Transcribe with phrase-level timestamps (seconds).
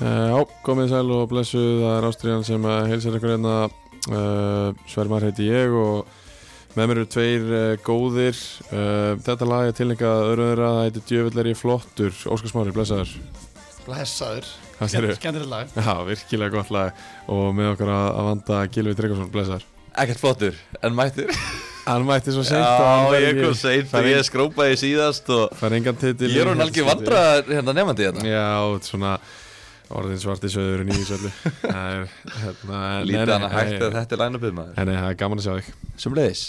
[0.00, 3.54] Já, komið sæl og blessu, það er Ástriðan sem að heilsar ykkur hérna.
[4.08, 6.08] Uh, Svermar heiti ég og
[6.72, 8.38] með mér eru tveir uh, góðir.
[8.70, 12.14] Uh, Þetta lag er tilningað öðru þeirra, það heitir Djöfulleri flottur.
[12.32, 13.12] Óskar Smári, blessaður.
[13.84, 14.48] Blessaður.
[14.80, 15.74] Skemmtilegt lag.
[15.76, 17.04] Já, virkilega gott lag.
[17.28, 19.68] Og með okkur að, að vanda Gilvi Tryggvason, blessaður.
[20.00, 21.34] Ekkert flottur, en mættur.
[21.90, 26.50] Hann mætti svo seint Já, ég kom seint og ég skrópaði síðast og ég er
[26.50, 28.24] hún algjör vandraðar hérna nefandi hérna.
[28.28, 28.46] Já,
[28.86, 29.14] svona
[29.96, 30.82] orðin svarti söður
[31.60, 34.76] Það er, hérna Lítið hana hægt að þetta er line-upið maður.
[34.76, 35.70] Nei, nei, það er gaman að sjá þig.
[36.04, 36.42] Sumleis,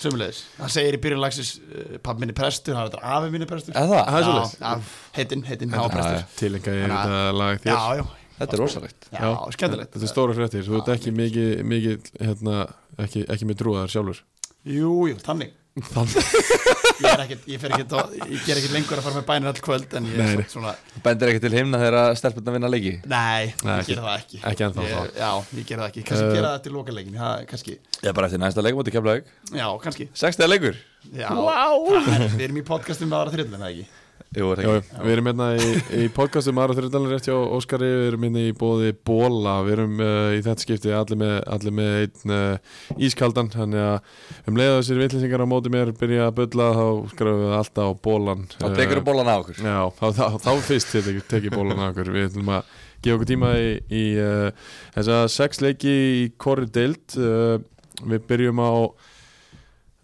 [0.00, 3.76] sumleis Hann segir í byrjun lagsins uh, Pappi minni prestur, hann er afi minni prestur.
[3.76, 6.26] Það, Það er Heitinn, heitinn, hann var prestur.
[6.40, 7.70] Tilenga ég að- þetta lag þér.
[7.74, 9.08] Já, já, þetta er rosalegt.
[9.12, 9.94] Já, skemmtilegt.
[9.94, 12.58] Þetta er stóra fréttir, þú ert ekki mikið, mikið hérna,
[13.06, 14.22] ekki, ekki með trúaðar sjálfur.
[14.64, 17.92] Jú, jú, þannig Þannig Ég er ekkert, ég ekkert
[18.26, 20.72] Ég ger ekkert lengur að fara með bænir all kvöld En ég Nei, er svona
[21.04, 22.92] Bendir ekki til himna þegar stelpunna vinna leiki?
[23.08, 24.40] Nei, Nei, ég ger það ekki.
[24.50, 25.14] Ekki ennþá, Ég-.
[25.20, 26.04] Já, ég ger það ekki.
[26.10, 28.94] Kannski Eh, gera það til lokaleikin Já, kannski Ég er bara eftir næsta leikum átti
[28.96, 30.08] keflaug Já, kannski.
[30.24, 30.80] Sextega leikur.
[31.14, 33.86] Já, það er, Við erum í podcastum með ára þriðlega, ekki?
[34.30, 38.04] Jú, er Jú, við erum hérna í, í podcastum aðra þrjóðdalir rétt hjá Óskari, við
[38.12, 41.96] erum hérna í bóði Bóla, við erum uh, í þetta skipti allir með, allir með
[42.04, 42.76] einn uh,
[43.08, 47.42] ískaldan, þannig að um leiða þessir vitlýsingar á móti mér byrja að bulla þá skrafum
[47.42, 49.58] við alltaf á Bólan Þá tekur þú bólan á okkur.
[49.66, 52.14] Já, þá, þá, þá fyrst tek, tekið bólan að okkur.
[52.14, 52.72] Við ætlum að
[53.02, 57.18] gefa okkur tíma í, í uh, þessa sex leiki í hvori deild.
[57.18, 57.58] Uh,
[58.00, 58.70] Við byrjum á,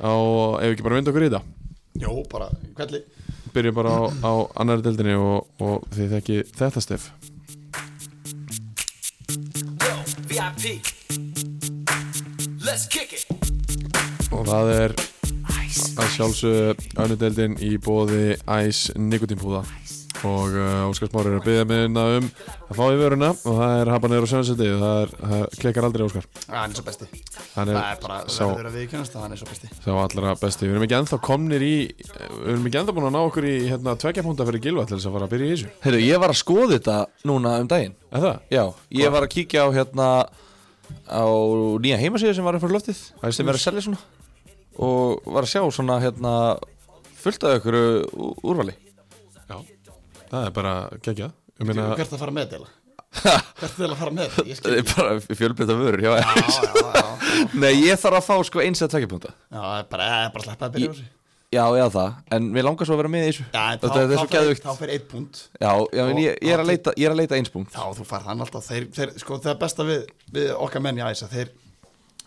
[0.03, 0.13] á
[0.59, 1.47] ef við ekki bara vinda okkur í þetta.
[2.03, 3.07] Jó, bara, hvernig
[3.57, 7.07] Byrjum bara á, á annari deildinni og, og þið þekki þetta stef.
[14.37, 14.97] Og það er
[15.97, 19.65] að sjálfsögðu önnu deildin í bóði Æs Nikotínpúða
[20.25, 22.29] og uh, Óskar Smári er að byggja mig um
[22.67, 23.29] að fá í vöruna.
[23.47, 26.29] Og það er habanir og sjönseti og það, er, það klikkar aldrei Óskar.
[26.49, 27.09] Hann er svo besti.
[27.57, 29.71] Hann Það er er bara, sá, verður að viðkennast að hann er svo besti.
[29.85, 30.67] Sá allra besti.
[30.67, 33.55] Við erum ekki ennþá komnir í Við erum ekki ennþá búin að ná okkur í
[33.67, 35.73] hérna, tveggja púnta fyrir Gilva til þess að fara að byrja í þessu.
[35.85, 36.99] Heyrðu, ég var að skoða þetta
[37.31, 37.97] núna um daginn.
[38.13, 38.41] Er það?
[38.57, 38.65] Já,
[39.03, 40.09] ég var að kíkja á hérna
[41.11, 41.25] á
[41.83, 44.01] nýja heimasíðu sem var fyrir loftið Æ, sem er að selja svona.
[44.87, 46.33] Og var að sjá svona hérna
[47.19, 47.79] fullt af ykkur
[48.47, 48.77] úrvali
[50.31, 51.37] Það er bara geggjað.
[51.57, 52.73] Ég meina, Hvert að fara með þetta?
[53.61, 54.73] Hvert er að fara með þetta?
[54.91, 57.05] Það er fjölbreyta vörur Já, já,
[57.63, 60.47] Nei, ég þarf að fá sko eins að tvekja púnta Já, það bara, það bara
[60.49, 61.07] sleppa að byrja á þessu.
[61.55, 63.45] Já, já það, en mér langar svo að vera með í þessu.
[63.55, 65.43] Þá, fer eitt punkt.
[65.63, 67.71] Já, já, en ég, er að leita, ég er að leita eins punkt.
[67.73, 68.67] Þá þú fær hann alltaf.
[68.67, 71.53] Þeir, þeir, sko, Það er besta við, við okkar menn í æsa Þeir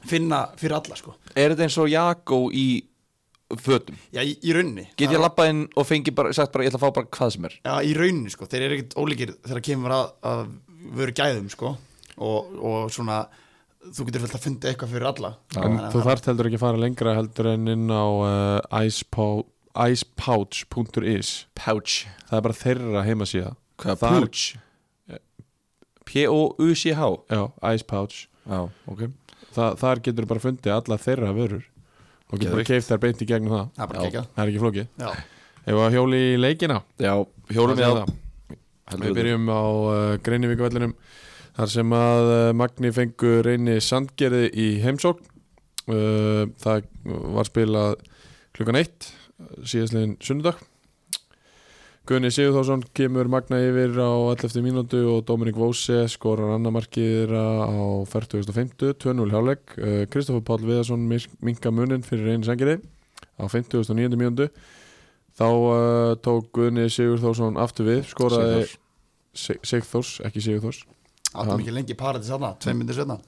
[0.07, 1.17] finna fyrir alla sko.
[1.35, 2.65] Er þetta eins og Jakko í
[3.57, 3.97] fötum?
[4.13, 6.79] Já, í, í raunni Get ég labbað inn og fengi bara, sagt bara, ég ætla
[6.81, 7.55] að fá bara hvað sem er.
[7.65, 8.45] Já, í raunni sko.
[8.49, 10.41] Þeir eru ekkert ólíkir þegar kemur að, að
[10.99, 11.71] veru gæðum sko.
[12.19, 13.21] og, og svona
[13.95, 15.29] þú getur vel að funda eitthvað fyrir alla.
[15.63, 21.29] En þú þarft heldur ekki að fara lengra heldur en inn á uh, icepou- icepouch.is
[21.55, 22.01] Pouch.
[22.29, 23.53] Það er bara þeirra heimasíða.
[23.79, 24.49] Hvað pouch?
[26.09, 27.41] P-O-U-C-H Já,
[27.73, 28.27] icepouch.
[28.49, 29.03] Já, ok.
[29.53, 31.63] Þa, Þar getur bara fundið alla þeirra vörur
[32.29, 33.67] og getur bara keift þær beint í gegnum það.
[33.75, 34.27] Það er bara geggjað.
[34.35, 34.89] Það er ekki flókið.
[34.99, 35.09] Já,
[35.69, 36.79] Ef við hjóli í leikina?
[36.97, 37.13] Já,
[37.53, 38.05] hjólum við á?
[38.99, 40.95] Við byrjum á uh, Greinivíkuvellinum
[41.59, 45.27] þar sem að uh, Magni fengu reyni Sandgerði í heimsókn.
[45.89, 46.87] Uh, það
[47.35, 47.99] var spilað
[48.57, 49.11] klukkan eitt
[49.61, 50.57] síðastliðin sunnudag
[52.09, 54.63] Gunni Sigurþórsson kemur Magna yfir á 11.
[54.65, 57.45] mínútu og Dominik Vóse skorar annar markið á
[58.09, 61.03] 40.50 2-0 hjáleik uh, Kristoffer Páll Viðarsson
[61.45, 62.79] minka munin fyrir reyni Sandgerði
[63.37, 64.17] á 50.9.
[64.17, 64.49] mínútu
[65.37, 68.79] þá uh, tók Gunni Sigurþórsson aftur við skoraði Sigþórs.
[69.45, 70.81] Sig- Sigþórs, ekki Sigurþórs
[71.35, 73.19] áttum ekki lengi paradís þarna Tveim myndir setna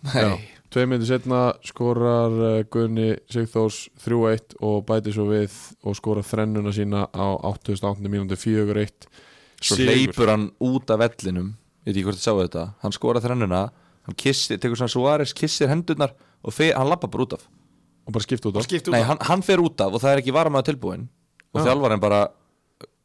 [0.72, 5.53] tvei myndi setna skorar uh, Gunni Sigþórs 3-1 og bæti svo við
[5.84, 8.02] og skorar þrennuna sína á 88.
[8.08, 9.09] mínúti 4-1
[9.61, 9.91] Svo Sigur.
[9.91, 11.52] hleypur hann út af vellinum
[11.85, 13.61] Ég veit ekki hvort þið sáu þetta Hann skora þrennuna
[14.08, 17.43] Hann kissir, tekur svona Suárez, kissir hendurnar Og fe, hann lappa bara út af
[18.02, 20.02] og bara skipt út Og skipt út Nei, af hann, hann fer út af og
[20.02, 21.03] það er ekki varamaður tilbúin
[21.53, 21.67] Og Já.
[21.67, 22.22] þjálfarinn bara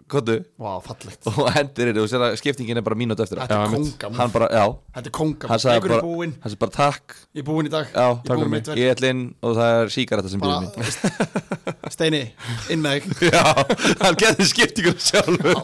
[0.06, 1.26] Kottu Vá, fallegt.
[1.32, 3.41] Og hendir þetta og sér að skiptingin er bara mínúti eftir.
[3.43, 4.64] Þetta er kongamúf Hann bara, já.
[4.94, 7.17] Þetta er kongamúf Hann sagði Leikur er bara, búinn hann sagði bara takk.
[7.35, 7.88] Ég er búinn í dag.
[7.91, 8.61] Já, Ég er takk fyrir búinn mig.
[8.61, 8.79] mitt verk.
[8.85, 12.23] Ég ætla inn og það er síkaretta sem býður mín Bara, Steini,
[12.70, 13.26] inn með þig.
[13.35, 13.44] Já,
[14.05, 15.61] hann getur skiptingur sjálfur.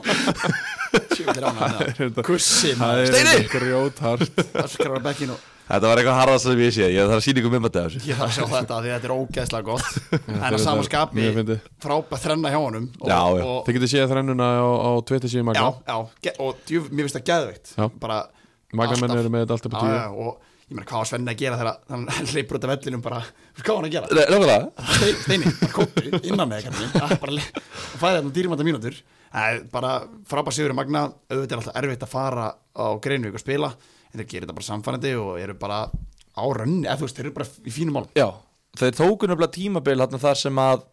[1.14, 1.70] Sjöfnir ána
[2.26, 3.06] Kussi maður.
[3.06, 3.48] er Steini!
[3.54, 4.42] grjóthart.
[4.66, 6.86] Öskrar á bekkinu og Þetta var eitthvað harðast sem ég sé.
[6.92, 8.00] Ég þarf að sína ykkur mimmandi af þessu.
[8.10, 9.90] Ég þarf að sjá þetta því þetta er ógeðslega gott.
[10.28, 11.60] En þetta að sama skapi mjög fyndið.
[11.86, 13.44] frábæð þrenna hjá honum og, Já, já.
[13.46, 17.06] og, Þið getið séð þrennuna á, á Twitter síðan já, Magna já, og djú, mér
[17.06, 17.72] finnst það geðveikt.
[17.78, 17.84] Já.
[18.02, 18.18] bara
[18.72, 19.22] Magnamenn Alltaf.
[19.22, 19.96] eru með þetta alltaf på Já, tíu.
[19.96, 23.02] já, og ég meina hvað var Svenni að gera þegar hann hleypur út af vellinum
[23.04, 23.22] bara,
[23.62, 24.12] hvað var hann að gera?
[24.12, 24.92] Nei, Nákvæmlega.
[24.98, 27.48] Stein- Steini, bara kóttu innan með kannski bara le-
[28.02, 29.00] fæði þarna dýrmænta mínútur.
[29.32, 29.90] Nei, bara
[30.28, 31.06] frábær sigur Magna.
[31.32, 33.72] Auðvitað er alltaf erfitt að fara á Greinvík og spila
[34.12, 35.82] þeir gerir þetta bara samfærandi og eru bara
[36.32, 38.14] á rönni eða þú veist, þeir eru bara í fínum málum.
[38.16, 38.28] Já,
[38.80, 40.88] þeir tóku nefnilega tímabil þarna þar sem að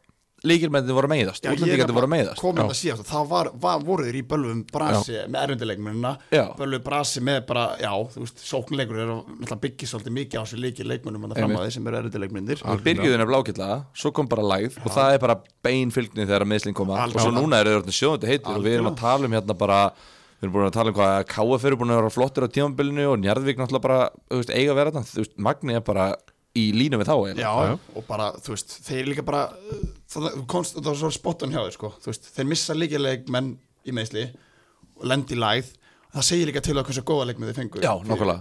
[0.48, 2.40] líkilmennir voru meiðast Útlendingarnir voru meiðast.
[2.40, 6.44] komið þetta síðast og þá var, var, voru þeir í bölvum brasi með erfundileikmennina Já.
[6.56, 10.62] bölvu brasi með bara, já, þú veist sóknleikur er að byggja svolítið mikið á þessu
[10.64, 14.14] leiki leikmennum að það fram að þeir sem eru erfundileikmennir Þeir byrjuðu nefnilega ágætlega, svo
[14.16, 15.38] kom bara lægð og það er bara
[15.68, 17.02] bein fylgni þegar að meðsling koma.
[17.04, 19.82] Og svo núna eru þeir sjóðandi heitir og við erum að tala um hérna bara
[20.40, 23.08] við erum búin að tala um hvað KF eru búin að vera flottir á tímabilinu
[23.12, 26.06] og Njarðvík náttúrulega bara þú veist, eiga að vera þetta, þú veist, Magni er bara
[26.58, 27.50] í línu við þá eiginlega.
[27.50, 29.42] Já, og bara, þú veist, þeir líka bara
[30.10, 33.30] það, þú komst, það var svo spottan hjá þeir sko, þú veist, þeir missa líkileik
[33.36, 33.52] menn
[33.86, 34.26] í meðsli
[35.00, 35.76] og lendi í lægð
[36.10, 37.92] það segir líka til að hversu góða leikmið þeir fengu Já,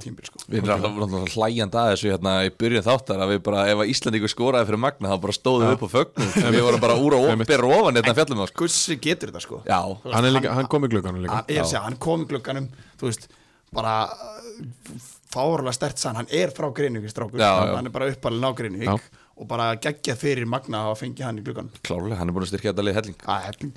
[0.00, 0.40] tímabil, sko.
[0.48, 3.82] Við erum alltaf, alltaf hlæjandi að þessu hérna í byrjun þáttar að við bara, ef
[3.82, 6.96] að Íslandíkur skoraði fyrir Magna þá bara stóðum við upp á fögnum við vorum bara
[7.02, 8.64] úr og byrra ofan hérna fjallum á sko.
[8.64, 9.60] Gussi getur þetta sko?
[9.68, 9.80] Já,
[10.14, 11.42] Hann, er líka, hann kom í glugganum líka.
[11.44, 13.28] Er að segja, hann kom í glugganum þú veist,
[13.76, 13.94] bara
[15.28, 18.56] fárlega stert sann, hann er frá Greinvík strákur, hann er bara uppalinn á Já.
[18.62, 21.76] Greinvík og bara geggjað fyrir Magna að hafa fengið hann í glugganum.
[21.86, 23.76] Klárlega, hann er búin að styrkja þetta lið helling.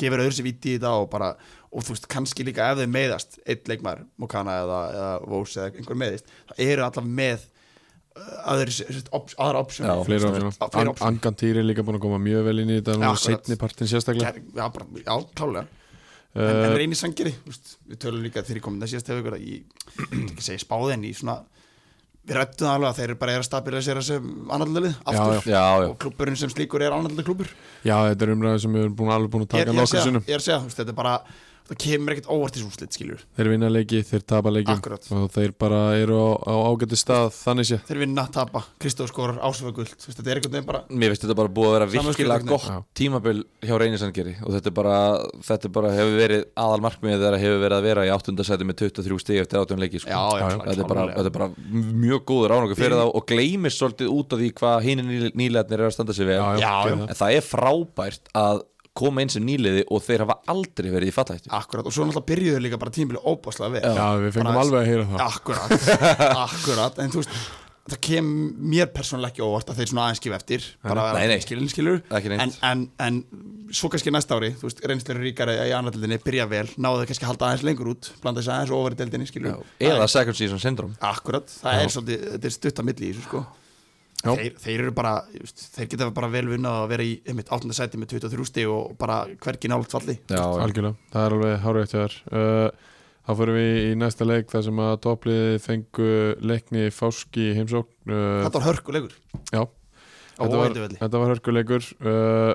[0.00, 1.30] Gefur öðru sér viti í þetta og bara
[1.70, 5.70] og þú veist, kannski líka ef þeir meðast eitt leikmar, Mokana eða, eða Vós eða
[5.78, 8.76] einhver meðist, það eru alltaf með uh, aðri,
[9.14, 12.72] op, aðra Já, opsjón fleiri option Angantýri er líka búin að koma mjög vel inn
[12.74, 13.26] í þetta Já, Nú akkurat.
[13.28, 14.42] setni partin sérstaklega.
[14.56, 15.66] Já, bara, já, klálega
[16.30, 19.08] en, uh, en reyni sangeri, þú veist, við tölum líka þegar ég kom það síðast
[19.10, 21.38] hefur ykkur að ég ég vil ekki segja spáði en í svona
[22.20, 25.46] við rættum það alveg að þeir bara er að stabilisera sem annarlið aftur.
[25.48, 27.48] Já, já, og klubburinn sem slíkur er annarlið klubbur
[27.82, 29.94] Já, þetta er umræði sem við erum búin, alveg búin að ég, taka ég, nokkur
[29.94, 30.26] segja, sinnum.
[30.28, 31.14] ég er að segja, þetta er bara
[31.70, 35.06] það kemur ekkert óvart í súslit, skiljur Þeir vinna leiki, þeir tapa leikjum Akkurat.
[35.14, 37.78] og þeir bara eru á, á ágæti stað þannig sé.
[37.86, 41.14] Þeir vinna, tapa, Kristóf skorar ásöfa guld þú veist, þetta er einhvern veginn bara Mér
[41.14, 42.78] finnst þetta bara búið að vera virkilega gott Já.
[43.00, 44.96] tímabil hjá Reynisangeri og þetta er bara,
[45.46, 48.80] þetta er bara hefur verið aðal markmiðið þegar hefur verið að vera í áttundasæti með
[48.82, 50.10] 23 stig eftir áttum leiki sko.
[50.10, 51.50] já, já, já, þetta, er bara, þetta er bara
[52.00, 55.04] mjög góður ánokkur fyrir þá og gleymist svolítið út af því hvað hinn
[55.38, 56.64] nýlegarnir eru að standa sig það.
[57.06, 58.64] en það er frábært að
[58.94, 62.30] koma inn sem nýliði og þeir hafa aldrei verið í fallahættu Akkurat, og svo náttúrulega
[62.32, 63.82] byrjuðu líka bara tímabili óbáslega vel.
[63.86, 65.24] Já, við fengum Bara- alveg að heyra það.
[65.30, 65.74] Akkurat,
[66.46, 67.36] akkurat En þú veist,
[67.90, 68.26] það kem
[68.70, 71.38] mér persónulega ekki óvart að þeir svona aðeins gefa eftir bara Nei, nei.
[71.42, 72.42] skilin skilur Ekki neitt.
[72.44, 76.66] en, en, en svo kannski næsta ári þú veist, reynsleiri ríkari í annardeldinni byrja vel
[76.76, 79.62] náðu þau kannski að halda aðeins lengur út blanda þess aðeins ofar í deldinni skilur
[79.80, 83.26] eða second season syndrom Akkurat, það er svolítið, þetta er stutt að milli í þessu
[83.26, 83.42] sko.
[84.24, 85.14] Þeir, þeir eru bara,
[85.76, 88.94] þeir geta bara vel vunnað að vera í einmitt áttunda sæti með 23 stig og
[89.00, 90.18] bara hvergi nált falli.
[90.28, 92.16] Já, Algjörlega, það er alveg hárétt hjá þér.
[92.30, 92.88] Uh,
[93.30, 96.06] Þá fyrir við í næsta leik þar sem að toppliði fengu
[96.42, 97.92] leikni Fáski heimsókn.
[98.08, 99.12] Uh, Þetta var hörkulegur
[99.52, 99.60] Já,
[100.40, 101.90] þetta var, þetta var hörkuleikur.
[102.00, 102.52] Uh,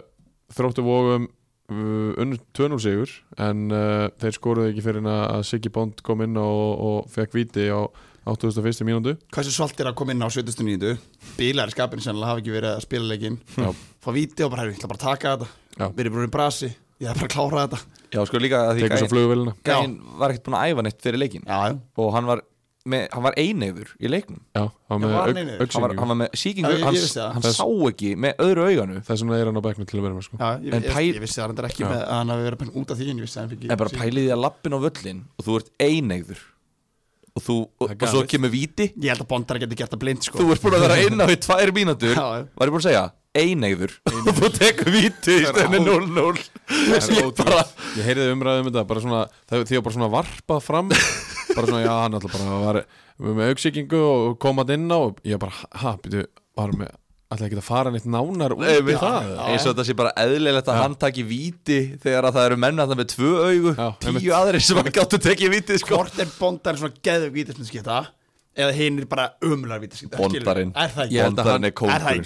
[0.56, 3.13] Þróttu vógum uh, unnur 2-0 sigur
[3.45, 7.69] en uh, þeir skoruðu ekki fyrir að Siggi Bond kom inn og, og fekk viti
[7.71, 7.88] á
[8.25, 8.86] 81.
[8.88, 10.95] mínúndu Hversu svalt er að koma inn á 79.
[11.38, 13.69] Bílar í skapinu sennilega hafa ekki verið að spila leikinn Já.
[14.02, 15.94] Fá víti og bara, "Herru, ég ætla bara að taka þetta.
[15.95, 16.71] Við erum í brasi,
[17.02, 17.80] ég ætla bara að klára þetta
[18.16, 21.44] já, sko líka að því flugvélina gæinn var ekkert búin að æfa neitt fyrir leikin
[21.44, 22.42] Já, já, og hann var,
[22.88, 26.71] með, hann var einegður í leiknum Já, hann var hann með hann hann með síkingu,
[26.71, 29.64] Já, ég- ég hann, hann sá ekki með öðru auganu þess vegna er hann á
[29.68, 30.40] bekknum til að vera með sko.
[30.40, 31.90] já ég, pæl- ég, vissi það reyndar ekki Já.
[31.92, 34.76] með að hann hafi verið út af því en að hann bara pæliði að lappin
[34.76, 36.40] á völlin og þú ert einegður
[37.35, 38.89] og, þú, og, og svo kemur víti.
[38.95, 40.39] Ég held að Bondar geti gert það blind sko.
[40.39, 42.19] Þú ert búin að vera inn á í tvær mínútur.
[42.57, 46.44] Var ég búin að segja, einegður og þú tekur víti í stöðinu 0-0
[47.19, 47.63] ég bara
[47.95, 50.94] Ég heyrði umræðið um þetta bara svona, það, því að bara svona varpað fram.
[51.51, 52.81] Bara svona, já, hann alltaf bara var
[53.39, 56.25] með auksíkingu og komað inn á og ég bara, ha, byrju,
[56.56, 56.95] var með
[57.31, 59.95] alltaf ekki að fara neitt nánar út Nei, í við- það eins og þetta sé
[59.97, 63.31] bara eðlilegt að hann taki víti þegar að það eru menn að það með tvö
[63.45, 64.27] augu Já, tíu einmitt.
[64.41, 65.95] aðrir sem að gáttu tekið víti sko.
[65.97, 68.05] Hvort er Bondar svona geðu vítaskipta
[68.55, 70.69] eða hinn er bara umular vítaskipta Bondarinn.
[70.79, 71.15] Er það ekki?
[71.17, 71.73] að hann- Bondarinn er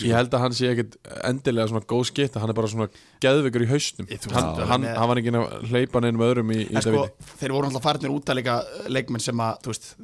[0.04, 0.10] sko.
[0.12, 0.98] Ég held að hann sé ekkit
[1.32, 2.90] endilega svona góð skitt hann er bara svona
[3.24, 3.70] geðveikur í
[4.28, 7.32] þú hann, hann, með- hann var ekki að hleypa neinum öðrum í, í sko, viti
[7.40, 8.60] þeir voru alltaf farinir út að leika
[8.92, 9.96] leikmenn sem að, þú veist,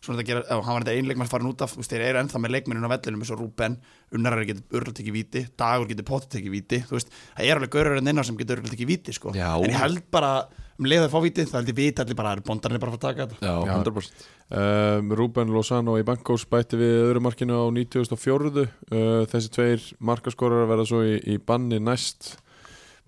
[0.00, 1.92] hérna, svona þetta gera, ef hann var þetta ein leikmenn farin út af þú veist,
[1.92, 3.76] þeir eru ennþá með leikmennin á vellinum eins og Rúben,
[4.16, 7.70] Unnarar getur örgulega tekið víti Dagur getur potið tekið víti, þú veist það er alveg
[7.76, 9.34] gaurur en inná sem getur örgulega tekið víti sko.
[9.36, 9.50] Já.
[9.60, 10.48] en ég held bara,
[10.80, 12.96] um leið að fá víti þá held ég viti allir bara, bondarinn er bara að
[12.96, 13.74] fara að taka þetta Já, Já.
[13.76, 18.64] 100% um, Ruben Lozano í Bankos bætti við öðru markinu á 94.
[18.90, 22.38] Uh, þessi tveir markaskorar verða svo í, í banni næst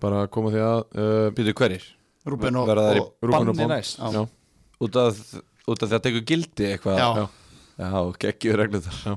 [0.03, 1.89] bara að koma því að uh, Býtu hverjir?
[2.27, 3.99] Rúben og, verða þær í og Rúben og banni næst
[4.83, 5.19] út af,
[5.67, 6.99] út af því að tekur gildi eitthvað.
[6.99, 7.23] Já.
[7.79, 8.99] já, geggjur reglur þar.
[9.07, 9.15] Já.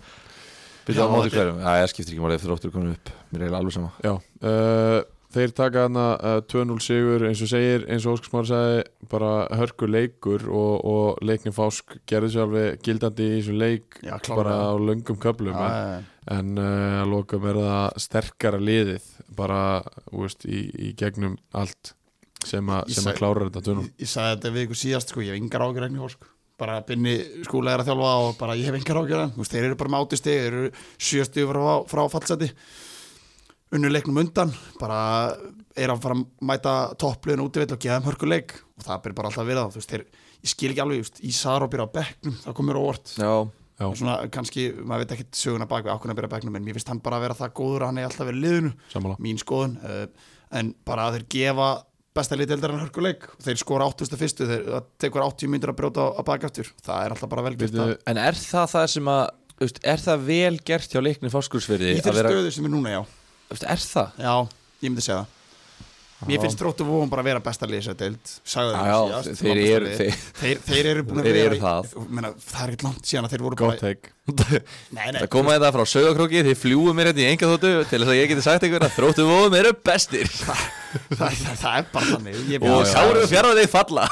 [0.86, 1.60] Byrja á móti hverjum.
[1.64, 3.12] Já, ég skiptir ekki máli eftir óttur komin upp.
[3.34, 3.92] Mér er alveg sama.
[4.06, 4.14] Já.
[4.38, 5.02] Uh,
[5.36, 9.30] Þeir taka hana uh, 2-0 sigur eins og segir, eins og Óskar Smári sagði bara
[9.58, 14.54] hörku leikur og, og leikni Fásk gerði sér alveg gildandi í þessum leik Já, bara
[14.70, 19.60] á löngum köplum en, Já, en uh, að lokum er það sterkara liðið bara
[20.08, 21.92] veist, í, í gegnum allt
[22.46, 25.66] sem, að klára þetta 2-0 ég, sagði þetta við ykkur síðast sko, ég hef yngar
[25.66, 29.00] ágjör enn í hósk bara binni skúlega er að þjálfa og bara ég hef yngar
[29.02, 32.50] ágjör enn þeir eru bara stig, þeir eru sjöstu frá, frá fallseti.
[33.76, 35.00] Unnu leiknum undan bara
[35.76, 38.56] er að fara að mæta toppliðin útivill og geða þeim hörku leik.
[38.78, 40.04] Og það ber bara alltaf að vera það þú veist, þeir,
[40.46, 43.12] ég skil ekki alveg, just, Ísar og byrja á bekknum það komur óvart.
[43.18, 43.32] Já,
[43.76, 43.86] Já.
[44.00, 46.78] svona kannski, maður veit ekki söguna bak við ákveðna að byrja á bekknum en mér
[46.78, 48.72] finnst hann bara að vera það góður að hann er alltaf verið liðinu.
[48.94, 49.18] Sammála.
[49.26, 51.68] mín skoðun uh, en bara að þeir gefa
[52.16, 54.46] besta lið deildar en hörkuleik þeir skora 81.
[54.50, 57.86] þeir tekur 80 myndur að brjóta á, bakaftur það er alltaf bara vel gert Byrju,
[57.94, 59.24] að- en er það það sem að
[59.60, 63.00] veist, Er það vel gert hjá leikni fórskursfyrði í þeirri stöðu sem er núna, já
[63.52, 64.10] veist, Er það?
[64.20, 64.34] já,
[64.82, 65.32] ég myndi segja það
[66.24, 68.76] Mér finnst tróttu vóum bara að vera besta lið þessar deild sagði
[69.36, 71.90] þeir það eru- þeir- þeir, þeir eru búin að Þeir vera eru í- það.
[72.08, 74.12] Meina, það er ekkert langt síðan að þeir voru Go bara take.
[74.96, 78.00] Nei, nei, Það koma þetta frá sögakróki Þið fljúum mér hérna í enga þóttu Til
[78.00, 80.32] þess að ég geti sagt einhver að þróttu vóðum eru bestir.
[80.96, 82.36] Það, það, það er bara þannig.
[82.48, 84.06] Ég, Og sáru og fjara þeir falla.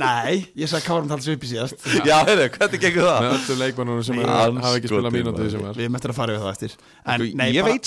[0.00, 1.76] Nei, ég sagði kárum tals upp í síðast.
[2.02, 3.20] Já, heyrðu, hvernig gengur það?
[3.22, 5.52] með öllum leikmannunum sem hafa ekki spilað andskotinn, mínúti maður.
[5.54, 6.74] sem er við eftir að fara við það eftir.
[7.06, 7.86] En, Sko, nei, Ég bara, veit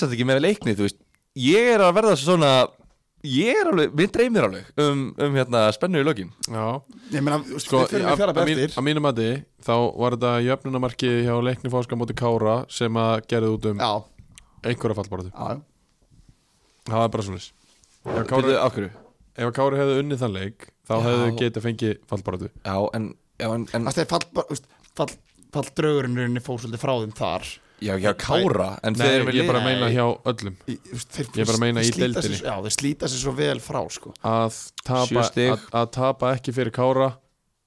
[3.27, 6.29] ég er er alveg, mér dreymir alveg um, um hérna spennu í lokin.
[6.47, 6.65] Já,
[7.11, 8.77] ég meina, sko, sko, við fyrir fjara að, mín, eftir.
[8.79, 9.29] að mínu mati
[9.65, 13.91] þá var þetta jöfnunamarki hjá leikni fáska móti Kára sem að gerði út um já,
[14.71, 15.61] einhverja fallbaratu já,
[16.89, 17.53] það var bara svona ef
[18.05, 18.91] Kári, Kári, á hverju?
[19.39, 21.01] ef Kári hefði unnið þann leik þá Já.
[21.05, 23.09] hefði getið fengið fallbaratu Já, en,
[23.39, 25.09] já, en, en það er fall, bara, þú veist, fall,
[25.55, 29.27] fall draugurinn rauninni fór svolítið frá þeim þar Já, já, Kára En Nei, þeir ég
[29.29, 29.67] vilja bara Nei.
[29.69, 30.57] meina hjá öllum.
[30.65, 32.39] Þeir, Ég er bara að meina í deildinni.
[32.43, 34.13] já, þeir slíta sér svo vel frá sko.
[34.19, 37.09] að tapa, að, að tapa ekki fyrir Kára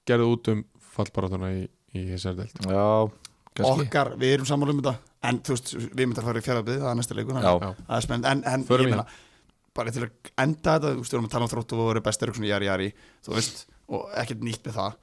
[0.09, 1.65] gerði út um fallbaratuna í,
[1.97, 2.63] í þessari deild.
[2.69, 2.87] Já,
[3.57, 3.87] kannski.
[3.87, 4.95] Okkar, við erum sammála um þetta.
[5.23, 8.17] En þú veist, við myndum að fara í fjaraðbyrði það er næsta leikur að er
[8.17, 9.05] en, en ég meina,
[9.77, 12.03] bara til að enda þetta þú veist, við erum að tala um þróttu og voru
[12.05, 12.89] bestir svona jari jari,
[13.25, 14.99] þú veist, og ekkert nýtt með það,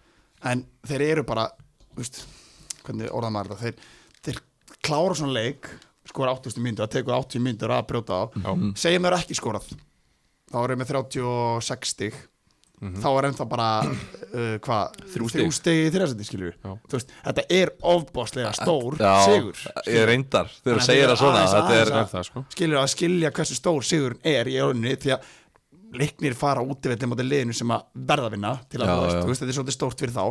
[0.52, 2.20] en þeir eru bara þú veist,
[2.84, 3.64] hvernig orðað maður þetta?
[3.64, 3.96] Þeir,
[4.28, 4.42] þeir
[4.86, 5.70] klára svona leik
[6.10, 8.52] skora 80 myndur, það tekur 80 myndur að brjóta á, Já.
[8.82, 9.68] segjum þeir ekki skorað.
[10.50, 12.16] Þá erum við 36 stig.
[12.80, 15.80] Þá er ennþá bara uh, hvað, Þrjú stig.
[15.84, 16.70] í þrjásætti skilju Já.
[16.94, 19.60] veist, þetta er ofbáslega stór Já, sigur.
[19.92, 22.44] Ég reyndar, þegar þú að segir það svona aðeins- Þetta er, aðeins er það sko
[22.56, 25.28] skilur að skilja hversu stór sigurinn er í önni því að
[25.96, 29.02] leiknir fara útivelli á móti liðinu sem að verða að vinna til að Já, þú
[29.06, 29.22] veist, já.
[29.24, 30.26] þú veist, þetta er svolítið stórt fyrir þá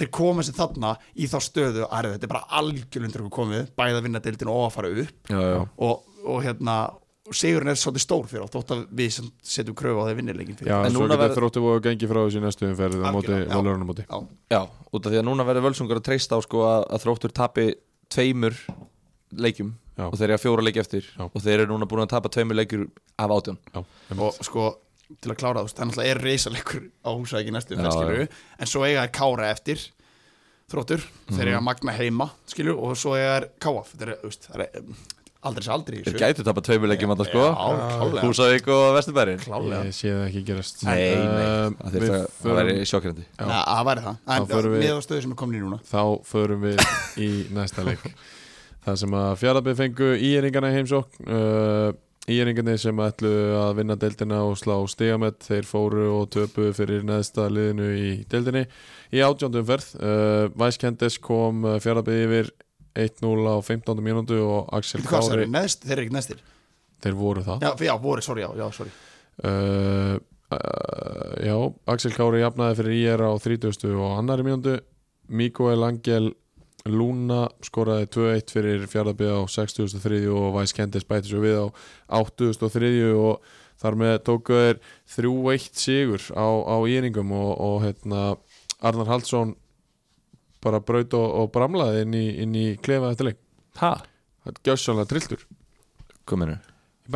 [0.00, 3.96] þeir koma sér þarna í þá stöðu að þetta er bara algjörlundur okkur komið bæði
[4.00, 6.04] að vinna deildin og að fara upp já, já og,
[6.34, 6.76] og hérna
[7.32, 10.58] sigurinn er svolítið stór fyrir þá þótt að við sem setjum kröfu á þeir vinnileikin
[10.58, 12.98] fyrir Já, En svo núna getur verður- þróttu og gengi frá þessu í næstu umferð
[13.00, 14.18] á móti, á móti Já.
[14.52, 14.60] Já,
[14.92, 17.64] út af því að núna verður völsungar að treysta á sko að, að þróttur tapi
[18.12, 18.58] tveimur
[19.34, 20.08] leikjum Já.
[20.10, 21.24] og þeir eru að fjóra leiki eftir Já.
[21.30, 22.84] og þeir eru núna búin að tapa tveimur leikjur
[23.24, 23.80] af átjón Já,
[24.18, 24.68] og sko
[25.20, 28.86] til að klára það, þú veist, það er reysalegur á húsæki næstu umferð, en svo
[28.86, 29.82] eiga er kára eftir
[30.72, 34.64] þróttur, þeir eiga magna heima skilju, og svo eiga er káaf þetta er, veist, það
[34.64, 34.88] er
[35.44, 36.44] aldrei sér aldrei Þeir gætu
[36.88, 37.42] leikjum að það sko.
[38.24, 39.82] Húsavík og Vesturbærin klálega.
[39.84, 40.84] Ég sé það ekki gerast.
[40.88, 41.50] Nei, nei,
[41.84, 43.44] að við það, það förum- væri sjokkjandi Já.
[43.44, 45.80] Það væri það, en með á stöðu sem er komin í núna.
[45.90, 46.80] Þá förum við
[47.20, 48.06] í næsta leik.
[48.84, 51.92] Það sem að fjaraðbyrð fengu íeringarna í heimsókn uh,
[52.24, 57.50] Íeringarnir sem ætlu að vinna deildina og slá stigamett Þeir fóru og töpu fyrir neðsta
[57.52, 58.62] liðinu í deildinni
[59.12, 62.52] Í átjóndum ferð uh, Væskendes kom fjaraðbyrð yfir
[62.94, 64.00] 1-0 á 15.
[64.00, 65.50] mínútu og Axel Veitu hvað, Kári Kári?
[65.52, 66.40] Neðst, þeir eru ekki neðstir
[67.04, 68.94] Þeir voru það Já, já, voru, sorry, já, já, sorry
[69.44, 70.16] uh,
[70.54, 71.56] uh, Já,
[71.92, 73.84] Axel Kári jafnaði fyrir IR á 30.
[73.98, 74.78] og annari mínútu
[75.28, 76.32] Mikael Angel
[76.84, 80.18] Luna skoraði 2-1 fyrir fjárðabíð á 63.
[80.28, 81.66] og Væs Kendis bæti svo við á
[82.12, 82.90] 83.
[83.16, 83.40] og
[83.80, 84.80] þar með tóku þeir
[85.16, 88.24] 3-1 sigur á, á íringum og, og hérna
[88.84, 89.54] Arnar Haldsson
[90.64, 93.40] bara braut og, og bramlaði inn í, inn í klefa eftir leik
[93.80, 93.94] Hæ?
[94.44, 95.46] Það gjössanlega trilltur
[96.28, 96.60] Hvað mennur?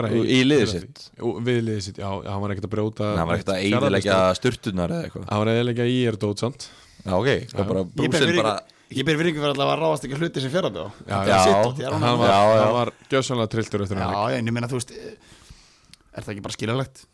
[0.00, 1.04] Bara Í liðið sitt?
[1.20, 4.96] Við liðið sitt, já, hann var ekkert að brjóta Það var ekkert að eiginleggja sturtunar
[4.96, 6.68] eða eitthvað Það var eðilega í er dót samt
[7.04, 8.56] Já, ok, það bara Ég ber brúsin virðingu- bara
[8.88, 12.18] Ég ber virðingu fyrir allavega að ráðast ekki hluti sem fjara bjóð Já, Já, Hann
[12.22, 12.62] var, Já, já.
[12.62, 16.44] hann var gjössanlega trilltur eftir hann Já, en ég meina, þú veist Er það ekki
[16.46, 17.06] bara skiljalegt?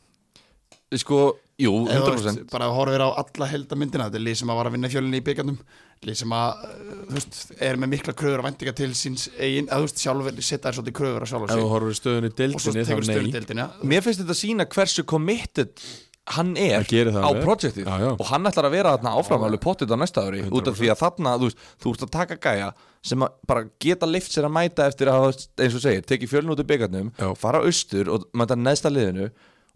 [1.01, 1.19] sko,
[1.61, 4.59] jú, Eða, þú 100% veist, bara horfir á alla heldamyndina þetta er lið sem að
[4.61, 5.59] var að vinna fjölinni í byggjarnum
[6.05, 7.39] lið sem að, uh, þú veist,
[7.69, 10.79] er með mikla kröfur og vendinga til síns eigin eða þú veist, sjálfur setja þær
[10.79, 13.09] svolítið kröfur á sjálf ef þú horfur í stöðunni í og svo tekur þá nei.
[13.11, 15.87] stjórndeildina Mér finnst þetta sína hversu committed
[16.33, 18.11] hann er á projektið Já, já.
[18.17, 21.01] og hann ætlar að vera þarna áframálu pottit á næsta ári út af því að
[21.03, 22.69] þarna, þú veist, þú ert að taka gæja
[23.05, 26.33] sem að bara geta lift sér að mæta eftir að hafa, eins og segir, tekið
[26.33, 29.29] fjölun út í byggarnum fara austur og mæta neðsta liðinu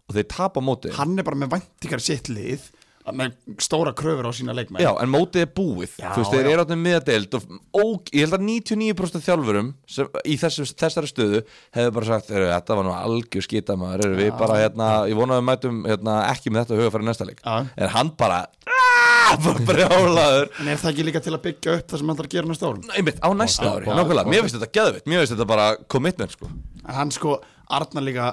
[0.09, 2.65] og þeir tapa mótið hann er bara með vendingar sitt lið
[3.15, 4.81] með stóra kröfur á sína leikmenn.
[4.83, 5.95] Já, en mótið er búið.
[5.99, 7.47] Já, Þú veist, þeir eru áttum miðadeild og,
[7.81, 11.41] og ég held að 99% þjálfurum sem, í þessu, þessari stöðu
[11.75, 15.37] hefur bara sagt, "Heyrðu, þetta var nú algjör skítamaður erum við bara, hérna, ég vona
[15.39, 17.41] að mætum hérna, ekki með þetta huga fyrir næsta leik.
[17.45, 17.67] Já.
[17.77, 18.39] en hann bara,
[18.69, 20.49] aaaah, bara brjálaður.
[20.59, 22.51] En er það ekki líka til að byggja upp það sem hann þarf að gera
[22.51, 22.83] næsta árum?
[22.95, 26.49] Einmitt, á næsta ári, nákvæmlega, mér finnst þetta geðvitt mér finnst þetta bara commitment, sko.
[26.87, 27.39] En hann sko,
[27.69, 28.29] Arnar líka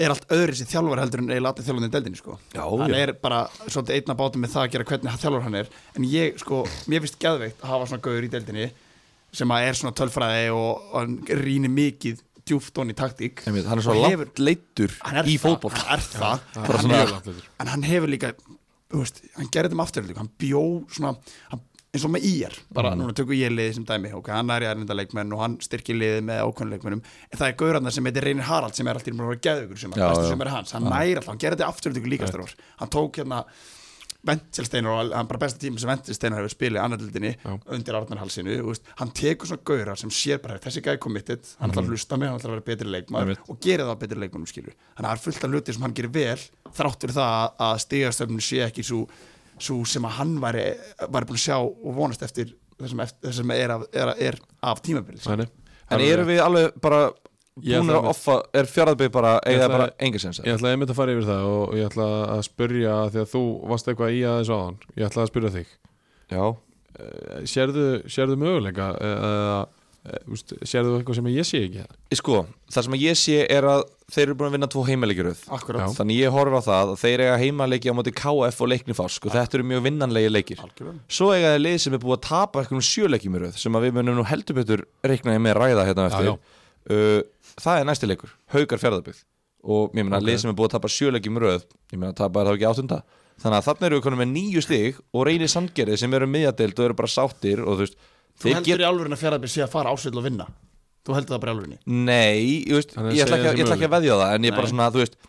[0.00, 2.36] er allt öðri sér þjálfur heldur en eiginlega allir þjálfarnir í deildinni sko.
[2.54, 2.98] Já, hann já.
[3.02, 5.70] er bara svolítið einna bátum með það að gera hvernig þjálfur hann er.
[5.96, 8.70] En ég sko, mér finnst geðveikt að hafa svona gauður í deildinni
[9.40, 13.44] sem að er svona tölfræði og, og hann rýnir mikið djúft onni taktík.
[13.46, 16.48] Einmitt, hann er svo langt leittur hann er í það, fótboll hann er það.
[16.54, 17.50] Það en er hann, mjög langt eftir.
[17.60, 18.32] en hann hefur líka
[18.90, 21.12] veist, hann gerði þetta með afturhaldið hann bjó svona
[21.52, 24.12] hann, eins og með IR, bara núna tökum ég liðið sem dæmi.
[24.14, 27.48] Ok, hann er í ærnenda leikmenn og hann styrkir liðið með ákveðnu leikmennum, en það
[27.50, 30.06] er gaurarnar sem heitir Reynir Harald sem er alltaf búin að vera geðugur sem, Já,
[30.14, 30.28] já.
[30.30, 33.44] sem er hans, hann næri alltaf, hann gerði þetta afturhaldið líka strór, hann tók hérna
[34.20, 37.30] Ventilsteinar og hann bara besta tíma sem Ventilsteinar hefur spilið annarlildinni
[37.72, 38.58] undir Arnarhalsinu,
[39.00, 42.28] hann tekur svona gaurar sem sér bara þessi gæði committed hann ætlar að hlusta mig,
[42.28, 43.40] hann ætlar að vera betri Einmitt.
[43.48, 45.96] og gera það að betri skilur þannig að það er fullt af hluti sem hann
[45.96, 46.44] gerir vel
[46.76, 49.00] þráttur það að- að stigastöfnum sé ekki svo,
[49.60, 50.66] svo sem að hann væri,
[51.06, 54.38] væri búin að sjá og vonast eftir þessum, eftir, þessum er, af, er, er
[54.72, 55.48] af tímabili Nei, nei.
[55.90, 57.00] en eru við alveg bara
[57.60, 61.12] búin að offa, er fjaraðbygg bara ætla- bara enga sens Ég ætlaði einmitt að fara
[61.16, 63.42] yfir það og ég ætla að spyrja því að þú
[63.74, 65.76] varst eitthvað í aðeins áðan Ég ætla að spyrja þig.
[66.30, 66.44] Já,
[67.00, 69.52] Eh, Sérðu, sérðu möguleika eða
[70.06, 71.84] eh, úst, sérðu eitthvað sem ég sé ekki?
[72.20, 74.84] Sko, það sem ég sé er að þeir eru búin að vinna tvo
[75.84, 75.96] Já.
[75.98, 79.34] þannig ég horf á það að þeir eiga heimaleiki á móti KF og leiknifosk og
[79.36, 80.62] þetta eru mjög vinnanlegi leikir.
[80.64, 81.02] Algjörlega.
[81.08, 83.94] Svo eiga þeir lið sem er búið að tapa eitthvað sjöleikjum í röð sem við
[84.00, 86.32] munum nú heldur betur reiknaði með ræða hérna eftir.
[86.32, 86.56] Já,
[86.88, 87.20] Uh,
[87.60, 89.18] það er næsti leikur, Haukar fjárðabygg
[89.68, 90.24] og ég meina Ok.
[90.24, 92.68] lið sem er búið að tapa sjöleikjum í röð ég meina tapa er þá ekki
[92.70, 92.98] áttunda.
[93.42, 96.80] Þannig að þannig eru við konum með níu stig og reynir sandgerði sem eru miðjadeild
[96.80, 97.98] og eru bara sáttir og þú veist
[98.40, 100.46] þú þeir heldur í alvörin að fjaraðbyrð sé að fara ásvöld og vinna?
[101.06, 103.66] Þú heldur það bara í alvörinni Nei, ég, veist, að ég, ætla ekki, þessi ég
[103.66, 105.20] ætla ekki að veðja það en ég er bara svona, þú veist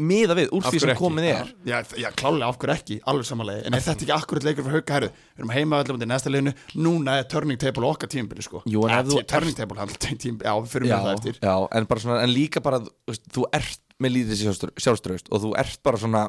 [0.00, 1.48] miða við, úr því sem komið er.
[1.68, 4.78] Já, já, klálega af hverju ekki, alveg samanlega En er þetta ekki akkurat leikur fyrir
[4.80, 4.94] hauka?
[4.96, 6.54] Herru Við erum heima öllum undir næsta liðinu.
[6.80, 8.62] Núna er turning table okkar tímabili sko.
[8.64, 11.36] Jú, en ef þú Turning table, hann tím, Já, fyrir með það eftir.
[11.44, 15.52] já, en bara svona, en líka bara þú, ert með lítið sjálfströ- sjálfstraust og þú
[15.60, 16.24] ert bara svona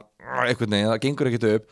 [0.49, 1.71] einhvern veginn, það gengur ekkert upp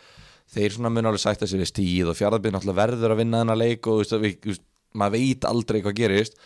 [0.53, 3.61] þeir svona mun alveg sætta sér við stíð og fjárðabinn náttúrulega verður að vinna þennan
[3.61, 4.65] leik og við, veist,
[4.97, 6.39] maður veit aldrei hvað gerist.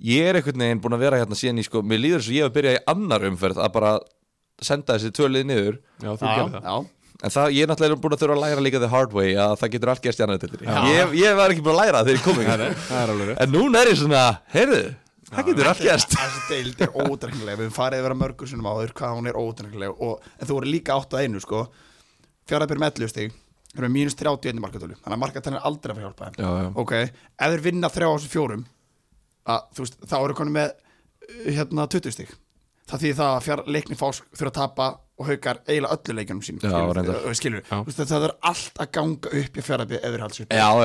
[0.00, 2.46] Ég er einhvern veginn búin að vera hérna síðan í sko, mér líður svo ég
[2.46, 3.92] hef byrjað í annar umferð að bara
[4.64, 5.76] senda þessi tvölið niður.
[6.00, 6.70] Já, þú gerir það.
[6.70, 9.34] Já, en það, ég er náttúrulega búin að þurfa að læra líka the hard way
[9.36, 10.78] að það getur allt gerst í annar tildri Já.
[10.88, 13.42] ég, ég var ekki búin að læra það þegar ég kom Nei, nei, ekki er
[13.44, 14.22] en núna er ég svona,
[14.54, 14.80] heyrðu
[15.30, 16.16] það getur allt gerst.
[16.16, 20.00] Þessi deild er ódrengileg Við farið að vera mörgur sinnum áður Hvað hún er ódrengileg
[20.02, 21.60] og, En þú voru líka átt að einu sko
[22.80, 23.32] Með 11 stig.
[23.70, 24.96] Við erum með mínus 31 markatölu.
[24.98, 26.38] Þannig að markatölu er aldrei að fara hjálpa þeim.
[26.42, 26.70] Já, já.
[26.82, 26.92] Ok,
[27.46, 28.64] ef þeir vinna þrjá á þessu fjórum
[29.50, 32.32] að, veist, þá eru konum með uh, hérna 20 stig.
[32.90, 34.86] Það því það að fjár leikni fás þurfa að tapa
[35.20, 36.14] og haukar eiginlega öllu
[36.64, 37.18] Já, reyndar.
[37.38, 37.62] skilur,
[38.10, 39.64] það er allt að ganga upp í
[40.08, 40.24] þeir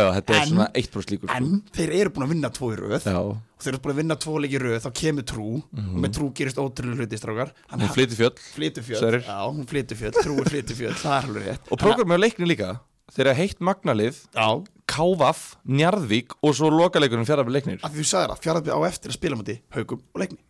[0.03, 1.37] já, þetta er En- svona 1% líkur sko.
[1.39, 3.07] en þeir eru búin að vinna tvo í röð.
[3.09, 3.21] Já,
[3.55, 5.47] og þeir eru búin að vinna tvo leiki í röð þá kemur trú.
[5.79, 7.53] Og með trú gerist ótrúlega hluti strákar.
[7.71, 8.33] Hann hún flytur fjöll.
[8.55, 8.99] Flytur fjöll.
[9.01, 9.23] Sverrir.
[9.27, 10.95] já, hún flytur fjöll, trú flytur fjöll.
[10.99, 11.69] Það er alveg rétt.
[11.71, 12.71] Og prógramið á leikni líka.
[13.15, 14.47] Þeir eru heitt magnalið, já,
[14.89, 17.79] Kávaf, Njarðvík og svo lokaleikurinn fjaraðbyrð leiknir.
[17.85, 20.41] Að því þú sagðir að fjárabið á eftir að spila múti haugum og leikni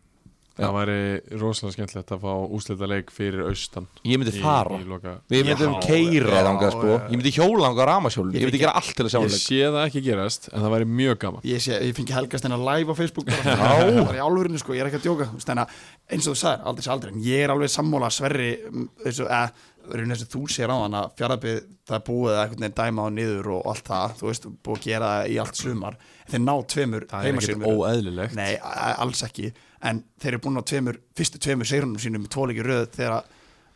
[0.56, 0.98] Það væri
[1.36, 4.78] rosalega skemmtilegt að fá úslita leik fyrir austan ég myndi í- fara.
[4.80, 6.92] í loka- við myndum Já, keira já, þangað sko.
[6.96, 9.60] ég myndi hjóla þangað á ramashjólun Ég myndi gera allt til að sjá Ég sé
[9.68, 11.44] það ekki gerast en það væri mjög gaman.
[11.44, 14.04] Ég, sé, ég fengi helgast hennar live á Facebook bara, Já.
[14.08, 15.28] bara í álfurinu sko, ég er ekki að djóka.
[15.44, 15.68] Þannig að
[16.16, 17.12] eins og þú sagðir, aldrei sé aldrei.
[17.12, 19.50] En ég er alveg sammála sverri mm, þessu, eh,
[19.92, 23.52] eins og þú sér á hann að fjárabið það búið að veginn dæma á niður
[23.60, 26.54] og allt það, þú veist, búið að gera það í allt sumar, en þeir ná
[26.72, 28.34] tveimur Það er ekkert heimasýrum óeðlilegt.
[28.34, 28.56] Nei,
[28.96, 32.86] alls ekki en þeir eru búin á tveimur, fyrstu tveimur segrunum sínum með tvoleiki röð
[32.96, 33.26] þegar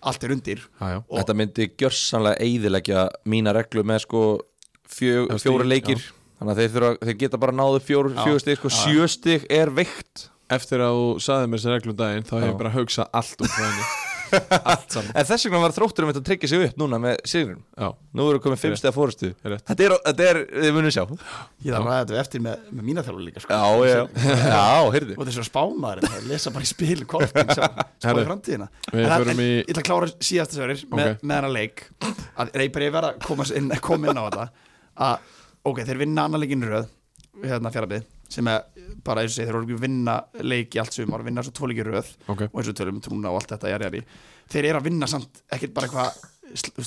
[0.01, 0.99] allt er undir Já, já.
[1.19, 4.23] þetta myndi gjörsanlega eyðileggja mína reglu með sko
[4.89, 6.01] fjö, Já, fjóra leikir
[6.41, 8.23] þannig að þeir, þurfa, þeir geta bara náðu fjór, Já.
[8.25, 8.79] fjögur stig sko, Já.
[8.85, 12.49] sjö stig er veikt Eftir að þú saði mér þessi reglum daginn þá hef Já.
[12.51, 13.83] ég bara hugsað allt um það
[14.31, 17.88] En þess vegna var þróttur um þetta að tryggja sig upp núna með sigurinn Já,
[18.16, 18.81] Nú við komið fimm Rétt.
[18.83, 19.31] stegar fórustu.
[19.43, 21.03] Þetta er, þetta er, þið munum sjá.
[21.64, 23.59] Ég þarf að ræða þetta eftir með, með mína þjálfur líka sko.
[23.61, 24.01] Já, já,
[24.55, 25.16] já, heyrðu.
[25.21, 28.69] Og þessu spámaður, það lesa bara í spil kortin sem spáði Herðu, framtíðina.
[28.90, 31.23] við En það- förum en í- Ég ætla að klára síðast þessu með, Ok.
[31.31, 31.85] með hana leik.
[32.40, 34.49] Að Reipur ég verða að koma inn, koma inn á þetta.
[35.11, 35.19] Að,
[35.71, 36.88] ok, þeir vinna annar leikin í röð
[37.47, 38.64] hérna fjárabið sem er
[39.05, 41.83] bara eins og þeir ekki að vinna leik í allt sumar, vinna svo tvo leiki
[41.85, 42.11] í röð.
[42.33, 42.42] Ok.
[42.50, 44.03] Og eins og tölum um trúna og allt þetta jari, jari.
[44.50, 46.20] þeir eru að vinna samt, ekkert bara eitthvað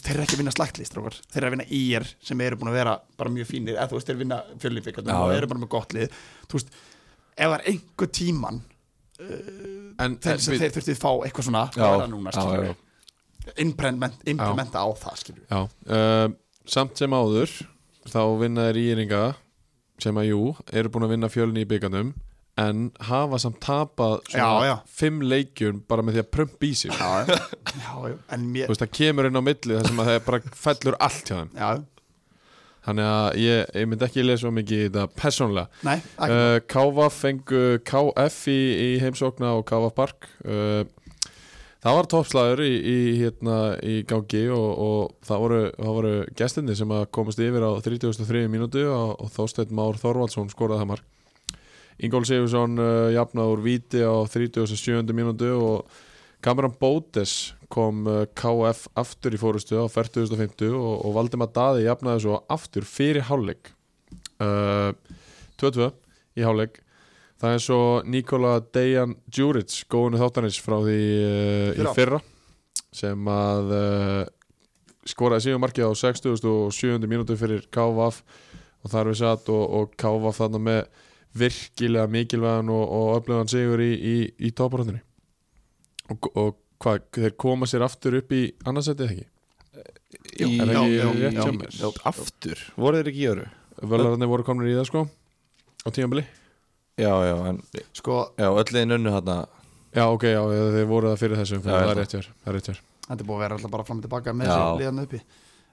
[0.04, 0.98] þeir eru ekki að vinna slagtlist
[1.32, 3.96] þeir eru að vinna ír sem eru búin að vera bara mjög fínir, eða þú
[4.00, 5.38] veist, þeir vinna fjölífikandum Já, og já.
[5.38, 6.18] eru bara með gott lið.
[6.52, 6.74] Þú veist,
[7.38, 8.62] ef það er einhver tíman
[10.04, 12.32] En þeir, sem við- þeir þurftið fá eitthvað svona það er það núna,
[14.28, 15.22] implementa á það,
[15.88, 16.28] uh,
[16.66, 17.52] samt sem áður
[18.10, 19.22] þá vinna þeir íringa
[20.04, 20.44] sem að jú,
[20.76, 22.14] eru búin að vinna fjölni í byggandum
[22.62, 24.74] en hafa samt tapað Já, já.
[24.86, 26.94] fimm leikjum bara með því að prump í sig.
[26.94, 27.24] Já,
[28.30, 31.00] en Þú mér veist, það kemur inn á milli þar sem að það bara fellur
[31.08, 31.52] allt hjá þeim.
[31.58, 31.72] Já,
[32.84, 35.62] Þannig að ég, ég myndi ekki lesa svo mikið þetta ekki.
[36.20, 40.28] Uh, KVF fengu KF í, í heimsókna og KVF Park.
[40.44, 40.82] Uh,
[41.84, 46.94] Það var toppslagur í, í, hérna, í gangi og, og það voru, voru gestinni sem
[46.96, 51.10] að komast yfir á 33 mínútu og, og Þorsteinn Már Þorvaldsson skoraði það mark
[52.04, 55.12] Ingól Sigursson uh, jafnaði úr víti á 37.
[55.12, 56.00] mínútu og
[56.44, 62.24] Cameron Bótes kom uh, KF aftur í fórustu á 40.50 og, og Valdimar Daði jafnaði
[62.24, 63.74] svo aftur fyrir hálfleik
[64.40, 64.96] uh,
[65.60, 65.92] 2-2
[66.40, 66.80] í hálfleik
[67.44, 72.20] það er svo Nikola Dejan Djuric góðinu þáttanins frá því uh, í Fyrra.
[72.96, 74.22] sem að uh,
[75.10, 76.94] skoraði síðan markið á 60.7.
[77.04, 78.22] mínútu fyrir KVF
[78.84, 80.86] og þar við satt og, og KVF þarna með
[81.44, 85.02] virkilega mikilvægan og, og öflugan sigur í, í, í toparöndinni
[86.14, 89.28] og, og hvað, þeir koma sér aftur upp í annarsætið ekki?
[89.74, 91.76] Er ekki já, rétt já, mér?
[91.76, 93.50] já, Aftur, voru þeir ekki í öru?
[93.84, 95.04] Völararnir voru komnir í það sko
[95.84, 96.24] á tímabili
[97.02, 97.60] Já, já, en
[97.98, 99.36] sko, Já, öll liðin unnu þarna.
[99.94, 100.42] Já, ok, já,
[100.78, 102.68] þeir voru það fyrir þessum Já, það er held rétt hjá þér, það er rétt
[102.70, 102.82] hjá þér.
[103.08, 104.54] þetta er búið að vera alltaf bara fram og tilbaka með Já.
[104.54, 105.22] þessi liðan uppi.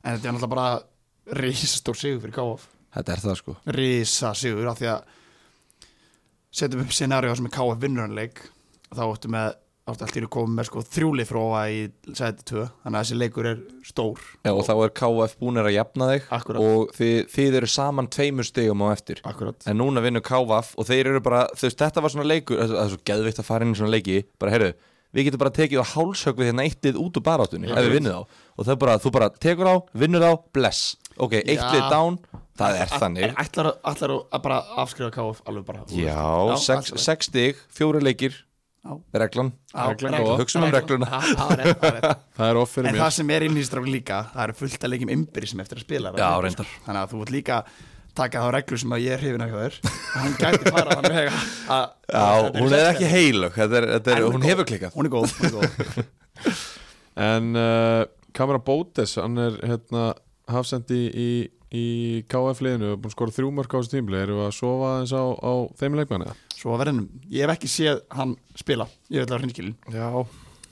[0.00, 0.66] En þetta er alltaf bara
[1.40, 3.56] risastór sigur fyrir KF Þetta er það sko.
[3.76, 5.16] Risa sigur af því að
[6.60, 8.40] setjum upp scenaríu sem er KF vinnurannleik
[8.90, 9.30] þá áttu
[9.90, 11.80] með áttu allt í að koma með sko þrjúli fróa í
[12.14, 14.20] sæti 2 þannig að þessi leikur er stór.
[14.46, 16.60] Já, og þá er KF búinir að jafna þig Akkurat.
[16.62, 19.20] og þið, þið eru saman tveimur stegum á eftir.
[19.26, 19.66] Akkurat.
[19.66, 22.78] En núna vinnur KF og þeir eru bara þú veist, þetta var svona leikur, það
[22.84, 24.72] er svo geðvikt að fara inn í svona leiki, bara heyrðu
[25.10, 28.36] við getum bara tekið á hálshögvið hérna eittið út úr baráttunni ef við vinnum þá.
[28.54, 30.82] Og það er bara, þú bara tekur á, vinnur þá, bless.
[31.18, 31.66] Ok, eitt Já.
[31.74, 32.18] lið down,
[32.60, 33.34] það er þannig.
[33.42, 33.70] ætlar,
[34.30, 38.49] að bara afskrifa KF alveg bara Já, sex, allt- sex stig, fjóri leikir Já.
[39.12, 39.50] Reglan.
[40.40, 41.06] Hugsum um regluna.
[42.36, 43.02] Það er off fyrir En mér.
[43.04, 45.80] það sem er inn í stráku líka Það eru fullt að leikjum ymbiri sem eftir
[45.80, 46.66] að spila Já, sko.
[46.86, 47.58] Þannig að þú vart líka
[48.20, 49.76] taka þá reglu sem að ég er hrifin af hjá þér.
[50.24, 51.42] Hún gæti fara þannig vega
[51.76, 52.24] að Já,
[52.56, 53.10] hún er ekki
[53.78, 54.96] er, En er, hún hefur klikkað.
[54.96, 56.02] Hún er góð, hún er góð.
[57.20, 60.04] En uh, Kamara Bótes, hann er hérna
[60.50, 61.30] hafsendi í,
[61.74, 61.86] í
[62.30, 64.92] KF liðinu og búin að skora þrjú mörg á þessu tímli erum við að sofa
[65.00, 66.30] eins á, á þeim leikmanni?
[66.30, 66.49] eða?
[66.60, 70.08] Svo að verðinum, ég hef ekki séð hann spila Ég veit að hrinskilin Já.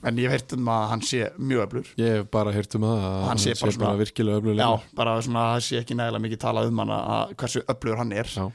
[0.07, 2.85] En ég hef heyrt um að hann sé mjög öflur Ég hef bara heyrt um
[2.87, 6.23] að Hann sé bara svona- virkilega öflulega Já, bara svona að það sé ekki nægilega
[6.27, 8.29] mikið talað um hann að hversu öflugur hann er.
[8.37, 8.45] Já.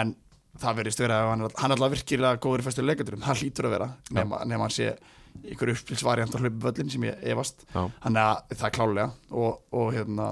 [0.00, 0.14] En
[0.56, 3.74] það verðist vera hann er, hann alltaf virkilega góður í fæstu leikaturum Það hlýtur að
[3.76, 4.94] vera nema, nema hann sé
[5.52, 7.66] ykkur uppspilsvariant á hlaupu völlin sem ég efast.
[7.74, 10.30] Þannig að það er klálega og, og hérna,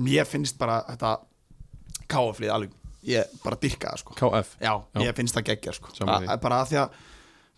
[0.00, 1.10] mér finnst bara þetta
[2.08, 2.72] káaflið alveg
[3.06, 5.00] Ég bara dyrka það sko KF Já, Já.
[5.04, 5.92] ég finnst það geggja sko.
[5.94, 6.30] Sammála því.
[6.34, 6.90] A- bara að því að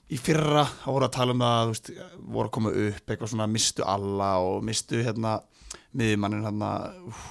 [0.09, 1.91] í fyrra þá voru að tala um það veist,
[2.37, 5.35] voru að koma upp eitthvað svona mistu alla og mistu hérna
[5.99, 6.71] miðjumannin hérna
[7.09, 7.27] úf,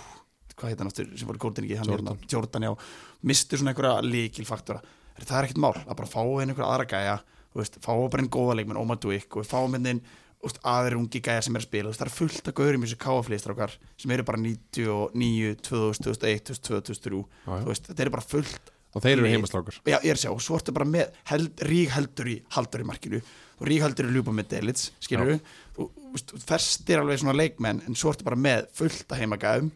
[0.57, 2.11] hvað heit hann aftur sem voru hann Jordan.
[2.17, 2.75] hérna, Jordan já,
[3.23, 4.81] mistu svona einhverja líkilfaktora
[5.17, 7.17] það er ekkert mál, að bara fá inn einhverja aðra gæja
[7.57, 10.01] veist, fá bara einn góða leikmenn Oma Duik og fáum inn inn
[10.47, 12.87] úst, aðri ungi gæja sem er að spila, veist, það er fullt að gauðum í
[12.87, 17.61] þessu káaflýstrákar sem eru bara 99, 2000, 2001, 2002, 2003 Já, já.
[17.61, 19.75] þú veist, þetta eru bara fullt Og þeir eru heimastrákar.
[19.85, 22.81] Já, ég er að sjá, og svo ertu bara með held, rík heldur í haldur
[22.81, 23.19] í markinu.
[23.59, 25.41] Og rík heldur í ljúpa með delits, skilur við
[25.77, 29.71] þú ferstir alveg svona leikmenn en svo ertu bara með fullt að heimagæðum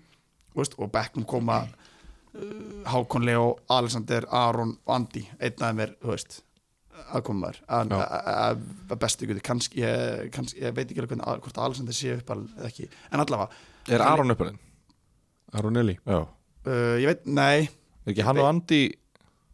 [0.55, 2.47] og bekknum koma uh,
[2.89, 6.39] Hákon Leo, Alexander, Aron og Andi, einn af þeim er, þú veist
[7.17, 8.61] aðkomar að, að,
[8.91, 12.33] að, bestu ykkur, kannski, ég, kannski ég veit ekki alveg hvernig, hvort Alexander sé upp
[12.35, 14.59] eða ekki, en allavega Er Aron uppalinn?
[15.57, 15.97] Aron Eli?
[16.05, 16.19] Já.
[16.67, 17.67] Uh, ég veit, nei.
[18.05, 18.81] Er ekki hann og Andi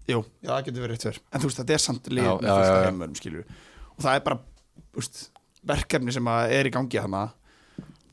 [0.08, 2.62] Jú, já, það getur verið rétt fyrr En þú veist, þetta er samt lið með
[2.64, 2.78] já.
[2.86, 3.50] heimörum, skilur
[3.98, 4.40] Og það er bara,
[4.92, 5.22] þú veist
[5.68, 7.26] verkefni sem að er í gangi hana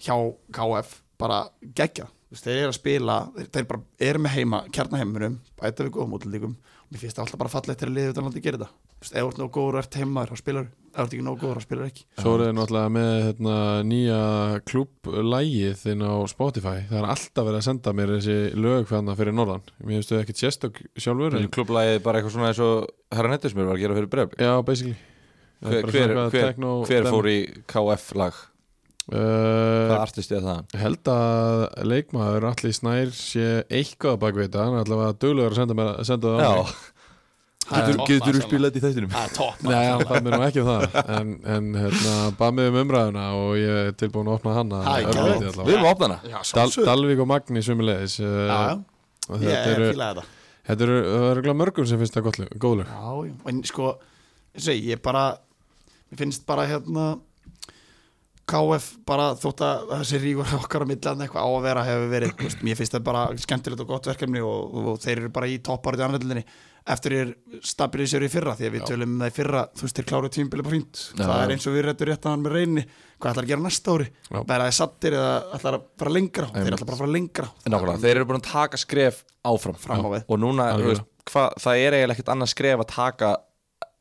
[0.03, 0.16] hjá
[0.55, 1.44] KF bara
[1.77, 5.85] gegja Þú veist, þeir eru að spila, þeir, þeir bara eru með heima kjarnaheimunum, bæta
[5.87, 6.57] við góðum útlendingum.
[6.83, 8.93] Og mér finnst það alltaf bara fallegt til að liða utan landi að gera þetta
[9.12, 11.64] Þú ert nóg góður og ert heima þá spilar, þú ert ekki nóg góður þá
[11.67, 12.05] spilar ekki.
[12.21, 13.57] Svo er það náttúrulega með hérna,
[13.90, 14.21] nýja
[14.71, 16.77] klúblægið þinn á Spotify.
[16.90, 19.67] Það er alltaf verið að senda mér þessi lög fyrir norðan.
[19.83, 23.69] Mér finnst þau ekkert sérstök sjálfur en, Klublaðið bara eitthvað svona eins og Herra Nettismur
[23.69, 24.97] var að gera fyrir breyfli Já, basically.
[25.64, 27.38] Það er Hver, bara hver, hver, hver fór í
[27.71, 28.43] KF lag?
[29.05, 30.77] Uh, Hvað artist er það?
[30.81, 34.64] Held að leikmaður allir snær sé eitthvað bak við þetta.
[34.64, 36.79] Hann er allavega duglegur að senda, mér, að senda það á mig.
[37.64, 39.11] Það er Getur, þú spilað þetta í þættinum?
[39.14, 40.96] Það er topp Nei, hann bað mér nú ekki um það.
[41.16, 44.90] En, en hérna, bað mér um umræðuna og ég er tilbúin að opna hana Hæ,
[44.90, 45.59] að öðru geðveikt.
[45.59, 46.42] leyti Við erum að opna hana.
[46.59, 46.66] Dal.
[46.90, 48.74] Dalvík og Magni sumulegis uh, Já, já,
[49.31, 50.27] og ég þetta er eru, fílaði þetta
[50.68, 52.92] þetta eru, það örugglega mörgum sem finnst það gott lög- góð lög.
[52.92, 53.94] Já, en sko
[54.92, 55.24] ég bara
[56.12, 57.07] mér finnst bara hérna
[58.44, 62.35] KF bara þótt að þessi ríkur okkar á millan eitthvað á að vera hefur verið,
[62.66, 66.42] mér finnst það bara skemmtilegt og gott verkefni og, og þeir eru bara í annaðlinni
[66.85, 67.31] eftir ég
[67.64, 68.87] stabilisera í fyrra því að við Já.
[68.90, 71.23] tölum um það í fyrra, þú veist, þeir kláru tímabili bara fínt, Já.
[71.25, 72.85] það er eins og við réttum rétt að hann með reyni,
[73.16, 74.09] hvað ætlar að gera næsta ári?
[74.29, 74.40] Já.
[74.51, 76.51] vera þeir sattir eða ætlar að fara lengra?
[76.53, 77.49] Þeir ætlar bara að fara lengra.
[77.64, 79.81] Nákvæmlega, þeir eru búin að taka skref áfram.
[80.29, 83.33] Og núna, veist, hva, það er eiginlega ekkert annað skref að taka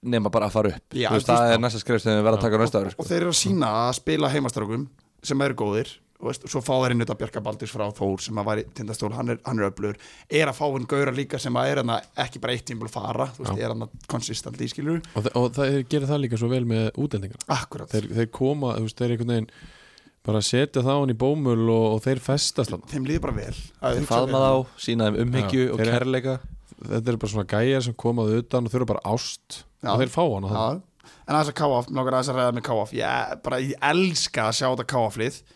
[0.03, 0.83] nema bara að fara upp.
[0.99, 3.03] Já, veist, Það er næsta skref sem við verðum að taka næsta ári og sko.
[3.07, 4.89] þeir eru að sína að spila heimastrákum
[5.23, 5.87] sem eru góðir.
[6.12, 8.65] og veist, svo fá þeir inn þetta Bjarka Baldurs frá Þór sem að var í
[8.77, 9.99] tindastól, hann er, hann er öflugur.
[10.29, 11.93] Er að fá hann gaura líka sem að er hann
[12.25, 13.65] ekki bara eitt tímpul fara, þú veist, Já.
[13.67, 17.45] er hann konsistent í skilur, og, og það gerir það líka svo vel með útlendingar.
[17.53, 17.91] Akkurat.
[17.93, 19.51] Þeir, þeir koma, þú veist, þeir einhvern veginn
[20.23, 22.89] bara setja það hann í bómul og, og þeir festast þarna.
[22.93, 23.55] Þeim líður bara vel.
[23.83, 26.35] Að hugsa Faðma þá, sína þeim umhyggju og þeir kærleika.
[26.83, 29.91] Þetta eru bara svona gæjar sem komaðu utan og þeir eru bara ást Já.
[29.93, 30.63] og þeir fá hann Já,
[31.27, 34.57] en aðeins að mér langar aðeins að ræða með KF ég, bara, ég elska að
[34.59, 35.52] sjá þetta og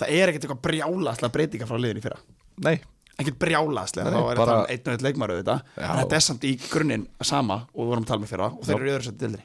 [0.00, 2.18] það er ekkert eitthvað brjálaslega breytinga frá liðin í fyrra.
[2.66, 2.74] Nei,
[3.20, 6.44] ekkert brjálaslega, þá er bara- þetta einn og einn leikmaru þetta, en þetta er samt
[6.48, 9.08] í grunninn sama og við vorum að tala með fyrra og þeir eru í öðru
[9.10, 9.44] sætti dildri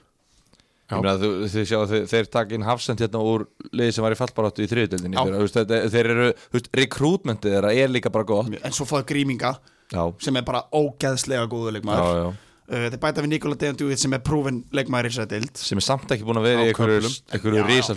[0.85, 0.99] Já.
[0.99, 4.03] Ég meina, þú, þið sjá að þeir, þeir taka inn hafsend hérna úr liði sem
[4.05, 5.87] var í fallbaráttu í þriðutöldinni Já.
[5.89, 8.51] þeir eru, þú veist, rekrútmentið þeirra er líka bara gott.
[8.61, 9.55] En svo fáðu gríminga
[9.89, 12.27] Já, sem er bara ógeðslega góðu já, leikmaður já
[12.69, 15.81] uh, þeir bæta við Nikola Dejan Djúið sem er prúfin leikmaður í þessari dild sem
[15.81, 17.11] er samt ekki búin að vera í einhverju,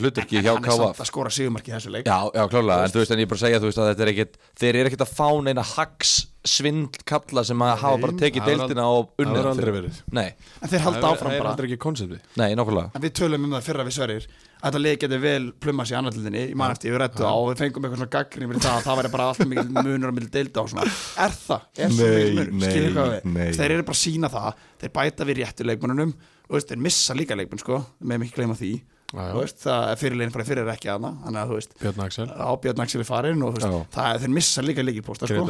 [0.03, 2.09] hluturki En hjá hann er samt að skora sigumarki í þessu leik.
[2.09, 4.13] Já, já, klálega, en þú veist, en ég bara segja, þú veist að þetta er
[4.15, 6.15] ekkit þeir eru ekkit að fá neina hags
[6.49, 9.99] svindl kalla sem að hafa bara tekið deildina og unnið.
[10.17, 10.29] Nei,
[10.63, 11.53] en þeir halda það áfram er bara.
[11.53, 14.29] aldrei ekki konsepti nei, en við tölum um það fyrra við sverir
[14.63, 17.63] þetta leik geti vel plumma sér annarlindinni í mann eftir við rættu það og við
[17.63, 20.31] fengum eitthvað svona gaggrinni fyrir það að það væri bara alltaf mikil munur á milli
[20.39, 20.89] deilda og svona
[21.25, 21.67] er það?
[21.79, 22.53] Er Nei, munur?
[22.59, 23.49] nei, nei.
[23.57, 26.15] þeir eru bara að sína það þeir bæta við réttu leikmannunum
[26.49, 28.85] og veist, þeir missa líka leikmann sko meðum ekki gleyma því já.
[29.09, 32.03] Þú veist, það er fyrirlegin frá fyrir er ekki aðna þannig að þú veist Björn
[32.05, 35.47] Axel, á Björn Axel er farin og veist, það er þeir missa líka líkipósta sko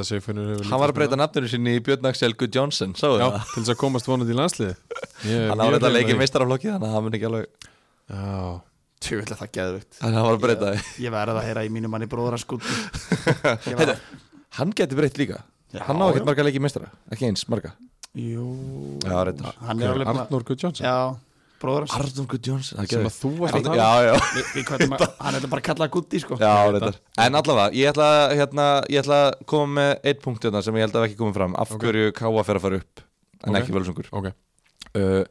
[0.68, 3.40] Hann var að breyta nafninu sinni í Björn Axel Good Johnson, sáðu það?
[3.54, 4.76] til þess að komast vonandi í landsliði
[5.26, 6.20] Ég er Hann áreita leikið af því.
[6.22, 7.68] meistaraflokki þannig að hann mun ekki alveg
[8.14, 8.60] Já,
[9.08, 11.04] tjóðlega það geðvikt Þannig að hann var að breyta því.
[11.04, 12.68] ég verði að heyra í mínu manni að skút
[13.68, 13.94] Heyrðu,
[14.58, 15.42] Hann geti breytt líka.
[15.74, 17.74] Já, Hann á ekkert marga leikið meistara, ekki eins marga.
[18.18, 18.44] Jú.
[19.04, 19.56] Já, reyndar.
[19.60, 20.94] Hann er alveg búinn að- Arnór Guð Jónsson já,
[21.84, 21.92] hans.
[21.98, 23.76] Arnur Good Johnson það að þú varst að um.
[23.78, 24.14] Já, já.
[24.70, 26.38] Kvæðum að- hann er bara að kalla gutti sko.
[26.40, 26.98] Já, reyndar.
[27.18, 30.74] En allavega, ég ætla, að, hérna, ég ætla að koma með eitt punkt hérna sem
[30.80, 31.56] ég held að ekki komið fram.
[31.58, 33.04] Af hverju Káa fer að fara upp
[33.44, 33.60] En Ok.
[33.60, 34.08] ekki völsungur.
[34.18, 34.32] Ok,
[34.98, 35.24] uh,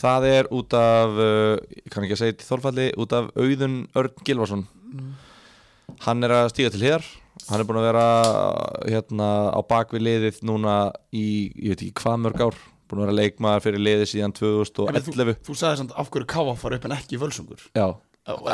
[0.00, 4.66] Það er út af uh, kann ekki að segja þólfalli Út af Auðun Örn Gilvason
[6.06, 7.06] Hann er að stíga til hér
[7.48, 8.04] Hann er búin að vera
[8.84, 10.74] hérna, á bakvið liðið núna
[11.10, 12.58] í, ég veit ekki hvað mörg ár.
[12.90, 16.28] Búin að vera leikmaður fyrir liðið síðan En þú, 2011 þú sagði samt af hverju
[16.30, 17.64] káfa fara upp en ekki völsungur.
[17.78, 17.86] Já,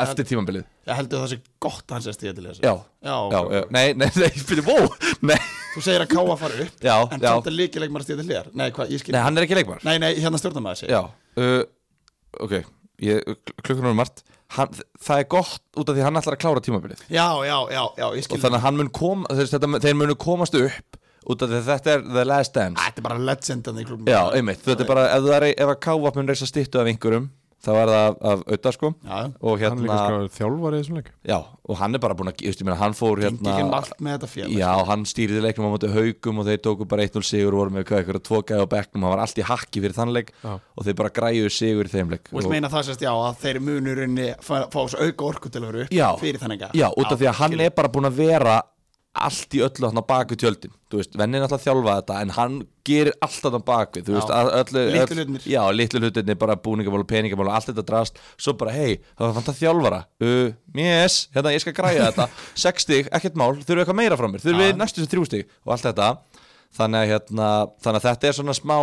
[0.01, 2.61] eftir tímambilið ég heldur það sé gott að hann sé stíða til þess?
[2.63, 2.73] Já,
[3.03, 4.77] já, já, já, nei, nei, nei, fyrir bó
[5.27, 5.37] Nei,
[5.77, 8.31] þú segir að káfa fara upp já, en já samt að líkileik maður stíða til
[8.31, 9.85] þér nei, hvað, ég skil Nei, hann er ekki leikmaður.
[9.87, 11.01] Nei, nei, hérna stjórnar maður Já,
[11.43, 11.61] uh,
[12.43, 12.55] ok
[13.03, 14.23] ég, Klukkan er margt.
[14.55, 17.01] Hann, Það er gott út af því að hann ætlar að klára tímabilið.
[17.11, 19.97] Já, já, já, já, ég skil Og þannig að hann mun koma þeir, þetta, þeir
[19.99, 22.79] munu komast upp Út af því að þetta er the last dance.
[22.79, 25.81] Þetta er bara legendan í klubum Já, einmitt, þetta er bara Ef, er, ef að
[25.83, 27.27] káfa mun reysa stýttu af einhverjum
[27.63, 28.89] þá er það af, af auðvitað sko.
[29.03, 31.09] Já, og Hann er líka hérna, skráður þjálfari í þessum leik.
[31.27, 34.29] Já, og hann er bara búin að ég meina, hann fór hérna allt með þetta
[34.31, 37.63] félag Já, hann stýrði leiknum á móti haugum og þeir tóku bara 1-0 sigur og
[37.63, 40.13] voru með hvað eitthvað tvo gæði á bekknum, hann var allt í hakki fyrir þann
[40.15, 40.53] leik Já.
[40.55, 42.31] og þeir bara græjuðu sigur í þeim leik.
[42.31, 45.63] Og þú meina það sérst, já, að þeir munurinn fá, fá svo auka orku til
[45.63, 46.07] að vera upp Já.
[46.21, 48.57] fyrir þannig Já, út af því að hann er bara búin að vera
[49.25, 50.71] allt í öllu hann á baku tjöldin.
[50.91, 54.29] Þú veist, vennin alltaf þjálfa þetta en hann gerir allt hann á baku þú veist,
[54.31, 55.47] öllu Litlu hlutirnir.
[55.51, 59.25] já, litlu hlutinni, bara búningamál og peningamál og allt þetta drast, svo bara, hei, það
[59.27, 60.01] var fanta þjálfara.
[60.23, 62.29] Uh, yes, hérna, ég skal græja þetta.
[62.65, 64.43] Sex stig, ekkert mál, þurfum eitthvað meira frá mér?
[64.45, 66.11] Þurfum við næstu sem þrjú stig og allt þetta
[66.77, 67.47] þannig að, hérna,
[67.83, 68.75] þannig að þetta er svona smá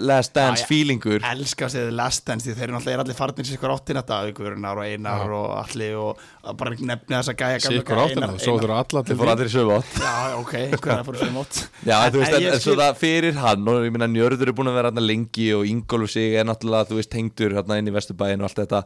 [0.00, 0.68] last dance Já, já.
[0.70, 1.24] feelingur.
[1.28, 3.74] Elska að segja The Last Dance því þeir eru náttúrulega er allir farnir sér ykkur
[3.74, 8.00] áttin þetta Guðrunar og Einar og allir og að bara nefni þessa gæja gamla Sikkur
[8.00, 10.54] gæja, áttina, Einar- svo þurfa alla til þið fór allir í sömu átt Já, ok,
[10.62, 13.94] einhverja fór sér mót Já, þú veist, en, en svo það fyrir hann og ég
[13.98, 17.12] minna Njörður er búin að vera hérna lengi og Ingólf sig er náttúrulega, þú veist,
[17.12, 18.82] tengdur hérna inn í Vesturbæin og allt þetta.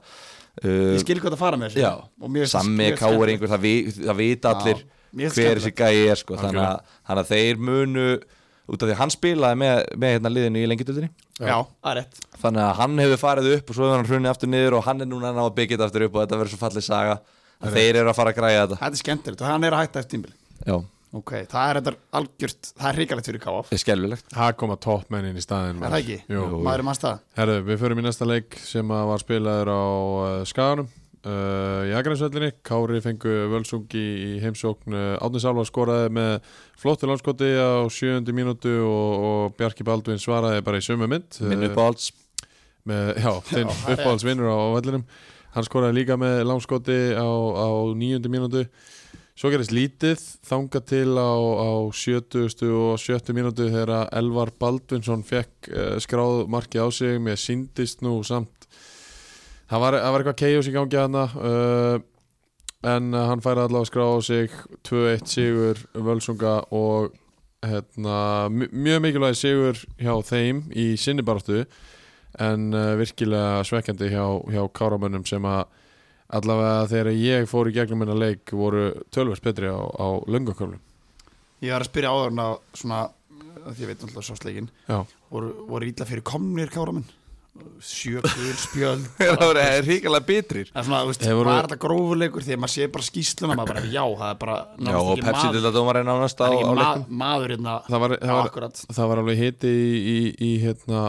[0.58, 1.84] Uh, Ég skil hvað það fara með þessu.
[1.84, 4.80] Já, Sammi, Káur einhver, það, vi, það vita allir
[5.14, 6.58] hver þessi gæi er sko, að,
[7.06, 8.08] þannig að þeir munu
[8.68, 11.98] út af því að hann spilaði með, með hérna liðinu í lengjadöldinni Já, það er
[12.02, 12.20] rétt.
[12.42, 15.00] Þannig að hann hefur farið upp og svo hefur hann hrunni aftur niður og hann
[15.04, 17.16] er núna að ná að byggja þetta aftur upp og þetta verður svo fallið saga
[17.58, 18.78] að þeir eru að fara að græja þetta.
[18.84, 20.36] Þetta er skemmtilegt og hann er að hætta eftir tímbili
[20.68, 20.76] Já,
[21.16, 24.74] Ok, það er þetta algjört Það er hrikalegt fyrir KF það er skelvilegt Það koma
[24.84, 26.18] toppmennin í staðin Er það ekki?
[26.34, 26.42] Jú.
[26.66, 30.26] Maður er mannstað Herðu, við förum í næsta leik sem að var spilaður á uh,
[30.50, 30.90] Skaganum
[31.26, 34.94] uh, í Akransvellinni Kári fengu völsungi í heimsókn.
[34.94, 40.64] Uh, Átni Sálvar skoraði með flottu landskoti á sjöundi mínútu og, og Bjarki Baldvin svaraði
[40.66, 41.40] bara í sömu mynd.
[41.46, 42.12] Minn uh, uppáhalds.
[42.88, 45.08] með, Já, er uppáhaldsvinnur á vellinum.
[45.54, 48.66] Hann skoraði líka með langskoti á, á níundi mínútu.
[49.38, 52.50] Svo gerist lítið þanga til á, á 70.
[52.74, 53.36] og 70.
[53.38, 57.20] mínútu þegar Elvar Baldvinsson fekk uh, skráð markið á sig.
[57.22, 58.57] Með síndist nú samt
[59.70, 61.98] það var, það var eitthvað chaos í gangi hana uh,
[62.88, 64.52] en hann færi allavega að skrá á sig
[64.86, 67.16] 2-1 sigur Völsunga og
[67.66, 68.18] hérna,
[68.54, 71.64] mj- mjög mikilvæg sigur hjá þeim í sinni baráttu
[72.38, 75.64] en uh, virkilega svekkjandi hjá, hjá káramönnum sem að
[76.38, 80.78] allavega þegar ég fór í gegnum minna leik voru tölvers betri á, á löngaköflum
[81.64, 83.14] Ég var að spyrja áður að svona að
[83.74, 84.98] Því ég veit náttúrulega sástleikin Já,
[85.32, 87.08] voru, voru illa fyrir komnir káramenn
[87.82, 89.06] Sjökur, spjöld.
[89.18, 90.70] Það voru ríkilega bitrir.
[90.72, 90.90] Það
[91.28, 94.40] er var þetta grófuleikur því að maður sé bara skýsluna maður bara, já, það er
[94.42, 94.58] bara
[94.88, 98.14] Já, og Pepsi til að dómar er nánast á, er leikum maður hérna það var,
[98.20, 98.84] það var, akkurat.
[98.98, 101.02] það var alveg hiti í, í, í, hérna,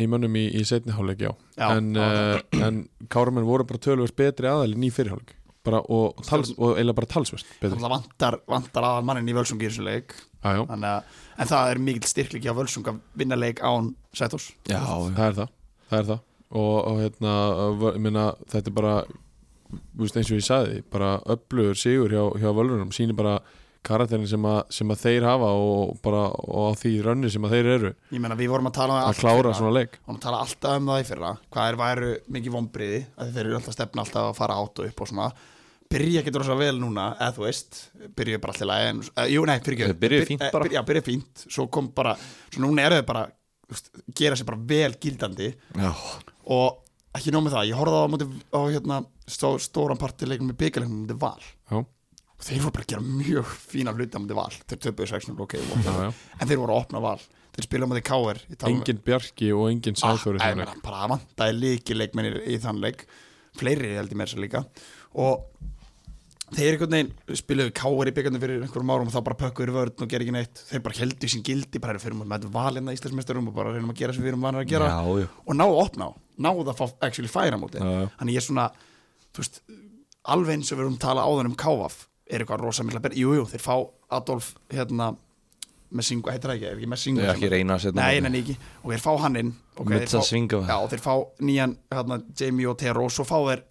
[0.00, 4.14] í mönnum í, í setni hálfleik, já, Já, en, uh, en káramenn voru bara tölvers
[4.16, 5.36] betri aðalinn í fyrirhálfleik.
[5.64, 7.72] Bara, og, tals, og eiginlega bara betri.
[7.72, 10.12] Það vantar, vantar aðal mannin í Völsungi í þessu leik.
[10.44, 14.50] Þannig að, en það er mikill styrkleiki á Völsung að vinna leik án Sætós.
[14.68, 15.54] Já, það er það,
[15.94, 16.22] það er það.
[16.54, 17.34] Og, og hérna,
[17.98, 18.94] meina þetta er bara,
[19.72, 23.38] þú veist eins og ég sagði bara öflugur sigur hjá, hjá völunum sýnir bara
[23.84, 27.56] karakterin sem, að, sem að þeir hafa og bara og á því rönni sem að
[27.56, 27.90] þeir eru.
[28.14, 29.56] Ég meina, við vorum að tala um það að klára fyrra.
[29.58, 29.98] svona leik.
[29.98, 31.32] Við vorum að tala alltaf um það í fyrra.
[31.56, 34.88] Hvað er væru mikið vombriði að þeir eru alltaf stefna alltaf að fara átt og
[34.88, 35.28] upp og svona.
[35.94, 37.80] Byrja ekki rosa vel núna, eða þú veist
[38.16, 40.70] Byrja bara alltaf lægi en, uh, Jú, nei, byrja Þeir byrjuðu fínt bara.
[40.72, 41.44] Já, byrja fínt.
[41.44, 42.16] Svo kom bara,
[42.48, 43.26] svo núna eru þau bara
[44.16, 45.50] gera sér bara vel gildandi.
[45.78, 45.90] Já,
[46.54, 46.80] og
[47.14, 49.00] ekki nóg með það, ég horfði á, móti, á hérna,
[49.30, 51.46] stó, stóran partileikum með byggaleikum með val.
[51.70, 51.78] Já,
[52.34, 54.50] og þeir voru bara að gera mjög fína hluti á móti val.
[54.64, 56.10] Þeir töpuðu 6-0, ok, já, ok já.
[56.40, 57.18] en þeir voru að opna val.
[57.54, 61.12] Þeir spila á móti káir engin Bjarki og engin Sæþóri ah, ah, meina, bara að
[61.12, 63.06] vantaði líki leikmennir í þann leik.
[63.54, 64.64] Fleiri held ég með þess að líka.
[65.22, 65.44] Og
[66.56, 70.04] þeir einhvern veginn spiluðu káir í byggandum fyrir einhverjum árum og þá bara pökkuður vörn
[70.04, 73.56] og gera ekki neitt þeir bara heldur sín gildi, bara fyrir með valina Íslandsmeistarum og
[73.56, 75.28] bara reynum að gera sem við erum vanir að gera já, já.
[75.44, 76.10] og náðu að opna á,
[76.46, 78.08] náðu að fá actually færa já.
[78.18, 78.68] þannig ég er svona
[79.38, 79.60] veist,
[80.24, 83.16] alveg eins og við erum að tala áðan um Kávaf, er eitthvað rosa mikla ber,
[83.18, 83.74] jú, þeir fá
[84.14, 85.12] Adolf hérna,
[85.94, 89.02] Messingo, heitir það ekki, er ekki Messingo ekki reyna að setja nei, ekki, og þeir
[89.04, 89.52] fá hann inn.
[90.66, 91.12] Já, þeir fá
[91.44, 93.62] nýjan hérna, Jamie Otero og svo fá þeir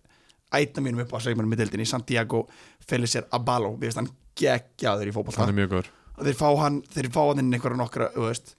[0.53, 2.45] ætna mínum upp á segmennum middildinni Santiago
[2.83, 3.75] Felicer Abalo.
[3.77, 5.43] Við veist hann geggjaður í fótbolta.
[5.43, 5.93] Hann er mjög góður.
[6.23, 8.55] Þeir fá hann, þeir fá hann inn einhverja nokkra, þú veist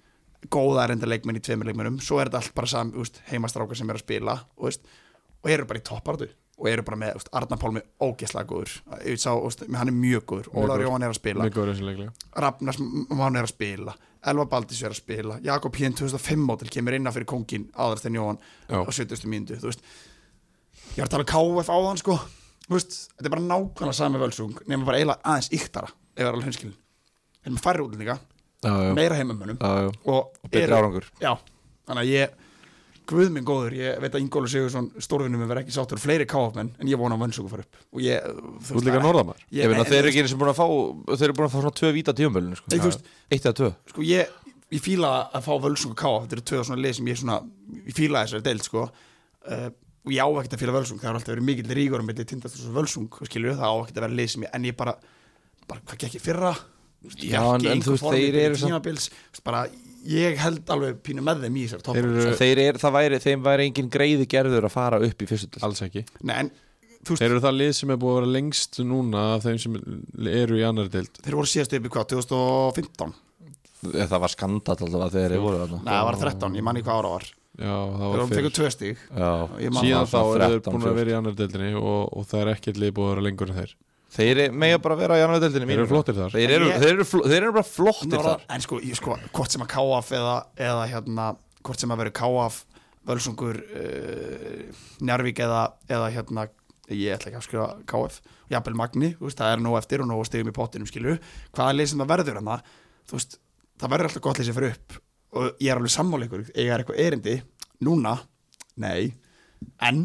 [0.53, 3.91] góða reynda leikmenn í tveimur leikmennum svo er þetta allt bara sam, veist, heimastrákar sem
[3.91, 4.89] er að spila veist,
[5.43, 8.75] og eru bara í topparðu og eru bara með, Arnar Pálmi ógeðslega góður,
[9.09, 9.33] ég sá,
[9.75, 10.51] hann er mjög góður.
[10.55, 10.85] Ólar.
[10.85, 11.49] Jóhann er að spila.
[12.45, 13.95] Rafnars Máni er að spila.
[14.31, 15.41] Elva Baldís er að spila.
[15.43, 18.39] Jakob Hén 2005 mótil kemur innan fyrir kongin áðarstein Jóhann
[18.71, 19.27] á 70.
[19.27, 19.83] mínútu þú veist
[20.95, 22.19] ég var að tala um KF áðan sko.
[22.65, 26.29] Þú veist, þetta er bara nákvæmlega sami völsung nema bara eiginlega aðeins yktara ef það
[26.29, 26.79] er alveg hinskilin
[27.45, 28.17] þeir eru með færri útlendinga,
[28.97, 29.91] meira heimamönnum já, já.
[30.09, 31.11] og, betri árangur.
[31.21, 31.33] já,
[31.85, 32.41] þannig að ég
[33.05, 36.89] Guð minn góður, ég veit að Ingólu Sigursson stórvinnum er ekki sáttur fleiri KF-menn en
[36.89, 37.83] ég vona að völsungu fara upp.
[37.93, 38.25] Og ég,
[38.65, 39.43] Þú ert líka norðamær
[39.91, 40.65] þeir eru ekki eins og búin að fá
[41.11, 42.73] Þeir eru búin að fá svona tvö víta tíumbölinu sko.
[43.29, 43.69] Eitt eða tvö.
[43.93, 44.33] Sko ég,
[44.73, 47.37] ég fíla að fá völsung og káa, þetta eru tvö svona lið sem ég svona
[47.85, 52.07] ég og ég á ekkert að fíla völsung, það har alltaf verið mikill rígur um
[52.11, 54.77] milli tindast og völsung, skilju, það á ekkert að vera lið sem ég, en ég
[54.77, 54.95] bara,
[55.69, 56.55] bara hvað gekk ég fyrra?
[57.21, 59.11] Já, en- en þú veist, þeir eru tímabils,
[59.45, 59.67] bara,
[60.09, 63.19] ég held alveg pínu með þeim í þessar topp Þeir eru- þeir er, það væri,
[63.25, 66.05] þeim væri engin greiði gerður að fara upp í fyrstu delt alls ekki.
[66.23, 66.51] Nei, en
[67.05, 69.59] þú veist, Þeir eru það lið sem er búið að vera lengst núna af þeim
[69.61, 69.77] sem
[70.33, 71.13] eru í annar deild.
[71.21, 73.15] Þeir voru síðast upp í hvað, 2015
[73.85, 77.01] það var skandall alltaf að þeir eru voru Nei, það var 13, ég manni hvað
[77.03, 78.69] ára var Já, það Þeir var voru fyrir fekkur tvö
[79.71, 82.41] man Síðan þá eru þeir 13, búin að vera í annar deildinni og, og það
[82.41, 83.75] er ekkert lið búið að vera lengur en þeir.
[84.15, 86.35] Þeir mega bara vera í annar deildinni Þeir eru flottir þar.
[86.35, 88.45] Þeir eru, þeir, eru, þeir eru bara flottir Norra, þar.
[88.57, 90.35] en sko, ég, sko, hvort sem að KF eða,
[90.67, 91.29] eða hérna,
[91.63, 92.61] hvort sem að vera KF
[93.05, 96.49] Völsungur uh, Njarvík eða, eða hérna
[96.91, 100.11] ég ætla ekki að skrifa KF Jafnvel Magni, þú veist, það er nóg eftir og
[100.11, 101.19] nóg stegum í pottinum, skilu,
[101.55, 102.59] hvaða lið sem það verður hana,
[103.09, 103.39] þú veist,
[103.81, 104.99] það verður alltaf gott lið sem fyrir upp
[105.35, 107.37] og ég er alveg sammála ykkur, eiga er eitthvað erindi
[107.85, 108.17] núna,
[108.81, 109.13] nei
[109.85, 110.05] en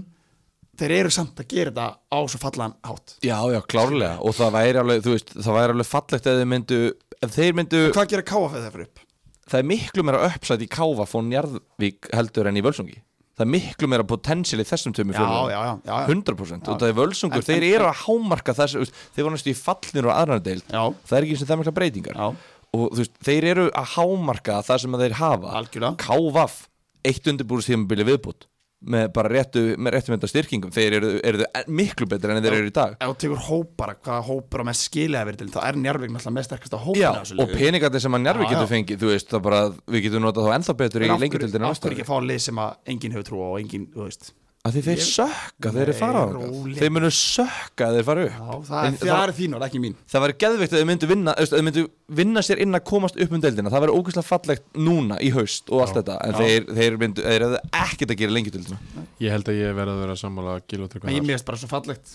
[0.80, 3.18] þeir eru samt að gera þetta á svo fallan hátt.
[3.26, 4.16] Já, já, klárlega.
[4.24, 6.78] Og það væri alveg, þú veist, það væri alveg fallegt ef þeir myndu,
[7.20, 9.06] ef þeir myndu Hvað gera KF eða fyrir upp?
[9.50, 13.00] það er miklu meira uppsætt í Káfa fór Njarðvík heldur en í Völsungi.
[13.40, 16.08] Það er miklu meira potential í þessum tömmu Já, já, já, já, já.
[16.12, 19.50] 100% og það er Völsungur, En- þeir en- eru að hámarka þess, þeir voru næstu
[19.52, 22.16] í fallnir og aðrar deild, Já, það er ekki eins og það mikla breytingar.
[22.20, 22.28] Já,
[22.76, 25.56] og þú veist, þeir eru að hámarka það sem að þeir hafa.
[25.64, 25.96] Algjörlega.
[26.06, 26.62] Kávaf,
[27.10, 28.48] eitt undirbúrstímabili viðbútt
[28.80, 32.70] með bara réttu, með réttu mynda styrkingum þeir eru, eru miklu betur enn þeir eru
[32.70, 32.94] í dag.
[33.04, 36.36] Ef þú tekur hópara, hvaða hópar á mest skilja verið til, þá er Njárvík náttúrulega
[36.38, 39.28] mest sterkast á hópina Já, og peningandi sem að Njarvi Já, getur fengið þú veist,
[39.34, 39.60] það bara,
[39.92, 42.40] við getum notað þá ennþá betur í En hverju- lengjutildinu af hverju ekki fá lið
[42.48, 44.32] sem að enginn hefur trú á og enginn, þú veist
[44.70, 46.78] að því þeir sökka, þeir eru Nei, fara á róleg.
[46.80, 48.38] þeir munu sökka að þeir fara upp.
[48.40, 49.96] Já, það er, það- er þín orð, ekki mín.
[50.14, 51.84] Það væri geðveikt að þeir myndu vinna að þeir myndu
[52.20, 53.70] vinna sér inn að komast upp um deildina.
[53.74, 56.40] Það væri ógeðslega fallegt núna í haust og allt þetta, en Já.
[56.44, 58.80] þeir, þeir myndu þeir hefðu ekkert að gera lengjutildina
[59.20, 61.46] Ég held að ég verði að vera sammála Gil og en ég Tryggva mér finnst
[61.50, 62.14] bara svo fallegt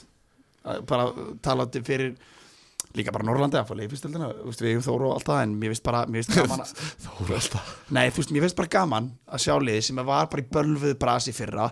[0.64, 1.08] að bara
[1.44, 2.14] talandi fyrir
[2.94, 5.84] líka bara Norrlandi að fá leifistildina við erum þóru og allt það en mér finnst
[5.88, 6.72] bara mér finnst gaman að,
[7.04, 10.44] Þóra alltaf nei þú veist mér finnst bara gaman að sjá liði sem var bara
[10.44, 11.66] í bölvuð brasi fyrra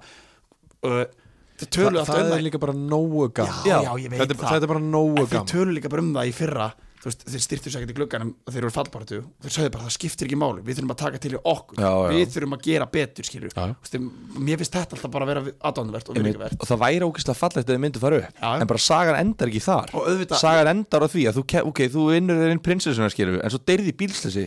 [0.82, 1.18] og
[1.62, 2.46] þeir Það, það um er það.
[2.48, 3.58] líka bara nógu gaman.
[3.68, 4.48] Já, já, ég veit þetta, það.
[4.56, 5.50] þetta er bara nógu gaman.
[5.52, 6.72] tölu líka bara um það í fyrra
[7.02, 9.94] veist, þeir styrtu sér ekkert í glugganum og þeir eru fallbaratu þeir sögðu bara það
[9.96, 11.80] skiptir ekki máli við þurfum að taka til í okkur.
[11.82, 13.30] Já, við þurfum að gera betur.
[13.32, 13.96] Veist,
[14.38, 17.62] mér finnst þetta alltaf bara að vera aðdánuvert og virðingavert og það væri ógeðslega fallegt
[17.66, 19.94] að þeir myndu fara upp en bara sagan endar ekki þar.
[19.98, 23.10] Og auðvitað sagan endar á því að þú, ke- ok, þú vinnur þér inn prinsessuna
[23.10, 24.46] en svo deyrði bílslesi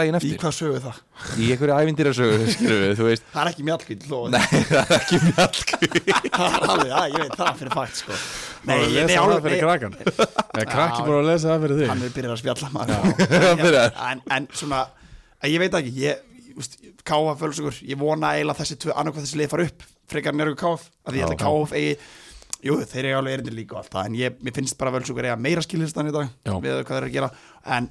[0.00, 0.38] daginn í eftir.
[0.42, 1.00] hvað sögu það?
[1.36, 1.74] Í einhverju
[3.10, 3.26] veist.
[3.30, 5.90] Það er ekki mjallkvíð lofa Nei, það er ekki mjallkví
[6.36, 8.16] það er alveg, já, ég veit það fyrir fakt sko.
[8.16, 11.66] nei, Nei, ég, nei, það alveg, fyrir nei, krakkan Eða krakki búin að lesa það
[11.66, 13.14] fyrir hann þig er byrjað að spjalla maður.
[13.44, 13.62] Hann
[14.10, 14.80] en, en svona,
[15.54, 16.24] ég veit ekki ég,
[16.56, 20.88] ég káfa fölsugur ég vona eiginlega þessi annarkoð þessi leið fara upp frekar nérgu káf,
[21.06, 21.30] að ég
[21.76, 21.94] eigi
[22.64, 25.26] jú, þeir eru alveg erindir líka og allt það en ég, mér finnst bara völsugur
[25.26, 26.52] eiga meira skilhistan í dag Já.
[26.60, 27.30] við hvað þeir eru að gera.
[27.76, 27.88] En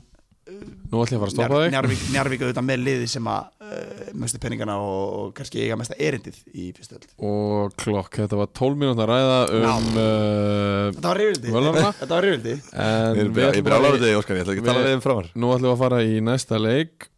[0.49, 1.71] Nú ætlum ég að fara að stoppa þig.
[1.75, 5.97] Njarvík, Njarvík auðvitað með liði sem að uh, mestu peningana og, og kannski eiga mesta
[6.01, 11.11] erindið í fyrstu öll Og klokk, þetta var 12 mínútur að ræða um uh, Þetta
[11.13, 11.21] var
[11.59, 11.91] Völvana?
[12.01, 14.83] Þetta var reyfildi En Ég bara að- áláður þig, Óskar, ég ætla ekki að tala
[14.87, 15.29] Við- um framar.
[15.35, 17.09] Nú ætlum við að fara í næsta leik.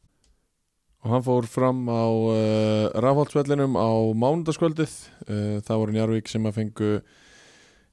[1.01, 3.89] Og hann fór fram á uh, rafhaldsvellinum á
[4.21, 4.91] mánudagskvöldið
[5.25, 6.91] uh, það voru Njarvík sem að fengu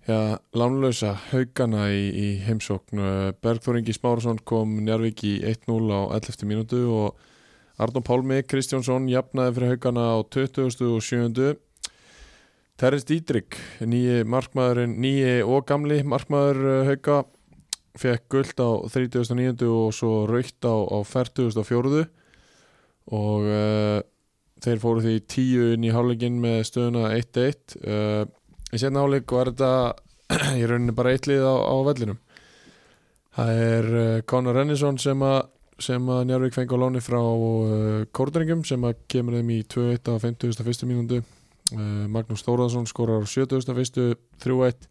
[0.08, 6.00] ja, lánlösa haugana í, í heimsókn uh, Bergþór Ingi Smárasson kom Njarvík í 1-0 á
[6.16, 6.46] 11.
[6.48, 7.18] mínútu og
[7.78, 10.70] Arnón Pálmi Kristjánsson jafnaði fyrir haugana á 20.
[10.88, 11.56] og 7.
[12.78, 17.22] Terris Dítrik nýji markmaðurinn, nýji og gamli markmaður uh, hauga
[17.98, 19.66] fekk guld á 39.
[19.66, 22.06] og svo raukt á, á 40.4
[23.08, 24.00] og uh,
[24.62, 28.24] þeir fóru því tíu inn í hálfleikin með stöðuna 1-1 uh,
[28.72, 29.70] í setna hálfleik var þetta
[30.60, 32.18] í rauninni bara eitt lið á, á vellinum
[33.38, 35.40] það er uh, Conor Rennisson sem að
[35.78, 40.10] sem að Njarvík fengi á láni frá uh, Kórdringum sem að kemur þeim í 2-1
[40.10, 40.88] á 51.
[40.90, 44.18] mínúndu uh, Magnús Þóraðsson skorar á 71.
[44.42, 44.88] 3-1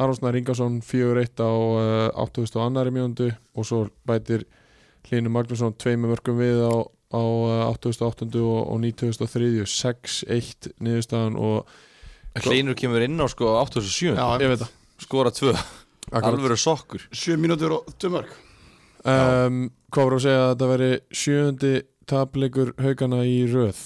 [0.00, 2.52] Aronsnær Ingarsson 4-1 á uh, 80.
[2.60, 4.44] annari mínúndu og svo bætir
[5.08, 6.76] Hlynur Magnússon tveimur mörgum við á,
[7.16, 8.28] á uh, 88.
[8.44, 9.64] og, og 93.
[9.64, 11.64] 6-1 niðurstaðan og
[12.38, 14.74] Hleinur kemur inn á sko 87 Já, ég veit það.
[15.00, 15.54] Skora tvö,
[16.10, 16.28] Akkurat.
[16.30, 17.02] alvöru sokkur.
[17.12, 18.30] 7 mínútur og 2 mörg.
[19.04, 20.42] Um, Hvað voru að segja?
[20.44, 21.72] Að þetta veri sjöundi
[22.10, 23.80] tapleikur haugana í röð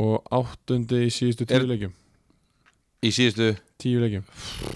[0.00, 1.92] og áttundi í síðustu tíu leikjum.
[3.06, 3.50] Í síðustu?
[3.78, 4.24] Tíu leikjum.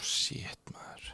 [0.05, 1.11] Shit, maður.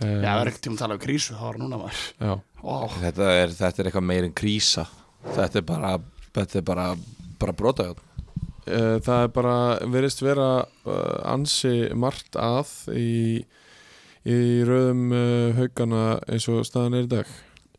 [0.00, 2.00] um, Já, það er ekkert tíma að tala um krísu Það var núna maður.
[2.22, 2.32] Já.
[2.62, 4.86] Ó, þetta, er, þetta er eitthvað meir en krísa.
[5.26, 5.92] Þetta er bara
[6.32, 6.88] þetta er bara,
[7.42, 7.98] bara Uh,
[8.66, 9.54] það er bara
[9.90, 10.98] verist vera uh,
[11.32, 13.40] ansi margt að í,
[14.28, 14.36] í
[14.68, 17.32] röðum uh, haugana eins og staðan er í dag.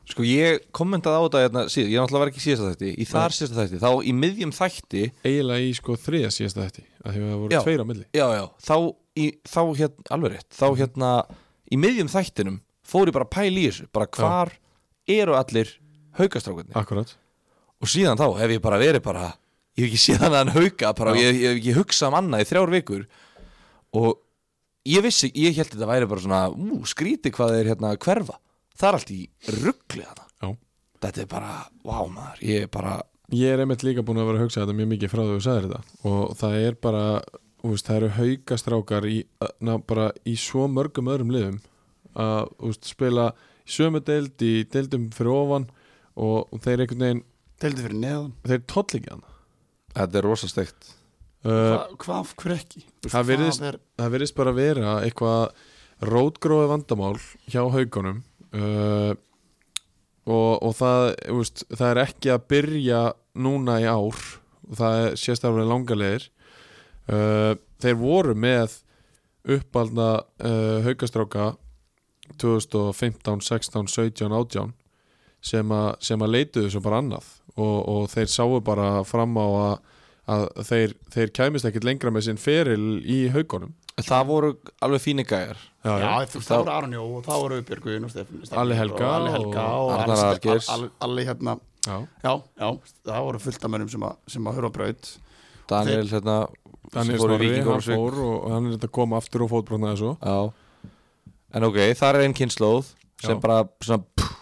[0.03, 3.05] Sko ég kommentaði á þetta hérna, síðan, ég náttúrulega var ekki í síðasta þætti í
[3.07, 7.21] þar síðasta þætti, þá í miðjum þætti eiginlega í sko þriða síðasta þetta að því
[7.21, 7.59] að það voru Já.
[7.63, 8.03] tveir á milli.
[8.11, 8.75] Já, já, þá,
[9.15, 11.13] í, þá hérna, alveg rétt þá hérna,
[11.71, 14.51] í miðjum þættinum fór ég bara að pæla í þessu, bara hvar
[15.15, 15.71] eru allir
[16.19, 17.15] haukastrákunni Akkurat
[17.79, 19.31] og síðan þá hef ég bara verið bara
[19.77, 22.17] ég hef ekki séð hann að hann hauka bara, ég, ég hef ekki hugsað um
[22.19, 23.07] annað í þrjár vikur.
[23.99, 24.11] Og
[24.89, 28.37] ég vissi, ég held þetta væri bara svona ú, skríti hvað þeir hérna hverfa.
[28.73, 29.21] Það er allt í
[29.61, 30.47] ruggli hana Já.
[31.05, 32.99] þetta er bara, vá maður ég er bara,
[33.33, 35.43] Ég er einmitt líka búin að vera að hugsa þetta mjög mikið frá því þú
[35.45, 35.93] sagðir þetta.
[36.09, 37.03] Og það er bara,
[37.63, 39.15] þú veist, það eru haugastrákar í,
[39.63, 41.59] na, bara í svo mörgum öðrum liðum
[42.19, 45.69] að þú veist, spila í sömu deild í deildum fyrir ofan
[46.13, 47.23] og, þeir einhvern veginn,
[47.63, 48.33] Deildi fyrir neðan.
[48.43, 49.32] Þeir toll ekki hana
[49.93, 50.89] þetta er rosa steikt.
[51.43, 52.83] Uh, Hva, Hvað, hver ekki?
[53.11, 55.49] Það virðist- er, Það verðist bara vera eitthvað
[56.07, 57.17] rótgróði vandamál
[57.51, 58.21] hjá haugunum
[58.55, 59.11] uh,
[60.23, 63.01] og, og það, þú veist, það er ekki að byrja
[63.43, 64.21] núna í ár
[64.69, 66.29] og það er sérstaklega langalegir
[67.11, 68.77] uh, þeir voru með
[69.43, 71.49] uppalda uh, haugastráka
[72.39, 74.71] 2015, 16, 17, 18
[75.43, 77.27] sem, a, sem að leituðu svo bara annað
[77.57, 79.73] og, og þeir sáu bara fram á að,
[80.33, 84.47] að þeir, þeir kæmist ekkit lengra með sinn feril í haugunum það voru
[84.81, 88.07] alveg fíni gæjar já, já, þú veist, það voru Aron Jó og það voru Björgvin
[88.07, 90.69] og Stefán Stefán Alli Helga og Helga og og, Arnar Alli- Algeirs.
[91.05, 91.53] Alli, hérna
[91.85, 91.97] já.
[92.23, 92.33] Já,
[92.63, 92.69] já,
[93.11, 95.11] það voru fullt af mönnum sem að, sem að höra braut
[95.69, 96.37] Daniel hérna
[96.93, 100.89] Daniel Snorri, hann fór og hann er þetta að koma aftur og fótbrotnaði svo já.
[101.53, 102.89] en ok, það er einn kynnslóð
[103.23, 103.41] sem Já.
[103.45, 104.33] bara svona pff,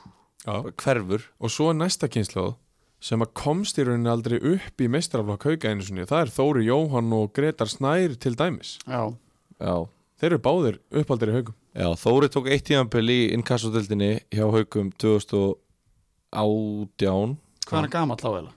[0.47, 0.55] já.
[0.85, 2.55] hverfur og svo er næsta kynnslóð
[3.01, 6.61] sem að komst í rauninni aldrei upp í meistaraflokk hauga einu sinni, það er Þóri
[6.67, 8.69] Jóhann og Gretar Snær til dæmis.
[8.85, 9.09] Já,
[9.57, 9.75] já.
[10.21, 14.91] Þeir eru báðir uppaldir í haugum Já, Þóri tók eitt tíðanpil í inkassodildinni hjá Haukum
[15.01, 17.31] 2018
[17.65, 18.51] hvað er hann gamall þá eða?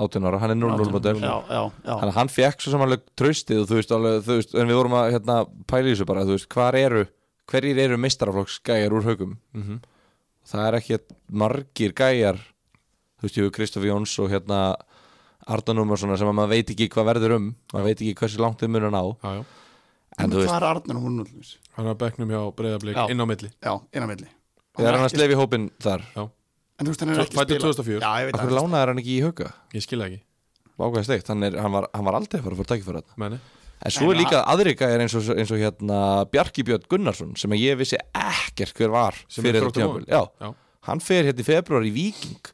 [0.00, 1.92] 18 ára, hann er 0-0 model Já, já, já.
[1.92, 4.78] Þannig að hann fekk svo samanlega tröstið og þú veist, alveg, þú veist, en við
[4.80, 5.36] vorum að hérna,
[5.70, 7.02] pæla í þessu bara, þú veist, hvar eru
[7.50, 9.32] hverjir eru meistaraflokks gæjar úr Haukum?
[9.54, 9.78] Mm -hmm.
[10.50, 10.94] það er ekki
[11.30, 12.36] margir gæjar
[13.20, 14.60] þú veist, ég hefur Kristof Jóns og hérna
[15.50, 17.48] Ardanum og svona sem að maður veit ekki hvað verður um.
[17.72, 19.02] Maður veit ekki hversu langt þau munur ná.
[19.20, 19.44] Já, já.
[20.20, 21.54] en þú veist, Hvað er hún núllins?
[21.76, 23.04] hann er að bekknum hjá breyðablík Já.
[23.12, 23.50] inn á milli.
[23.62, 24.28] Já, inn á milli.
[24.80, 26.04] Er hann að slefi hópin þar.
[26.16, 27.62] En þú veist, hann er ekki spilað.
[27.78, 28.00] 2004.
[28.00, 29.48] Já, ég veit Akkur það lánaði hann ekki í Hauka?
[29.76, 30.20] Ég skilja ekki,
[31.28, 33.40] hann, er, hann, var, hann var aldrei að fara að fara tækifæra þetta menni
[33.80, 35.98] En svo er líka aðri gæjar eins og, eins og hérna
[36.28, 40.02] Bjarki Björn Gunnarsson sem að ég vissi ekkert hver var Sem er fyrir þetta.
[40.04, 40.50] Já, Já.
[40.88, 42.50] hann fer hérna í februar í Víking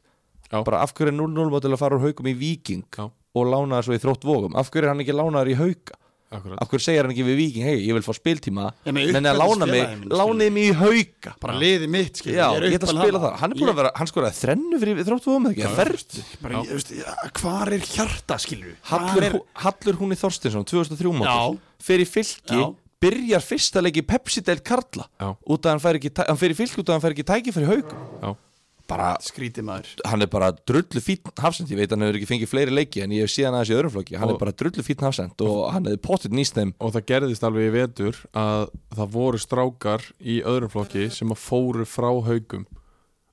[0.51, 0.63] Já.
[0.63, 3.07] bara af hverju er 0-0 mótil að fara úr Haukum í Víking Já.
[3.07, 4.55] og lánaði svo í þrótt Vogum?
[4.59, 5.97] Af hverju er hann ekki lánaður í Hauka?
[6.27, 9.37] Akkurat, af hverju segir hann ekki við Víking, hei, ég vil fá spiltíma menn að
[9.39, 11.31] lána mig, lánið mig í Hauka.
[11.39, 13.91] Bara liðið mitt, skil Já, ég get að spila það, hann er búin að vera
[13.95, 19.27] hann skoraði þrennu fyrir þrótt Vogum eða ekki, það ja, Hvar er hjarta, skilur Hallur,
[19.29, 19.37] er...
[19.63, 21.61] Hallur hún í Þorstinsson 2003 mótil,
[22.03, 22.59] í fylki
[23.01, 25.05] byrjar fyrsta leik í Pepsi-deild Karla
[25.47, 27.53] út af hann fær ekki, tæ- hann fer í fylki út af hann ekki tæki
[27.55, 28.31] fyrir haugum já,
[28.87, 29.89] bara, Skrítið maður.
[30.07, 33.11] hann er bara drullu fín hafsend, ég veit hann hefur ekki fengið fleiri leiki en
[33.11, 35.71] ég hef síðan aðeins í öðrum flokki, hann Og- er bara drullu fín hafsend og
[35.73, 36.73] hann hefði potið nýst þeim.
[36.79, 41.43] Og það gerðist alveg í vetur að það voru strákar í öðrum flokki sem að
[41.43, 42.65] fóru frá haugum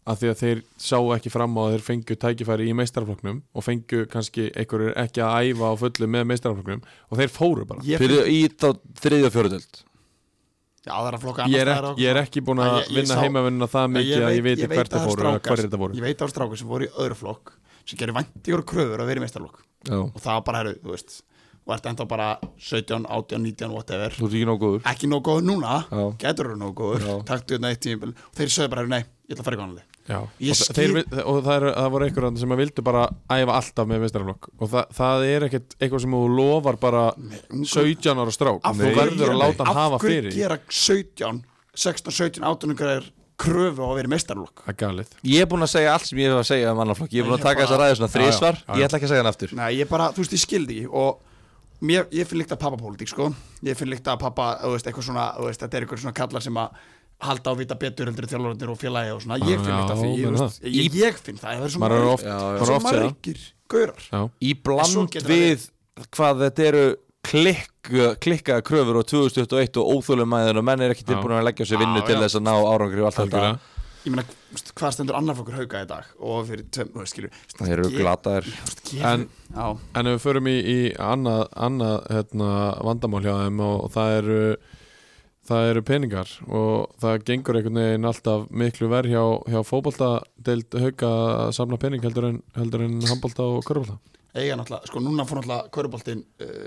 [0.04, 3.64] að því að þeir sá ekki fram á að þeir fengju tækifæri í meistaraflokknum og
[3.64, 7.80] fengju kannski einhverjur ekki að æfa á fullu með meistaraflokknum og þeir fóru bara.
[7.80, 12.10] Fyrir í þriðja og fjóruðöld Já, það er að flokka ég er, annars ekki, ég
[12.10, 14.98] er ekki búin að Ég- ég vinna heimavinnuna það mikið að ég veit hvert að
[15.00, 15.94] það fóru og hverjir þetta voru.
[15.94, 17.52] Ég veit á strákur sem voru í öðru flokk
[17.84, 20.74] sem gerir væntíkur og kröfur að vera í meistarlokk Já, og það var bara, herru,
[20.84, 21.22] þú veist
[21.64, 22.26] og ert enda bara
[22.60, 24.10] 17, 18, 19, whatever.
[24.12, 24.82] Þú ert ekki nóg góður.
[24.84, 26.02] Ekki nóg góður núna, Já.
[26.20, 27.14] getur þú nóg góður Já.
[27.24, 28.12] taktu þetta eitt tímabil.
[28.12, 31.22] Og þeir sögðu bara, nei, ég ætla að fara í konanli Já, og, skil- þeir,
[31.24, 34.68] og það, er, það voru einhverjum sem að vildu bara æfa alltaf með meistaraflokk og
[34.74, 37.04] það, það er ekkert eitthvað sem þú lofar bara
[37.50, 38.60] 17 ára strák.
[38.68, 41.42] Þú verður að láta hann hafa af hverju fyrir gera 17,
[41.74, 43.08] 16, 17, 18 græðir
[43.40, 44.08] kröfu á að vera
[44.70, 45.14] er galið.
[45.26, 47.10] Ég er búin að segja allt sem ég hef að segja um annan flokk.
[47.16, 48.60] Ég er búin að taka bara- þessa ræði svona þrísvar.
[48.78, 49.54] Ég ætla ekki að segja hann aftur.
[49.58, 51.18] Nei, ég bara, þú veist, ég skildi ekki og
[51.82, 53.34] mér, ég finn líkt að pappapólitík, sko.
[53.64, 56.14] Ég finn líkt að pappa, þú veist, eitthvað svona þú veist, þetta er eitthvað svona
[56.14, 56.70] kallar sem að
[57.28, 59.38] halda á vita betur heldur þjálfurarnir og félagi og svona.
[59.48, 62.06] Ég finn að því, ég, veist, ég, ég finn það, það er svo maður er
[62.08, 63.40] margir- maður er svo oft segja margir
[63.74, 64.30] gaurar.
[64.40, 65.68] Í bland það við
[66.18, 66.84] hvað þetta eru
[67.24, 67.92] klikk,
[68.24, 72.02] klikkaða kröfur á 2021 og óþólumæðin og menn er ekki tilbúin að leggja sér vinnu
[72.04, 73.44] til þess að ná árangri og allt þetta.
[74.04, 74.24] Ég meina,
[74.76, 76.04] hvað stendur annar fólkur hauka í dag?
[76.20, 78.50] Og fyrir, veist, skilur Það eru glataðir.
[79.00, 79.28] En-
[79.96, 82.50] En ef við förum í, í annað, annað hérna,
[82.84, 84.56] vandamál hjá þeim og, og það eru
[85.48, 90.76] það eru peningar og það gengur einhvern veginn alltaf miklu verð hjá, hjá fótbolta deild
[90.80, 91.12] hauka
[91.44, 93.98] að samla pening heldur en, en handbolta og körbolta
[94.34, 96.66] eiga náttúrulega, sko núna fór náttúrulega Köruboltinn uh,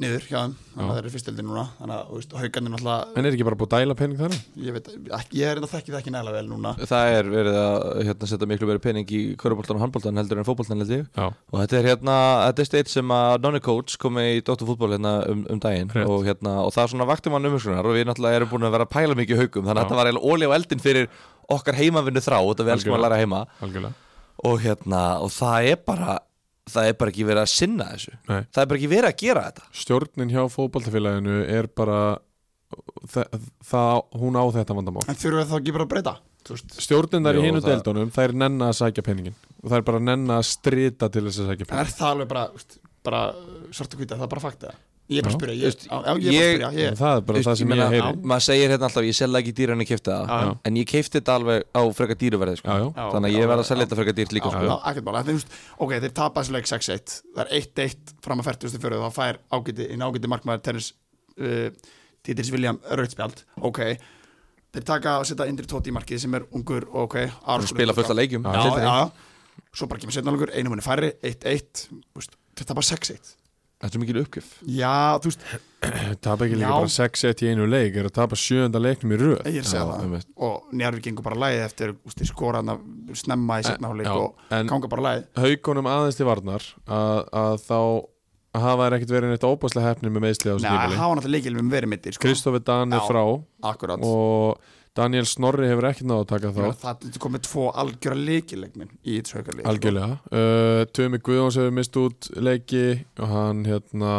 [0.00, 0.90] niður hjá þeim þannig að Já.
[0.90, 3.82] það eru fyrstildin núna þannig að, veist, haugarnir náttúrulega en er ekki bara búið að
[3.84, 4.36] dæla pening þar?
[4.64, 6.72] ég veit, ekki, ég er enda þekki það ekki nægilega vel núna.
[6.90, 10.48] Það er verið að hérna, setja miklu verið pening í köruboltan og handboltan heldur en
[10.48, 11.04] fótboltan held ég.
[11.16, 12.16] Já, og þetta er hérna,
[12.48, 15.60] þetta er steit sem að Nonni Coach kom með í Dóttur fútból hérna um, um
[15.62, 15.92] daginn.
[16.06, 18.88] Og, hérna, og það svona vakti mann umhersunar og við náttúrulega erum búin að vera
[18.88, 19.68] að pæla mikið haugum.
[19.68, 21.10] Þannig að þetta var eiginlega óli á eldin fyrir
[21.50, 23.44] okkar heimavinnu þrá þetta við elskum að læra heima.
[23.64, 23.94] Algjörlega.
[24.50, 26.18] Og hérna, og það er bara
[26.72, 28.16] það er bara ekki verið að sinna þessu.
[28.30, 28.40] Nei.
[28.50, 29.68] það er bara ekki verið að gera þetta.
[29.82, 32.00] Stjórnin hjá fótboltafélaginu er bara
[33.10, 33.38] það,
[33.70, 35.06] það, hún á þetta vandamál.
[35.10, 36.16] En þurfum við þá ekki bara að breyta?
[36.40, 39.98] Þú veist, Stjórnindar í hinu það- deildunum þær nenna að sækja peningin og þær bara
[40.00, 42.44] nenna að strita til þess að sækja en peningin er það alveg bara,
[43.04, 43.20] bara
[43.76, 44.72] svart og hvita, það er bara fakta
[45.10, 47.16] ég er bara að spyrja, ég, já, já, ég bara ég- að spyrja ég, það
[47.16, 48.10] er bara Veist, það sem ég, heyri.
[48.30, 50.50] maður segir hérna alltaf, ég selja ekki dýr en ég kefti það.
[50.70, 52.68] En ég kefti þetta alveg á frekar dýruverði sko.
[52.94, 54.62] Þannig að ég verð að selja þetta frekar dýrt líka sko.
[54.62, 55.44] er,
[55.78, 58.78] ok, þeir tapa þessu leik 6-1 það er 1-1 fram að 40.
[58.78, 60.92] fyrir þá fær ágæti, inn ágæti markmaður Terris
[61.40, 61.70] uh,
[62.22, 63.80] Títils William Rauðspjald, ok.
[64.70, 67.68] Þeir taka og setja Indri Tóti í markið sem er ungur og ok, Aron og
[67.68, 68.44] spila fullt af leikjum.
[69.74, 70.30] Svo bara kemur setna
[73.80, 74.48] leikur einu munni færri, 1-1 þú veist, þeir tapa 6-1 þetta er mikil uppgjöf.
[74.68, 75.44] Já, þú veist,
[76.26, 79.40] tapa ekki líka bara 6-1 í einu leik er að tapa sjönda leiknum í röð.
[79.48, 80.04] Ég er að segja það.
[80.04, 80.28] einmitt.
[80.36, 82.80] og Njárvík gengur bara lægið eftir þú veist, þeir skora hann að
[83.20, 87.56] snemma í setna hálfleik Já, og ganga bara lægið haugunum aðeins til varnar að, að
[87.64, 87.78] þá
[88.60, 91.36] hafa þær ekkert verið neitt óbáslega hefnir með meðsli á þessu Nei, tímali hafa náttúrulega
[91.38, 92.24] leikil með verið mittir sko.
[92.26, 93.22] Kristofi Dan er frá
[93.70, 94.02] akkurat.
[94.02, 94.58] og
[94.98, 99.20] Daniel Snorri hefur ekkert náðu að taka þá það er komið tvo algjöra leikilegminn í
[99.20, 100.16] þessu haukarleik algjörlega.
[100.34, 102.82] Uh, Tumi Guðjóns hefur mist út leiki
[103.20, 104.14] og hann hérna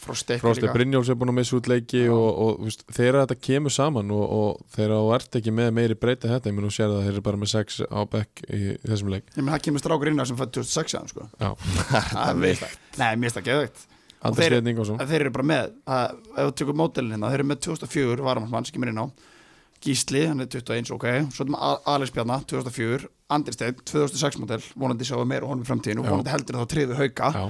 [0.00, 2.12] Frosti Brynjóls hefur búin að missa út leiki Já.
[2.14, 5.96] og, og veist, þegar þetta kemur saman og, og þegar þú ert ekki með meiri
[6.00, 8.42] breyta þetta, ég mun að sér það að þeir eru bara með sex á bekk
[8.48, 9.28] í þessum leik.
[9.36, 11.28] Ég menn það kemur strákur inn á sem fætt 2006 aðeim sko.
[11.36, 11.50] Já.
[12.14, 13.84] Það er það Nei, mér finnst það geðveikt
[14.20, 18.66] þeir- eru bara með að, Ef þú tekur mótelin hérna Þeir eru með 2004 varamann
[18.68, 19.06] sem kemur inn á
[19.80, 21.06] Gísli, hann er 21, ok.
[21.32, 25.62] Svo erum við Alex Bjarnar, 2004 Andri Steinn, 2006 mótel Vonandi sjáum við meira honum
[25.64, 26.10] í framtíðinu Já.
[26.12, 27.30] Vonandi heldur þá triðu hauka.
[27.36, 27.44] Já.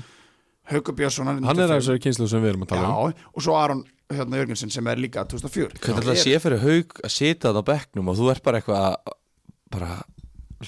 [0.71, 3.11] Hauka Björnsson Hann er af þessari kynslu sem við erum að tala um.
[3.11, 3.81] Já, og svo Aron
[4.13, 7.67] hérna, Jörgensen sem er líka 2004 hvernig ætla að sé fyrir haug að sita þannig
[7.67, 9.15] á bekknum og þú ert bara eitthvað að-
[9.75, 9.91] bara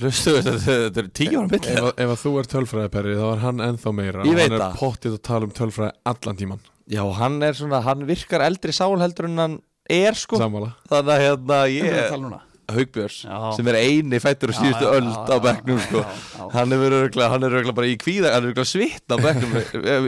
[0.00, 3.24] hlustu þetta þetta eru tíu ára ef, milli að- ef að þú er tölfræðiperri þá
[3.36, 4.24] er hann ennþá meira.
[4.26, 4.76] Ég og hann er það.
[4.82, 8.96] pottið að tala um tölfræði allan tíman já hann er svona, hann virkar eldri sál
[8.98, 9.58] heldur en hann
[9.90, 10.38] er sko.
[10.40, 10.72] Sammála.
[10.90, 12.40] Þannig að hérna Ég
[12.72, 13.18] Haugbjörns
[13.56, 14.92] sem er eini fættur og síðustu já,
[15.28, 16.02] á já, sko.
[16.54, 19.56] hann er er öruglega bara í kvíða hann er öruglega svitt á bekknum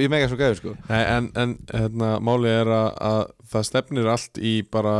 [0.01, 0.75] ég mega svo gæður sko.
[0.89, 3.22] Nei, en, en hérna, máli er að, að
[3.53, 4.97] það stefnir allt í bara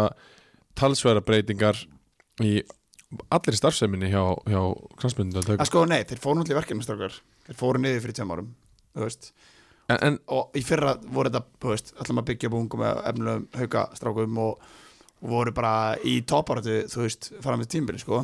[0.79, 1.79] talsverða breytingar
[2.43, 2.57] í
[3.31, 4.61] allir starfseminni hjá, hjá
[4.99, 7.19] kransmyndu að sko nei, þeir fóru náttúrulega í verkefni strákar.
[7.47, 8.53] Þeir fóru niður fyrir tveim árum
[8.95, 9.33] þú veist
[9.93, 13.45] en, en og í fyrra voru þetta, veist, ætlum að byggja upp ungum með efnilegum
[13.61, 14.71] haukastrákum og,
[15.21, 15.75] og voru bara
[16.05, 18.23] í toparötu, þú veist, fara með tímbili, sko.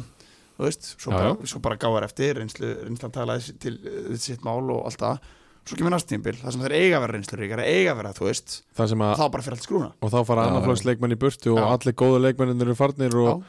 [0.60, 1.50] Þú veist, svo Já, bara, já.
[1.54, 5.22] svo bara gáðar eftir reynslu, reynslan talaði til uh, sitt mál og allt það,
[5.70, 8.12] svo kemur næst tímbil það sem þeir eiga að vera reynslu ríkar, eiga að vera,
[8.16, 8.56] þú veist.
[8.76, 9.88] Það sem að þá bara fyrir allt skrúna.
[10.00, 11.68] Og þá fara Já, annarflóks leikmenn í burtu og Já.
[11.76, 13.42] allir góðu leikmennir eru farnir og,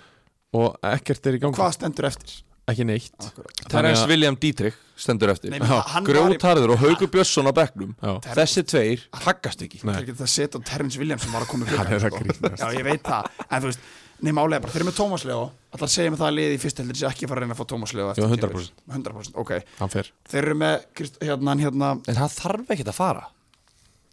[0.61, 1.59] og ekkert er í gangi.
[1.59, 2.37] Hvað stendur eftir?
[2.69, 3.31] Ekki neitt.
[3.67, 8.19] Terence William Dietrich stendur eftir var í- Grjótarður og Haugur Björnsson á bekknum Já.
[8.21, 9.95] Ter- þessi tveir haggast ekki Nei.
[9.97, 12.13] þeir geta að setja á Terrence Williams sem var að koma í Hann er að
[12.13, 12.61] gluggann, grínast.
[12.61, 13.79] já ég veit það en þú veist,
[14.21, 15.41] nei málega bara, þeir eru með Tómas Leo
[15.73, 17.55] alltaf að segja með það að liði í fyrst heldur sé ekki fara að reyna
[17.57, 18.69] að fá Tómas Leo eftir Já, tímabil.
[18.93, 18.93] 100%.
[18.93, 19.51] 100% ok,
[19.81, 20.85] hann fer þeir eru með
[21.25, 23.25] hérna, hérna, en hann þarf ekki að fara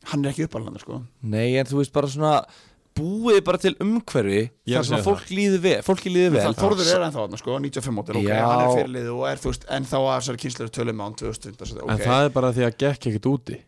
[0.08, 1.02] hann er ekki uppalandi sko.
[1.22, 2.32] nei en þú veist bara svona
[2.98, 6.42] búið bara til umhverfi er þar sem að fólk líði vel fólki líði vel.
[6.48, 8.42] Það Þórður er ennþá þarna sko, 95 mótil, ok, Já.
[8.44, 11.58] hann er fyrirlið og er þú veist, ennþá að þessari kynslu tölum á hann 2000,
[11.78, 13.60] ok, en það er bara því að gekk ekkert úti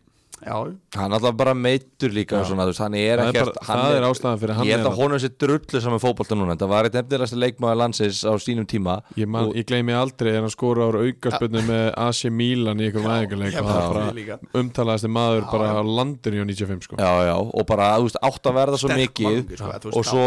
[0.45, 0.55] já,
[0.95, 3.65] hann er alltaf bara meittur líka svona, þú veist, hann er Það er ekkert bara-
[3.67, 5.99] hann það er ástæðan fyrir hann ég held er að að- honum sé drullu saman
[6.01, 6.55] fótbolta núna.
[6.55, 10.31] Þetta var eitt efnilegasta leikmaður landsins á sínum tíma ég, man, Og- ég gleymi aldrei
[10.35, 14.39] er hann skora ára aukarspöndu með AC Milan í einhverjum það líka.
[14.53, 16.95] umtalaðasti maður Já, bara á landinu á 95 sko.
[16.97, 20.25] Já, já, og bara, átt að verða svo Sterk mikið mannungi, sko, og svo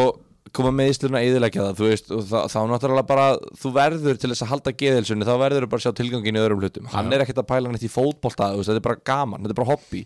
[0.56, 3.26] koma meðslurinn að eðilegja það þú veist, og þá, þá náttúrulega bara
[3.60, 6.42] þú verður til þess að halda geðilsunni þá verður þú bara að sjá tilgangin í
[6.42, 6.90] öðrum hlutum.
[6.94, 9.56] Hann er ekkert að pæla neitt í fótbolta, þú veist, þetta er bara gaman þetta
[9.56, 10.04] er bara hobby,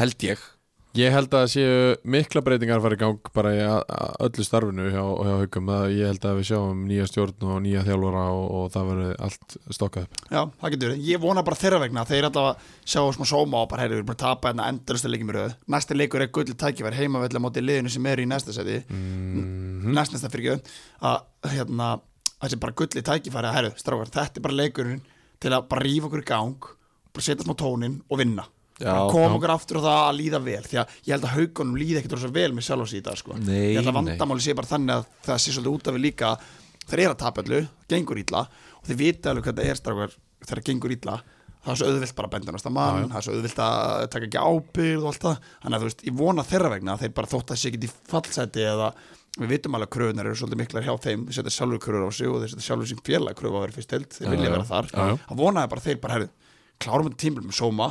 [0.00, 0.48] held ég
[0.98, 1.74] Ég held að það séu
[2.10, 3.60] mikla breytingar að fara í gang bara í
[4.26, 7.84] öllu starfinu hjá, hjá haugum það, ég held að við sjáum nýja stjórn og nýja
[7.86, 11.06] þjálfara og, og það verður allt stokkað upp Já, það getur verið.
[11.06, 14.02] Ég vona bara þeirra vegna að þeir allavega sjá smá sóma og bara heyrðu, við
[14.02, 15.56] erum bara að tapa hérna endalastu leikjum í röð.
[15.76, 19.94] Næsti leikur er gulli tækifær heimavelli á móti liðinu sem eru í næsta seti, mm
[19.94, 21.92] næst næsta fyrir ekki, að hérna,
[22.42, 25.02] þessi bara gulli tækifæri að heyrðu, strákar, þetta er bara leikurinn
[25.40, 26.72] til að bara rífa okkur í gang,
[27.14, 28.44] bara setja smá tónin og vinna.
[28.80, 31.76] Bara koma okkur aftur og það að líða vel því að ég held að haugunum
[31.80, 33.36] líði ekkert rosa vel með sjálf í dag sko.
[33.44, 36.30] Ég held að vandamáli sé bara þannig að það sé svolítið út af við líka
[36.90, 37.60] þeir eru að tapa öllu,
[37.92, 38.46] gengur illa
[38.80, 40.16] og þeir vita alveg hvað það er strákar
[40.48, 41.16] þegar gengur illa,
[41.60, 44.28] það er svo auðvilt bara að benda næsta mann, það er svo auðvilt að taka
[44.30, 47.12] ekki ábyrð og allt það, þannig að þú veist ég vona þeirra vegna að þeir
[47.20, 48.88] bara þótt að sé ekki í fallseti eða
[49.40, 52.10] við vitum alveg að kröfunar eru svolítið miklar hjá þeim, þeir setja sjálfur kröfur á
[52.16, 54.50] sig og þeir setja sjálfur sín félag kröfu á að vera fyrst held, þeir vilja
[54.56, 54.88] vera þar.
[55.30, 56.30] Að vonaði bara þeir bara herðu
[56.80, 57.90] klárum þetta tímbil með sóma,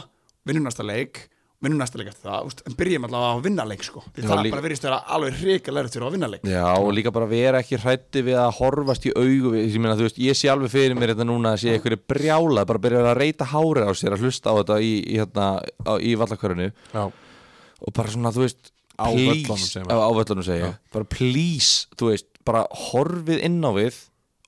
[0.49, 1.27] vinnum næsta leik
[1.59, 4.21] vinnum næsta leik eftir það, úst, en byrjum allavega á að vinna leik sko, því
[4.23, 6.43] Já, það líka- bara verðist vera alveg hrikalega fyrir að vinna leik.
[6.47, 9.95] Já, og líka bara vera ekki hrætti við að horfast í augu við, ég meina,
[9.99, 13.19] veist, ég sé alveg fyrir mér þetta núna að sé einhverju brjálað, bara byrja að
[13.19, 15.47] reyta hárið á sér að hlusta á þetta í, í, hérna,
[15.83, 19.99] á, í vallakörinu Já, og bara svona, þú veist Á please- völlunum, segir á, maður.
[19.99, 23.99] á völlunum segja, bara please þú veist, bara horfið inn á við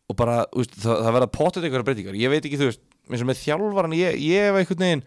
[0.07, 2.81] og bara, veist, það, það verða potið einhverja breytingar, ég veit ekki, þú veist
[3.11, 5.03] eins og með þjálfaran, ég, ég hef einhvern veginn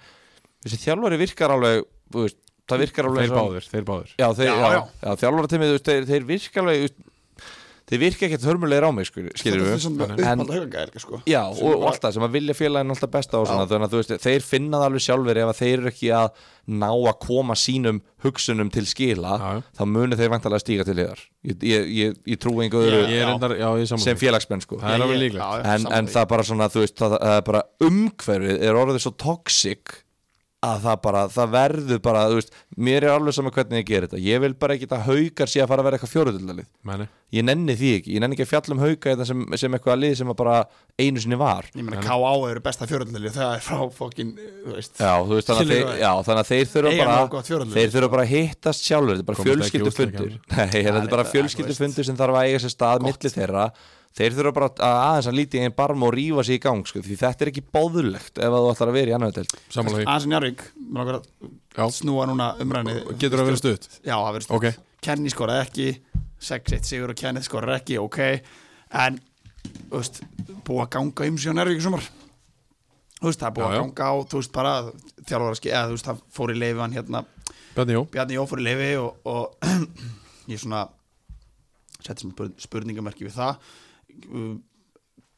[0.65, 1.83] þessi þjálfari virkar alveg
[2.19, 2.39] veist,
[2.71, 4.15] það virkar alveg þeir báðir, þeir báðir.
[4.19, 4.85] Já, þeir, Já, já, já.
[5.05, 7.03] já, þjálfara tímið, þeir, þeir virka alveg
[7.85, 11.19] þeir virka ekkert hörmulegir á mig skilur, er við sko.
[11.53, 14.47] Og, og alltaf sem að vilja félagin alltaf besta og svona, þannig að veist, þeir
[14.47, 16.47] finna það alveg sjálfur ef að þeir eru ekki að
[16.81, 21.21] ná að koma sínum hugsunum til skila Já, þá munu þeir vantalega stíga til liðar
[21.45, 23.35] ég, ég, ég, ég trú einhver öðru Ég er Já.
[23.35, 24.81] endar, já, ég sem félagsmenn sko.
[24.81, 25.05] Það er
[25.75, 29.99] en, en það bara svona, veist, það, það er bara umhverfið er orðið svo toxic
[30.65, 32.55] að það bara, það verður bara, þú veist,
[32.89, 35.63] mér er alveg sama hvernig ég gerir þetta, ég vil bara ekki að haukar sé
[35.63, 37.07] að fara að vera eitthvað fjóruðulalið, Meni.
[37.37, 40.01] ég nenni því ekki, ég nenni ekki að fjalla um hauka þetta sem, sem eitthvað
[40.03, 40.57] lið sem að bara
[41.01, 41.71] einu sinni var.
[41.75, 42.33] Ég meina K.A.
[42.51, 44.95] eru besta fjöröldli það er frá fokkin, þú veist.
[45.01, 45.99] Já, þú veist, þannig að, þeir, það?
[46.05, 49.49] já, þannig að þeir þurfa bara þeir þurfa bara að hittast sjálfur þetta er bara
[49.49, 50.39] fjölskyldufundur.
[50.55, 53.69] þetta er bara fjölskyldufundur sem þarf að eiga sér stað milli þeirra
[54.15, 57.03] þeir þurfa bara að aðeins að líti einn barm og rífa sig í gang sko,
[57.03, 59.45] því þetta er ekki bóðulegt ef að þú ætlar að vera í annar því.
[59.75, 61.83] Aðeins en Jarvík, mér Já.
[61.85, 63.89] að snúa núna umræðinni Getur það verið stutt?
[64.01, 64.67] Já, það verður Ok.
[65.05, 65.89] Kenny skoraði ekki
[66.45, 68.21] 6-1 sigur og Kenneth skoraði ekki, ok.
[69.05, 69.19] En,
[69.91, 70.21] þú veist,
[70.67, 72.07] búið að ganga um síðan Jarvík í sumar.
[73.19, 74.75] Þú veist, það er búið að ganga á, þú veist, bara
[75.25, 77.25] þjálfara skil, eða þú veist, það fór í leifi hann hérna,
[77.75, 78.45] Bjarni Jó.
[78.47, 79.45] Fór í leifi og, og
[80.53, 80.85] ég svona
[84.29, 84.55] Uh,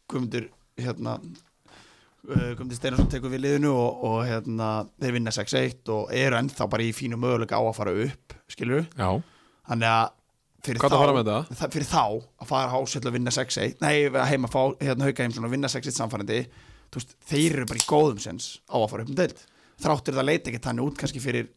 [0.07, 0.49] Guðmundur
[0.79, 4.69] hérna uh, Guðmundur Steinarsson tekur við liðinu og, og hérna,
[5.03, 8.87] þeir vinna 6-1 og eru ennþá bara í fínu möguleika á að fara upp skilur
[8.87, 9.11] Já,
[9.71, 10.07] þannig að
[10.67, 15.07] fyrir þá, fyrir þá að fara hásett að vinna 6-1 nei, að heima fá hérna
[15.07, 18.77] hauka heimsson og vinna 6-1 samfærandi þú veist, þeir eru bara í góðum sens á
[18.79, 19.41] að fara upp um deild.
[19.83, 21.49] Þráttur það leita ekki þannig út kannski fyrir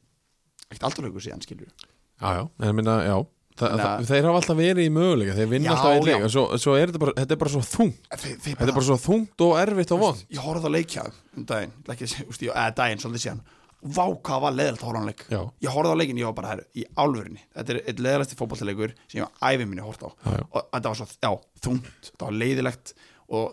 [0.78, 3.18] aldrei hauku síðan skilur já, já, en minna, já
[3.60, 6.26] Þa, að- það, Þeir hafa alltaf verið í möguleika Þeir vinna Já, alltaf í leik.
[6.32, 8.02] Svo, svo er þetta bara, þetta er bara svo þungt.
[8.16, 11.04] Þeir, þeir Þetta er bara svo þungt og erfitt og vond ég horfði á leikja
[11.36, 13.42] um daginn ekki, úst, ég, eða daginn svolítið síðan.
[13.80, 15.22] Vá hvað var leðilt að horfa á hann leik.
[15.32, 15.42] Já.
[15.64, 18.92] ég horfði á leikin, ég var bara hér í álfurinni þetta er eitt leðilegsti fótballleikur
[19.08, 20.10] sem ég var æfið minni hort á.
[20.28, 21.32] Já, og þetta var svo, já,
[21.64, 22.92] þungt þetta var leiðilegt
[23.30, 23.46] og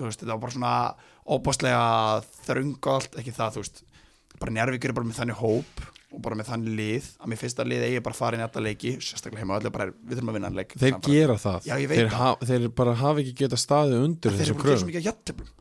[0.00, 0.74] veist, þetta var bara svona
[1.30, 1.84] óbáslega
[2.48, 3.82] þröng og allt, ekki það, þú veist
[4.40, 7.60] bara njárvíkur er bara með þannig hóp og bara með þannig lið, að mér finnst
[7.62, 10.18] að lið eigi bara að fara inn í alla leiki, sérstaklega heima, allir bara, við
[10.18, 11.68] þurfum að vinna leik Þeir bara- gera það.
[11.70, 15.52] Já, þeir, ha, þeir bara hafa ekki getað staðið undir að gera mikið jætteflum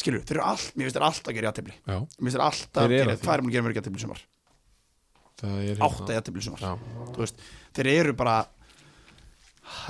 [0.00, 2.44] skilur, þeir eru allt, mér finnst þeir alltaf að gera jættefli Já, Mér finnst þeir
[2.46, 3.24] alltaf gera, að því.
[3.26, 4.22] hvað er búin að gera mörg jættefli sumar?
[5.40, 7.34] það er Átta jættefli sumar.
[7.74, 8.36] Þeir eru bara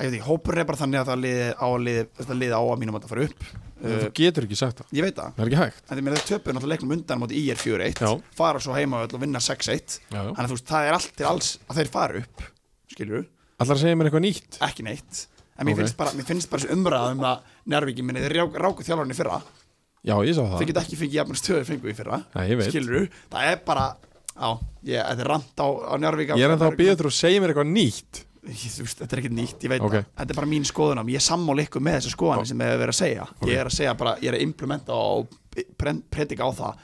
[0.00, 2.04] ég veit ekki, hópur er bara þannig að það liði á liði,
[2.40, 3.44] liði á að mínum að það fara upp.
[3.80, 4.88] Þú uh, getur ekki sagt það.
[4.98, 5.82] ég veit það, Það er ekki hægt.
[5.88, 8.10] En þeir þeir töpuð náttúrulega leiknum undan móti IR 4-1, Já.
[8.36, 10.32] fara svo heima og vinna 6-1, Já, já.
[10.36, 12.44] þannig að þú veist, það er allt til alls að þeir fara upp
[12.92, 13.24] skilur,
[13.60, 14.58] Allar að segja mér eitthvað nýtt?
[14.64, 15.24] Ekki neitt.
[15.60, 15.80] En mér Ok.
[15.82, 16.12] finnst bara,
[16.48, 19.40] bara þessi umræða um að Njárvíki minni, þeir rák- ráku þjálfarni fyrra.
[20.00, 21.96] Já, ég sá þeir það geta ekki fengið jafnir stöðu í
[22.48, 22.56] ég
[23.28, 23.60] það er
[25.20, 25.28] er
[26.48, 29.58] er ennþá að býða þú að segja mér eitthvað nýtt veist, þetta er ekkert nýtt,
[29.66, 29.96] ég veit Ok.
[29.96, 30.06] það.
[30.20, 32.72] Þetta er bara mín skoðun á, ég er sammála ykkur með þessu skoðan sem ég
[32.72, 35.28] hef verið að segja, ég er að segja bara ég er að implementa og
[35.76, 36.74] pre- predika á það.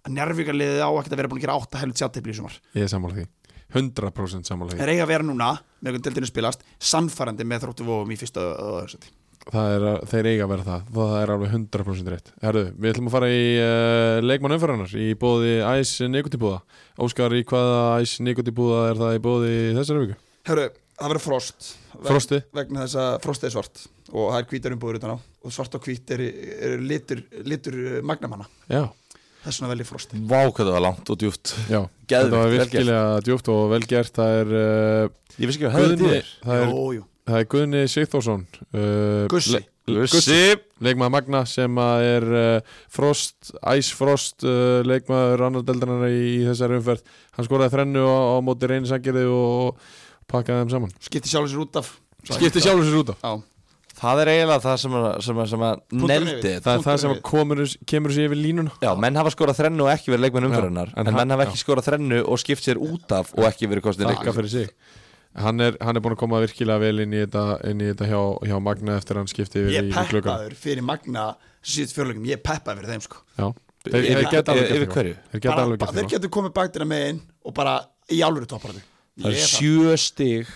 [0.00, 2.60] Að njárvíkarliðið á ekkert að vera búin að gera átta helvit sjáttifli í sumar.
[2.74, 3.26] Ég er sammála því.
[3.74, 4.80] 100% sammála því.
[4.80, 5.50] Er eiga að vera núna,
[5.82, 8.46] með einhvern deildinu spilast sannfærandi með þróttu vofum í fyrsta
[8.90, 9.12] seti
[9.48, 10.82] það er, þeir eiga að vera það.
[10.96, 12.32] Það er alveg 100% rétt.
[12.44, 16.60] Herðu, við ætlum að fara í uh, leikmann umfæranar í bóði Æs Nikotibúða.
[17.00, 20.18] Óskar, í hvaða Æs Nikotibúða er það í bóði þessari viku?
[20.50, 20.66] Herru,
[21.00, 21.72] það verður frost.
[22.06, 22.38] Frosti?
[22.56, 23.80] Vegna þess að frost er svart
[24.10, 25.18] Og það er hvítar umbúður utan á.
[25.46, 26.22] Og svart og hvít er,
[26.68, 28.48] er litur, litur uh, magnamanna.
[28.70, 28.84] Já,
[29.40, 30.18] Þess vegna vel í frosti.
[30.28, 31.78] Vá hvað það var langt og djúft já.
[31.80, 34.12] Geðveikt, Þetta var vel virkilega djúpt og vel gert.
[34.18, 37.04] Það er, uh, Ég veist ekki hvað hefði Guðni, þér það er, Jú, jú.
[37.30, 39.62] það er Guðni Sigþórsson uh, Gussi.
[39.90, 40.42] Gussi.
[40.84, 46.44] Leikmaður Magna sem að er uh, Frost, Æs Frost uh, leikmaður annar deldarnar í, í
[46.50, 47.08] þessari umferð.
[47.38, 49.98] Hann skoraði þrennu á, á móti reynisangirði og, og
[50.32, 50.92] pakkaði þeim saman.
[51.06, 51.92] Skipti sjálfur sér út af.
[52.30, 53.24] Skipti sjálfur sér út af.
[53.24, 53.32] Já,
[54.00, 55.80] Það er eiginlega það sem að, sem að, sem að
[56.40, 56.60] þetta.
[56.64, 57.60] Það er það sem komur,
[57.90, 58.72] kemur sér yfir línuna.
[58.80, 61.60] Já, menn hafa skorað þrennu og ekki verið leikmenn umfyrirnar en En, menn hafa ekki
[61.60, 64.70] skorað þrennu og skipt sér út af og ekki verið kostið sig.
[65.40, 68.06] Hann er, hann er búin að koma virkilega vel inn í þetta, inn í þetta
[68.08, 68.18] hjá,
[68.50, 71.26] hjá Magna eftir að hann skipti yfir ég í er klukkan peppaður fyrir magna
[71.62, 73.20] síðust fjörleikum, ég er peppaður fyrir þeim sko.
[73.36, 73.46] Já,
[73.84, 75.20] þeir, þeir yfir- geta alveg yfir gert.
[75.30, 77.76] Þeir geta alveg gert Þeir getur komið baktina með inn og bara
[78.10, 78.82] í álfur topparðu
[79.18, 80.52] Það er sjö stig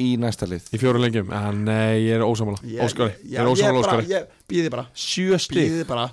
[0.00, 0.68] í næsta lið.
[0.76, 4.08] Í fjóru lengjum, en nei, ég er ósamála Óskari, ég er ósamála Óskari.
[4.12, 5.72] Ég býði bara, Sjö stig.
[5.72, 6.06] Býði bara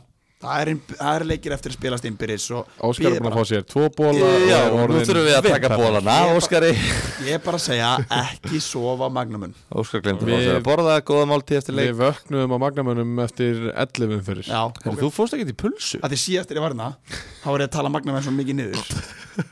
[0.44, 3.48] Það er, það er leikir eftir að spilast innbyrðis og Óskari er búin að fá
[3.48, 6.72] sér tvo bóla Já, er nú þurfum við að taka bólana er Óskari.
[7.24, 10.98] Ég er bara að segja ekki sofa magnumun Óskar glemdi að fá sér að borða
[11.08, 11.94] góða máltíð eftir leik.
[11.94, 16.02] Við vöknum á Magnamönnum eftir 11 fyrir Já, Heyrðu, Þú fórst ekki í pulsu.
[16.04, 16.92] Að því síðast er ég var hérna
[17.40, 18.94] þá var ég að tala magnumun svo mikið niður.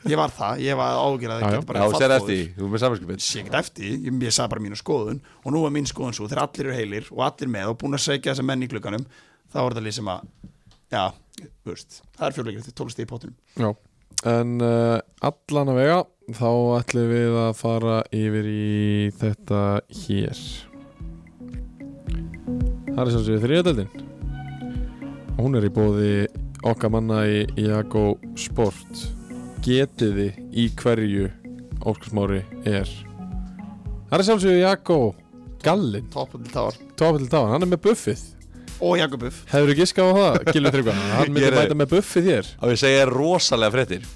[0.06, 3.22] Ég var það, ég var ágjörð að Já, það sér eftir, þú er með samanskipin
[3.24, 6.28] sé ekkert eftir, ég, ég sagði bara mínu skoðun og nú er mín skoðun svo,
[6.30, 9.02] þegar allir eru heilir og allir með og búin að segja þessa menn í klukkanum
[9.50, 10.28] þá er þetta lið sem að
[10.92, 11.04] já,
[11.66, 13.38] veist, það er fjörleikir til 12 stíð í pottinum.
[13.58, 13.70] Já,
[14.32, 15.98] en uh, allan að vega
[16.36, 19.64] þá ætlum við að fara yfir í þetta
[20.04, 20.46] hér.
[22.92, 24.08] Það er svolítið þriðadeldin
[25.38, 26.26] Hún er í bóði
[26.68, 29.06] okkar manna í Iago Sport.
[29.64, 31.30] Getiði í hverju
[31.88, 32.90] Óskarsmári er?
[34.10, 34.28] Það er til
[36.52, 38.22] táar tópill távan, hann er með buffið
[38.82, 40.94] og Jakobuf Hefur þú giskað á það, Gilvi Tryggva?
[41.18, 44.08] Hann myndi mæta með buffið hér Á ég segja rosalega fréttir.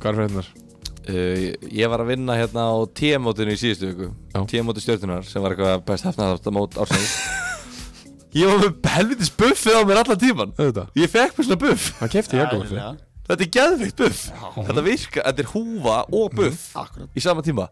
[0.00, 0.48] Hvað er fréttinar?
[1.10, 1.44] uh,
[1.80, 4.10] Ég var að vinna hérna á TM-mótinu í síðustu viku.
[4.50, 7.14] TM-móti stjórnunar sem var eitthvað best hefnaðarsta mót ársins.
[8.40, 11.88] Ég var með helvitis buffið á mér allan tíman Auðvitað, Ég fekk mér svona buff.
[11.98, 12.90] Hann kefti buffið Eðlilega.
[13.30, 14.20] Þetta er geðveikt buff.
[14.56, 17.10] Þetta virka, þetta er húfa og buff Akkurat.
[17.18, 17.66] í sama tíma.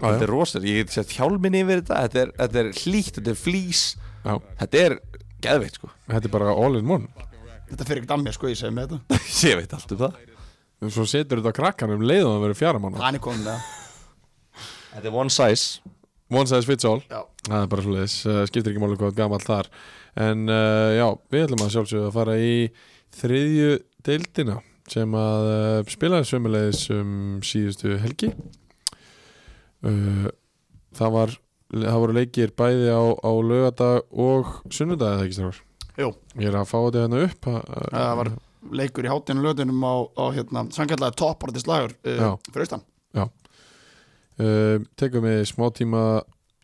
[0.00, 3.32] Þetta er rosalega, ég get sett hjálminn yfir þetta Þetta er, þetta er hlýtt, þetta
[3.34, 3.82] er flís.
[4.24, 4.94] Já, Þetta er
[5.44, 5.90] geðveikt sko.
[6.10, 7.28] Þetta er bara all in one.
[7.70, 9.20] Þetta fyrir ekkert að mér sko, ég segi með þetta.
[9.50, 10.18] Ég veit allt um það.
[10.90, 13.66] Svo setur þetta á krakkanum leið og það verður fjara mánu hann er komin með
[14.90, 15.92] Þetta er one size.
[16.34, 17.02] One size fits all.
[17.06, 17.20] Já.
[17.46, 19.68] Það er bara svoleiðis, uh, skiptir ekki máli hvað gamall þar.
[20.18, 22.56] En uh, já, við ætlum að sjálfsögðu að fara í
[23.20, 23.70] þriðju
[24.08, 24.56] deildina
[24.90, 27.14] sem að uh, spilaði sömulegis um
[27.46, 28.32] síðustu helgi.
[29.86, 30.26] Uh,
[30.96, 31.34] Það var
[31.70, 35.66] það voru leikir bæði á, á lögadag og sunnudag eða ekki strákar
[36.00, 37.58] Jú, Ég er að fá þetta hérna upp að,
[37.92, 38.30] það var
[38.80, 42.32] leikur í hátinu lötunum á, á hérna, sannkjallega toppartis lagur Já.
[42.32, 42.84] uh, fyrir austan.
[44.40, 46.02] Uh, Tekum við smá tíma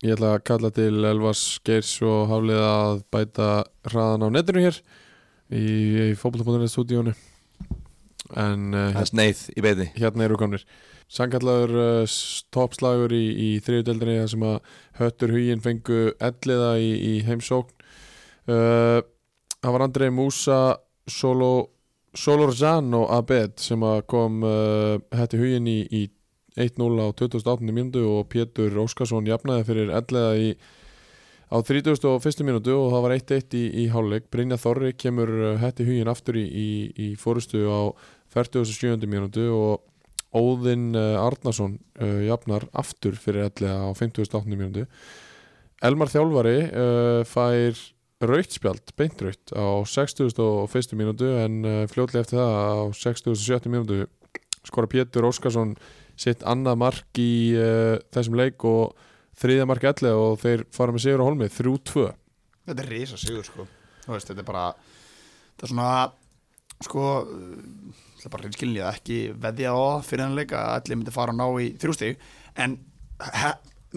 [0.01, 3.47] Ég ætla að kalla til Elvars Geirs og Haflið að bæta
[3.89, 4.77] hraðan á netinu hér
[5.49, 7.13] í, í fótbolta.net stúdíónu
[8.37, 10.65] en uh, Það er sneið í beiti hérna eru komnir
[11.07, 12.15] Sankallagur uh,
[12.51, 14.57] toppslagur í, í þriðudeldinni þar sem að
[14.99, 17.71] Höttur Huginn fengu elliða í, í heimsókn
[18.51, 18.99] uh,
[19.57, 20.59] Það var Andrei Músa
[21.07, 21.51] Solo,
[22.13, 26.03] Solorzano Abed sem að kom uh, Höttur Huginn í, í
[26.59, 27.63] 1-0 á 28.
[27.71, 30.51] mínútu og Pétur Óskarsson jafnaði fyrir elliða í
[31.47, 32.43] á 31.
[32.43, 35.31] mínútu og það var 1-1 í, í hálfleik Brynja Þorri kemur
[35.61, 37.95] hætti hugin aftur í, í, í fórustu á
[38.35, 39.07] 47.
[39.07, 39.86] mínútu og
[40.37, 44.43] Óðinn uh, Arnason uh, jafnar aftur fyrir elliða á 58.
[44.53, 44.85] mínútu
[45.85, 47.81] Elmar Þjálfari uh, fær
[48.27, 50.93] rautspjald, beint raut á 61.
[50.97, 53.69] mínútu en uh, fljótlega eftir það á 67.
[53.73, 54.05] mínútu
[54.67, 55.75] skora Pétur Óskarsson
[56.17, 57.53] sitt annað mark í
[58.11, 58.97] þessum leik og
[59.37, 62.07] þriðja mark elli og þeir fara með sigur á holmi 3-2
[62.67, 63.67] Þetta er risa sigur sko
[64.09, 64.65] veist, þetta er bara
[65.57, 65.91] Það er svona
[66.85, 67.03] sko
[68.17, 71.35] Það er bara reynskilni að ekki veðja á fyrir hann leika að allir myndi fara
[71.35, 72.23] að ná í þrjústig
[72.63, 72.79] en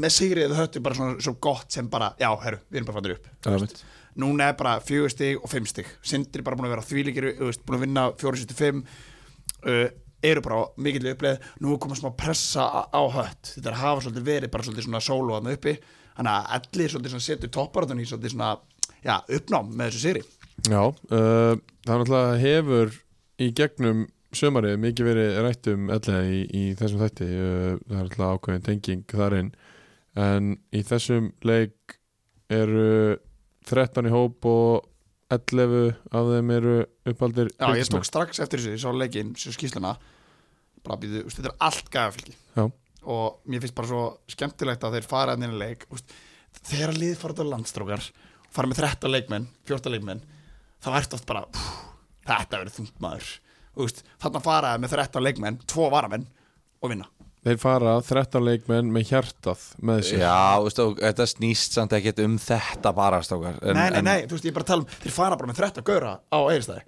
[0.00, 3.16] með sigrið höttu bara svona svo gott sem bara já, herru, við erum bara fattur
[3.16, 3.80] upp
[4.20, 5.88] núna er bara fjögur stig og fimm stig.
[6.02, 9.84] Sindri bara búin að vera veist, búin að vinna 475 uh,
[10.30, 13.54] eru bara mikill uppleið nú er komið smá pressa á, hött.
[13.54, 15.76] Þetta er að hafa svolítið verið bara svolítið svona sólo að uppi.
[16.18, 18.50] Þannig að allir svolítið svona setur topparátun í svolítið svona
[19.04, 20.24] já, uppnám með þessu séri
[20.68, 21.54] Já, uh,
[21.86, 22.90] það er náttúrulega hefur
[23.40, 24.04] í gegnum
[24.36, 28.66] sömarið mikið verið rætt um ellega í, í þessum þætti uh, það er náttúrulega ákveðin
[28.68, 29.50] tenging þar inn.
[30.20, 31.98] En í þessum leik
[32.50, 33.18] eru
[33.70, 34.86] 13 í hóp og
[35.30, 36.76] 11 af þeim eru
[37.06, 39.94] uppaldir Já, ég tók strax eftir þessu, ég sá leikinn, svo skýsluna
[40.86, 42.64] bara býðu, þetta er allt gæðafylgi Já.
[43.14, 45.86] og mér finnst bara svo skemmtilegt að þeir fara að neina leik
[46.66, 48.08] þegar lið fara til landstrókar
[48.50, 50.24] fara með 13 leikmenn, 14 leikmenn
[50.82, 51.89] þá ertu oft bara pff,
[52.30, 53.30] þetta verður þungt maður.
[54.20, 56.26] Þarna faraði með 13 leikmenn, 2 varamenn
[56.82, 57.06] og vinna.
[57.40, 60.18] Þeir fara 13 leikmenn með hjartað með sér.
[60.26, 64.04] Já, veistu, og þetta snýst samt ekkert um þetta bara stókar en, Nei, nei, en-
[64.04, 66.10] nei, þú veist, ég er bara að tala um þeir fara bara með 13 gaura
[66.28, 66.82] á eigirstæði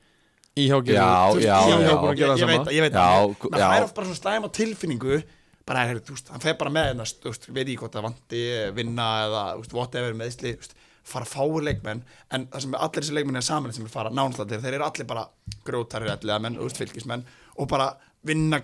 [0.60, 1.88] Íhjákir Já, Þú veist, já, ég- já.
[1.88, 3.08] ég- búin að gera ég, ég það veit ég veit Já,
[3.48, 3.72] það.
[3.72, 5.22] fær oft bara svona slæma tilfinningu
[5.64, 8.42] bara, þú veist, hann fer bara með hérna, þú veist, veit ég hvort það vanti
[8.76, 10.74] vinna eða, þú veist, whatever meðsli, þú veist,
[11.04, 14.62] fara fáir leikmenn en það sem allir þessi leikmenn er saman sem er fara nánstættir,
[14.62, 15.26] þeir eru allir bara
[15.66, 17.24] grótarir allir menn, þú veist, fylgismenn
[17.58, 17.92] og bara
[18.26, 18.62] vinna,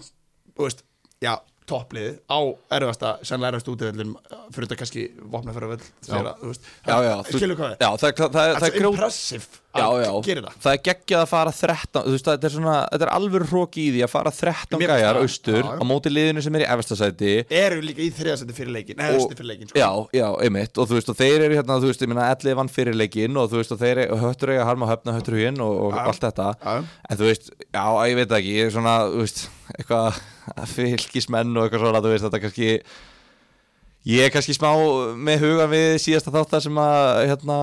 [0.58, 0.84] veist,
[1.24, 1.34] já
[1.68, 2.38] toppliði á
[2.78, 4.14] erfasta sennilega erfast útivöldin
[4.54, 8.06] fyrir þetta kannski vopna fyrir völd þegar, þú veist, Já, já, skilur hvað Já, það,
[8.06, 9.48] það, það, það það er er Já,
[9.84, 10.56] að já, gera það.
[10.64, 13.84] Það er geggjað að fara 13 þú veist, þetta er svona, þetta er alveg hróki
[13.84, 17.32] í því að fara 13 Mér gæjar austur á móti liðinu sem er í efstasæti
[17.60, 19.80] eru líka í þriðasætti fyrir leikin eða östu fyrir leikin, sko.
[19.80, 20.78] Já, já, einmitt.
[20.78, 23.38] Og þú veist, og þeir eru hérna, þú veist, ég minna 11 vann fyrir leikinn
[23.40, 26.24] og þú veist, og þeir eru höttur eiga harma höfna höttur huginn og, og allt
[26.28, 26.48] þetta.
[26.68, 29.44] en þú veist, já, ég veit ekki ég er svona, þú veist,
[29.78, 30.22] eitthvað
[30.74, 32.72] fylgismenn og eitthvað svona, þú veist, þetta kannski
[34.08, 34.70] ég er kannski smá
[35.18, 37.58] með hugan við síðasta þáttar sem að hérna,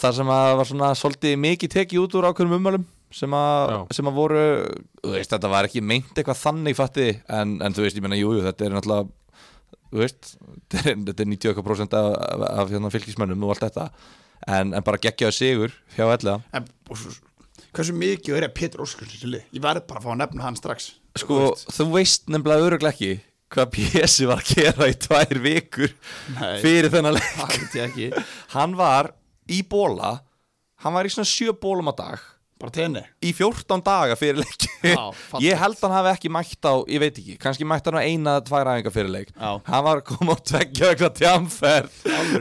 [0.00, 3.36] þar sem að var svona svolítið mikið tekið út úr ákveðum ummælum sem
[3.96, 4.42] sem að voru
[5.00, 8.18] þú veist, þetta var ekki meint eitthvað þannig fatti, en, en þú veist, ég meina,
[8.20, 9.08] jú, jú, þetta er náttúrulega
[9.88, 10.34] þú veist,
[10.74, 13.88] þetta er, þetta er 90% af, af, af hérna, fylgismönnum og allt þetta
[14.48, 16.68] en, en bara geggjaðu sigur hjá ellega en,
[17.72, 20.46] hversu mikið er að Pétur Óskarsson til lið ég verð bara að fá að nefna
[20.46, 20.92] hann strax.
[21.18, 21.40] Sko,
[21.74, 25.94] þú veist nefnilega öruglega ekki hvað Pési var að gera í tvær vikur
[26.36, 26.58] Nei.
[26.60, 28.18] fyrir þennan leik.
[28.54, 29.12] Hann var
[29.48, 30.18] í bóla
[30.84, 32.26] hann var í svona sjö bólum á dag.
[32.58, 33.04] Bara tenni.
[33.22, 34.64] Í 14 daga fyrir leik.
[34.82, 35.02] Já,
[35.44, 38.32] ég held hann hafi ekki mætt á ég veit ekki, kannski mætt hann á eina
[38.34, 39.30] eða tvær æfingar fyrir leik.
[39.30, 39.52] Já.
[39.68, 42.00] hann var að koma og tveggja eitthvað tjamferð.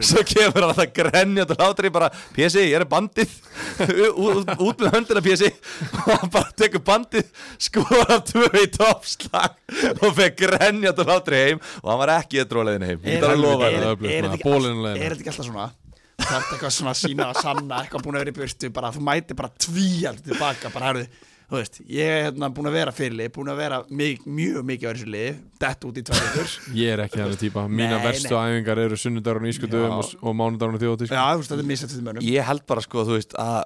[0.10, 3.38] Svo kemur hann að grenja og hlátri bara, Pési, ég er bandið?
[4.26, 5.54] Út, með höndina Pési
[6.02, 7.30] og hann bara tekur bandið
[7.70, 9.58] skora tvö í toppslag
[10.02, 11.66] og fekk grenja og hlátri heim.
[11.84, 13.04] Og hann var ekki að dróleðinu heim.
[13.06, 13.68] Er, er, er, það.
[13.70, 15.74] er, er, er þetta ekki alltaf svona
[16.18, 18.92] það er eitthvað svona að sína að sanna eitthvað búin að vera í burtu bara
[18.96, 21.08] þú mæti bara tvíald tilbaka bara herðu
[21.48, 24.90] þú veist, ég er hérna búin að vera fyrirlið búin að vera mjög, mjög mikið
[24.90, 27.64] á þessu lið dett út í tværiður Ég er ekki þannig típa.
[27.72, 29.96] Mína verstu æfingar eru sunnudagur og ískudöfum Já.
[30.02, 32.26] og, og mánudagur og þjóðatísk já, þú veist, þetta er misætt til mönnum.
[32.28, 33.62] Ég held bara sko, þú veist að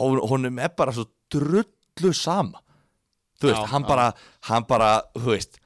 [0.00, 1.04] hon- honum er bara svo
[1.34, 2.62] drullu sama.
[3.42, 3.88] Þú veist, Já, hann já.
[3.92, 4.06] bara
[4.48, 5.60] hann bara, þú veist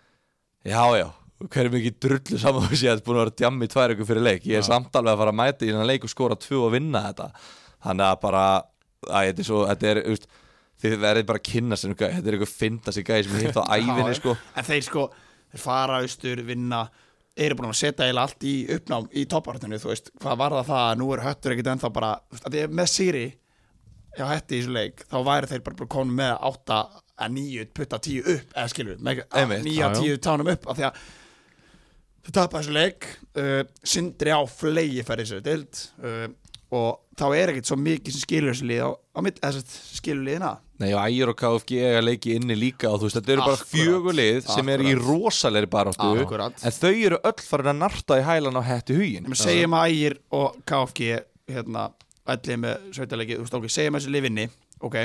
[0.67, 1.07] já, já,
[1.45, 4.49] hver er mikið drullu sama þú séð, búin að vera djammi tvær ykkur fyrir leik.
[4.49, 6.75] Ég er samt alveg að fara að mæta í þennan leik og skora tvö og
[6.75, 7.29] vinna þetta.
[7.87, 8.45] Þannig að bara,
[9.11, 10.29] að þetta er svo þetta er, veist,
[10.83, 13.61] þið verðið bara að kynna gæði, þetta er eitthvað finna sig gæði sem ég hitt
[13.61, 14.37] á ævinni, sko.
[14.57, 15.07] En þeir sko,
[15.53, 16.85] þeir fara austur, vinna
[17.37, 20.71] eru búin að setja eiginlega allt í uppnám í toppartinu, þú veist, hvað var það
[20.71, 20.85] það?
[20.87, 22.13] Að nú er höttur ekkit ennþá bara,
[22.49, 23.27] að ég með Siri
[24.17, 26.79] já, hætti í þessu leik, þá væri þeir bara komin með 8
[27.27, 28.97] að 9, putta 10 upp, eða
[29.37, 29.65] Einmitt.
[29.69, 30.17] 9 Já, að já.
[30.17, 31.05] 10 tánum upp, af því að
[32.27, 33.09] þau tapa þessu leik.
[33.37, 35.83] Uh, sindri á flegi færi þessu deild.
[36.03, 36.29] Uh,
[36.77, 39.63] og þá er ekkit svo mikið sem skilur þessu lið á, á mitt, eða sem
[39.63, 40.57] sagt, skilur liðina.
[40.83, 43.69] Nei og Ægir og KFG eiga leiki inni líka og þú veist, þetta eru bara
[43.71, 46.11] fjögulið sem eru í rosalegri baráttu.
[46.13, 49.95] En þau eru öll farin að narta í hælan á hættu hugin við segjum að
[49.95, 51.09] Ægir og KFG
[51.55, 51.87] hérna,
[52.35, 54.47] allir með sveitaleiki þú veist, ok, segjum að þessi lifinni
[54.85, 54.99] ok,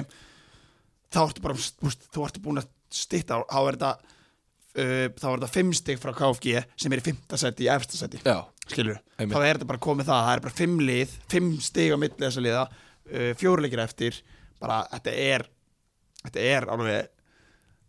[1.13, 3.93] þá ertu bara þú veist, þú ertu búin að stitta þá er þetta
[4.77, 7.99] uh, þá er þetta fimm stig frá KFG sem er í fimmta seti í efsta
[7.99, 11.53] seti Já, skilur, þá er þetta bara komið það það er bara fimm lið, fimm
[11.63, 14.21] stig á milli þessa liða uh, fjóruleikir eftir.
[14.61, 15.47] Bara, þetta er
[16.21, 17.09] þetta er alveg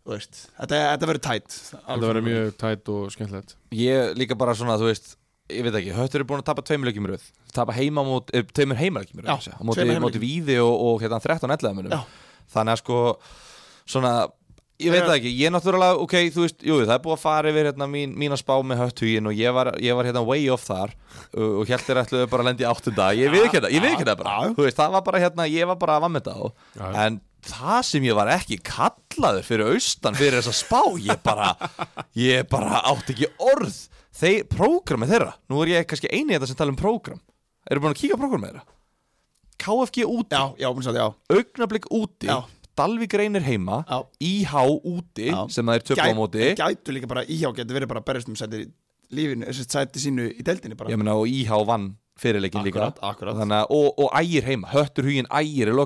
[0.09, 3.53] veist, þetta, þetta verður tætt Þetta verður mjög tætt og skemmtilegt.
[3.77, 5.13] Ég líka bara svona, þú veist
[5.51, 7.25] ég veit ekki, Höttur er búin að tapa tveimur leikjum í röð.
[7.53, 11.03] Tapa heima mot, eh, tveimur heimaleikjum í röð á móti, tveimur móti Víði og, og
[11.03, 11.99] hérna 13-11 munum Já.
[12.55, 12.99] þannig að sko
[13.93, 14.13] svona,
[14.83, 15.33] ég veit það ekki.
[15.39, 18.35] Ég náttúrulega, ok, þú veist, jú, það er búið að fara yfir hérna, mín, mín
[18.35, 20.95] að spá með hötthugin og ég var, ég var hérna way off þar
[21.33, 23.11] og, heldur ætluðu bara að lendi áttunda.
[23.17, 24.35] Ég við ekki það, ég við ekki það bara.
[24.53, 26.43] þú veist, það var bara hérna, ég var bara að þetta á.
[26.77, 26.85] Já.
[27.05, 31.49] en það sem ég var ekki kallaður fyrir austan fyrir þessa spá ég bara,
[32.15, 33.81] ég bara átti ekki orð
[34.15, 35.33] þeir, prógrami þeirra.
[35.51, 37.19] Nú er ég kannski eini þetta sem tala um prógram.
[37.69, 38.63] Eru búin að kíka þeirra?
[39.63, 40.35] KFG úti,
[41.31, 42.27] augnablík úti.
[42.27, 42.41] Já.
[42.77, 43.99] Dalvík reynir heima Já.
[44.19, 45.43] IH úti Já.
[45.53, 46.47] sem það er töfla á móti.
[46.57, 48.71] Gætu líka bara íhjá getur verið bara að berjast um sæti í
[49.13, 50.89] lífinu, þessi sæti sínu í deildinni bara.
[50.89, 52.89] Ég meina og IH vann fyrirleikin líka.
[52.89, 53.37] Akkurat, akkurat.
[53.37, 55.77] Þannig, að- og, og ægir heima, höttur huginn ægir er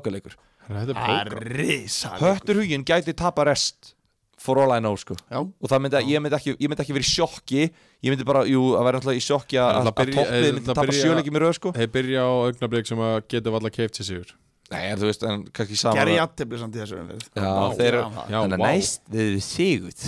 [0.67, 3.93] er er risa höttur huginn gæti tapa rest
[4.37, 5.15] for all I know sko.
[5.31, 7.61] Já, og það myndi, ég, myndi ekki, ég myndi ekki verið í sjokki.
[8.05, 10.75] Ég myndi bara, jú, að vera alltaf í sjokki að, að alltaf toppið myndi alltaf
[10.77, 11.71] tapa byrja- sjöleikið mér röð sko.
[11.73, 14.35] Þeir byrja á augnablik sem að geta valla keift sér sigur
[14.71, 17.27] Nei, þú veist, en kannski saman gerði jættefli samt í þessu umferð.
[17.37, 18.67] Já, Vá, þeir eru Já, Þannig að vá.
[18.67, 20.07] næst, þeir eru sigut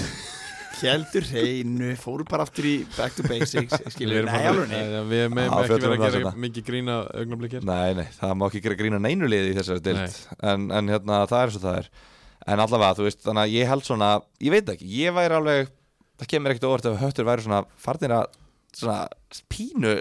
[0.79, 4.69] Héldur hreinu, fóru bara aftur í back to basics Við skilur, erum nei, bara- alveg
[4.71, 6.43] nei eh, Við meðum Já, ekki fjöllum vera um að það gera seinna.
[6.45, 7.65] mikið grína augnablik hér.
[7.67, 10.19] Nei, nei, það má ekki gera grína neinu liði í þessari dild
[10.53, 11.89] en, en hérna, það er og það er.
[12.53, 14.11] En allavega, þú veist, þannig að ég held svona
[14.47, 15.73] Ég veit ekki, ég væri alveg
[16.19, 18.39] Það kemur ekkert óvart ef höttur væri svona Farnir að,
[18.79, 19.01] svona,
[19.51, 19.93] pínu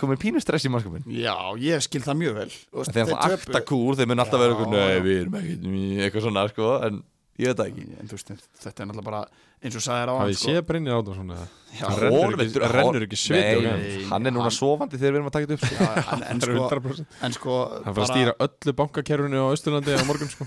[0.00, 2.50] Komið pínu stress í mannskapin Já, ég skil það mjög vel.
[2.72, 5.66] Og það þeir akta kúr, þeir mun alltaf vera Já, Nei, við erum ekkert
[6.06, 7.02] eitthvað svona, sko En
[7.36, 7.84] ég veit það ekki.
[8.00, 8.30] En þú veist,
[8.62, 9.24] þetta er náttúrulega bara
[9.64, 11.44] eins og sagðir á hann ég séð Brynjar Átvarsson eða?
[11.74, 13.80] Já, Hann rennur ekki- er- rennur ekki sviti Nei, gæjanum.
[13.84, 15.74] nei, hann er núna Hann- sofandi þegar við erum að taka þetta upp sko.
[15.74, 17.54] Já, en, en, Það er sko, 100% en sko
[17.84, 20.46] Hann fyrir að stýra öllu bankakerfinu á Östurlandi á morgun sko.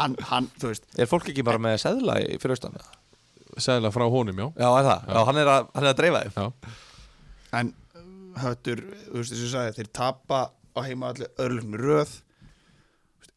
[0.00, 2.74] Hann, hann, þú veist Er fólk ekki bara með seðla í- fyrir austan?
[2.80, 2.88] Já,
[3.68, 4.48] Sæðilega frá honum, já.
[4.56, 6.34] Er það, já, hann, er að, hann er að dreifa þeim.
[6.34, 6.74] Já,
[7.60, 7.74] En
[8.42, 10.40] höttur, þú veist þess að sagði Þeir tapa
[10.74, 12.16] á heima allir öðruleiknum röð.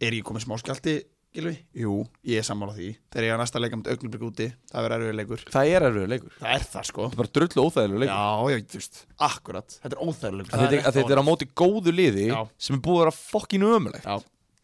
[0.02, 0.96] Er ég komið smá skjálti,
[1.38, 1.54] Gilvi?
[1.78, 2.88] Jú, ég er sammála því.
[3.14, 5.44] Þegar ég er næsta leika með augnublik úti Það verður erfið leikur.
[5.54, 6.32] Það er erfiður leikur.
[6.40, 7.04] Það er það sko.
[7.08, 8.14] Þetta er bara drullu óþægilegur leikur.
[8.16, 9.76] Já, ég veit, þú veist, akkurat.
[9.84, 12.40] Þetta er óþægilegur að þetta, að þetta er á móti góðu liði Já.
[12.58, 14.16] sem er búið að vera fokkin ömulegt Já,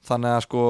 [0.09, 0.63] þannig að sko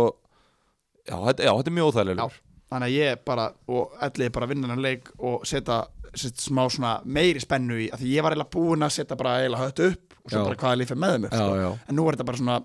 [1.08, 2.42] já, þetta, já, þetta er mjög óþægilegur Já,
[2.74, 3.48] þannig að ég bara
[3.78, 5.80] og ellið bara vinna hann leik og setja,
[6.22, 9.38] setja smá svona meiri spennu í að því ég var eiginlega búinn að setja bara
[9.42, 10.44] eiginlega hött upp og svo Já.
[10.50, 11.72] bara hvaða líf er með Já, sko.
[11.88, 12.60] en nú er þetta bara svona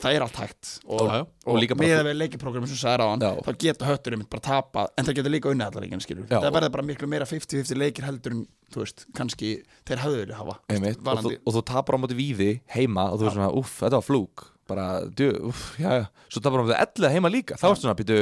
[0.00, 0.68] það er allt hægt.
[0.86, 1.24] Og, Já, já.
[1.44, 4.44] og, Og með að við leikiprógrami sem sagði á hann þá geta höttur einmitt bara
[4.46, 6.38] tapað en það getur líka unnið allar Já.
[6.38, 9.50] það verður bara miklu meira 50-50 leikir heldur en þú veist, kannski
[9.88, 13.08] þeir hafðu vilja hafa veist, Einmitt, og, þú, og þú tapar á móti víði heima
[13.10, 14.46] og þú er svona, uff, þetta var flúk.
[14.70, 14.86] Bara,
[15.18, 16.04] djö, uff, já, já.
[16.30, 18.20] Svo tapar á móti ellið heima líka, þá ertu svona, býtu,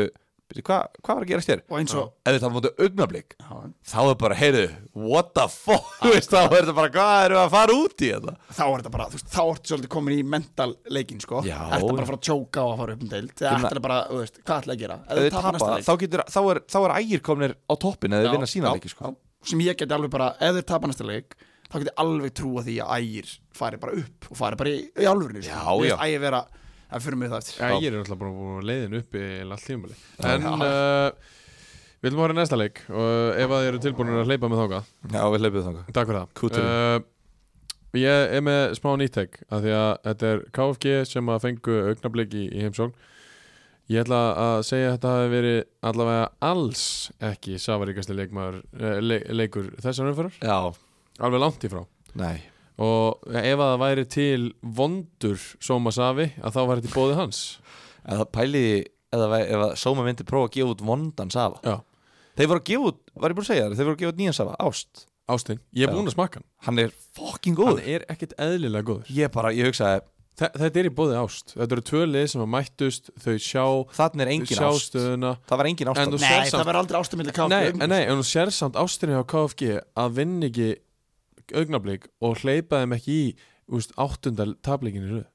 [0.56, 1.62] hvað hva var að gerast þér?
[1.68, 3.34] og eins og ef þið tapar á móti augnablík
[3.84, 4.62] þá er bara, heyrðu,
[4.96, 8.10] what the fuck þú veist, þá er þetta bara, hvað við að fara út í
[8.14, 8.34] þetta?
[8.48, 11.58] þá er þetta bara, þú veist, þá ertu svolítið komin í mental leikin, sko, Já.
[11.76, 14.22] ertu bara að fara að tjóka á að fara upp um deild, ertu bara, þú
[14.22, 17.24] veist, hvað ætla að gera ef þið tapa þá, getur, þá, er, þá er ægir
[17.28, 19.18] komnir á toppin eða þið vinna sína leiki, sko já.
[19.52, 21.36] sem ég geti alveg bara, ef þeir tapa næsta leik
[21.68, 25.08] þá geti alveg trúa því að ægir fari bara upp og fari bara í, í
[25.08, 25.44] alvörinu
[26.88, 29.26] Vera, að fyrir mig það eftir Já, ég er alltaf bara búin að leiðin uppi
[29.44, 31.10] allt tímabili En uh,
[31.98, 34.62] við viljum horfa í næsta leik og ef að þið eru tilbúinir að hleypa með
[34.64, 34.80] þáka
[35.12, 35.92] Já, við leipum þangað.
[35.92, 36.58] Takk fyrir það.
[36.64, 37.06] Uh,
[37.96, 42.34] Ég er með smá nýttek af því að þetta er KFG sem að fengu augnablik
[42.36, 42.92] í, í heimsókn.
[43.88, 45.58] Ég ætla að segja að þetta hafi verið
[45.88, 46.82] allavega alls
[47.30, 50.58] ekki safaríkasti leikmaður, uh, le, leikur þessar umfyrir, Já,
[51.24, 51.82] alveg langt í frá.
[52.20, 52.36] Nei
[52.78, 57.16] og ef að það væri til vondur Soma Savi að þá var þetta í bóði
[57.18, 57.40] hans?
[58.08, 58.76] Eða pæliði,
[59.12, 61.60] eða væ- ef að Sóma myndi prófa að gefa út vondan safa.
[61.64, 61.80] Já,
[62.38, 64.12] Þeir voru að gefa út, var ég búin að segja það Þeir voru að gefa
[64.12, 65.06] út nýjan safa, ást.
[65.28, 65.94] Ástin, ég er Já.
[65.96, 66.44] búinn að smakka hann.
[66.64, 69.10] Hann er fucking Hann góður er ekkert eðlilega góður.
[69.12, 70.00] Ég bara, ég hugsaði,
[70.38, 71.50] Þe Þetta er í bóði ást.
[71.58, 73.64] Þetta eru tvö lið sem að mættust Þau sjá,
[73.98, 74.92] þarna er engin sjá ást.
[74.94, 75.32] stöðuna.
[75.50, 78.20] Það var engin ást Nei, samt- það verður aldrei ástumildi kátt Nei, en nei, en
[78.22, 80.68] þú sér samt ástinni á KFG að vinn ekki
[81.56, 83.34] augnablík og hleypa þeim ekki í
[83.72, 85.26] úst, áttunda tableikin í röð.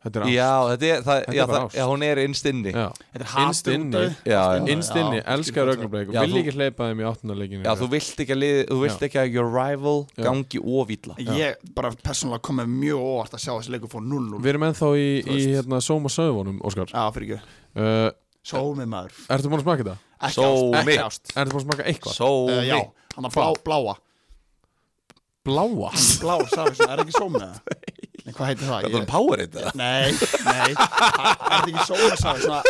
[0.00, 1.74] Þetta er ást Já, þetta er, það, Þetta já, er það, ást.
[1.76, 2.70] já, hún er innst inni.
[2.72, 2.86] Já, Já.
[3.12, 3.90] Þetta er Innst hatur inni.
[3.90, 4.30] út af því.
[4.32, 7.66] já, Innst inni, Já, elskar augnablík og Já, vil ekki hleypa þeim í áttunda leikin
[7.68, 9.04] þú vilt ekki að, lið, þú vilt Já.
[9.10, 10.24] ekki að your rival Já.
[10.24, 14.40] gangi ofýtla Ég bara persónulega kom með mjög óvart að sjá þessi leikur fór 0-0
[14.40, 16.88] Við erum ennþá í, í hérna, Sóma Söðvonum, Óskar.
[16.96, 17.56] Já, fyrir ekki.
[17.76, 18.08] Uh,
[18.40, 19.12] Sómi maður.
[19.28, 19.98] Ertu búin að smaka þetta?
[20.30, 22.16] Ekki ást, Ertu búin að smaka eitthvað?
[22.16, 22.56] Sómi.
[22.56, 22.78] Uh, Já,
[23.18, 23.98] hann að blá, bláa
[25.46, 25.90] Bláa?
[26.20, 27.60] Blá, sagði svona, er ekki sómi það?
[28.26, 28.82] Nei, hvað heitir það?
[28.84, 29.70] Þetta er power it eða?
[29.80, 30.10] Nei,
[30.44, 30.72] nei.
[30.76, 32.62] Það er ekki sómi sagði svona.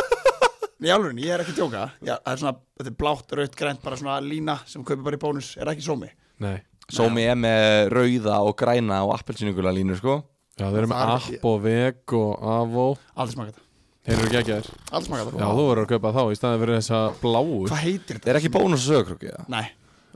[0.81, 1.81] Í alveg, ég er ekki að djóka.
[2.07, 5.19] Já, það er svona, þetta er blátt, rautt, grænt bara svona lína sem kaupir bara
[5.19, 6.13] í bónus, er ekki sómi?
[6.41, 6.55] Nei.
[6.91, 10.21] Sómi er með rauða og græna og appelsínugula línu sko.
[10.57, 12.87] Já, þeir eru með Það ekki- App og Veg og Avo
[13.17, 13.67] Aldrei smaka þetta,
[14.07, 14.71] Þeir eru geggjaðir.
[14.91, 17.45] Aldrei smaka Já, þetta þú verður að kaupa þá í staðið fyrir þessa bláu.
[17.71, 18.31] Hvað heitir Það þetta?
[18.35, 19.45] er ekki bónus eða?
[19.53, 19.67] Nei,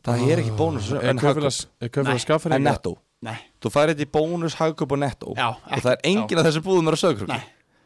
[0.05, 2.25] Það er ekki bónus en kaupfélags- hagkaup er kaupfélag Nei.
[2.27, 2.97] skaffir En netto.
[3.25, 5.33] Nei, Þú færið þetta í bónus, hagkaup og netto.
[5.37, 7.45] Já, Og það er engin af þessi búðum er að sögurkrukki nei.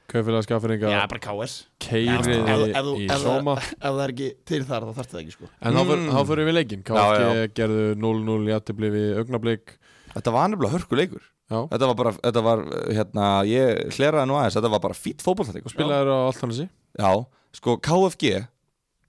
[0.09, 1.55] Kaufélag skaffinninga Já, bara KS
[1.85, 5.49] keiriði í Soma Ef það er ekki til þar þá þarf það ekki sko.
[5.61, 6.09] En Mm.
[6.09, 6.83] þá fyrir við leikinn.
[6.83, 9.75] Já, KFG gerðu 0-0 í aðtibli við augnablík
[10.15, 12.59] Þetta var nefnilega hörkuleikur Já, Þetta var bara, þetta var,
[12.93, 14.57] hérna, ég hleraði nú aðeins.
[14.57, 16.69] Þetta var bara fýtt fótbolltæk spilaður á Altanesi
[16.99, 18.49] Já, sko, KFG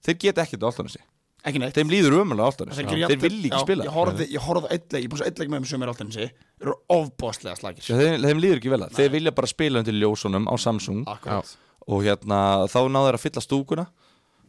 [0.04, 1.00] Þeir geta ekkert á Altanesi
[1.40, 1.76] Ekki neitt.
[1.76, 3.86] Þeim líður á Altanesi Þeir, Þeir, vilja ekki spila.
[3.86, 6.26] Ég horfði, ég horfði leik, ég búin svo leik með þeim sem er alltaf þessi
[6.60, 8.92] eru ofbóðslega slagir Já, þeim, þeim líður ekki vel að.
[8.98, 11.00] Þeir vilja bara spila undir ljósunum á Samsung.
[11.08, 11.54] Akkurat.
[11.88, 13.86] Og hérna, þá náðu þeir að fylla stúkuna.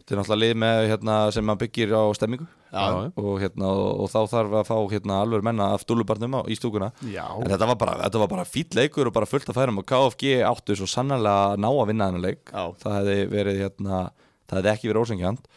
[0.02, 2.48] Þeir náttúrulega lið með, hérna, sem maður byggir á stemmingu.
[2.72, 2.84] Já,
[3.16, 6.90] og, hérna, og, og þá þarf að fá hérna, alveg menna af dúlubarnum í stúkuna.
[7.08, 9.80] Já, En þetta var bara, þetta var bara fýll leikur og bara fullt að færum.
[9.80, 12.52] Og KFG áttu svo sannlega að ná að vinna þennan leik.
[12.52, 14.02] Það hefði verið hérna,
[14.50, 15.52] það hefði ekki verið ósengjant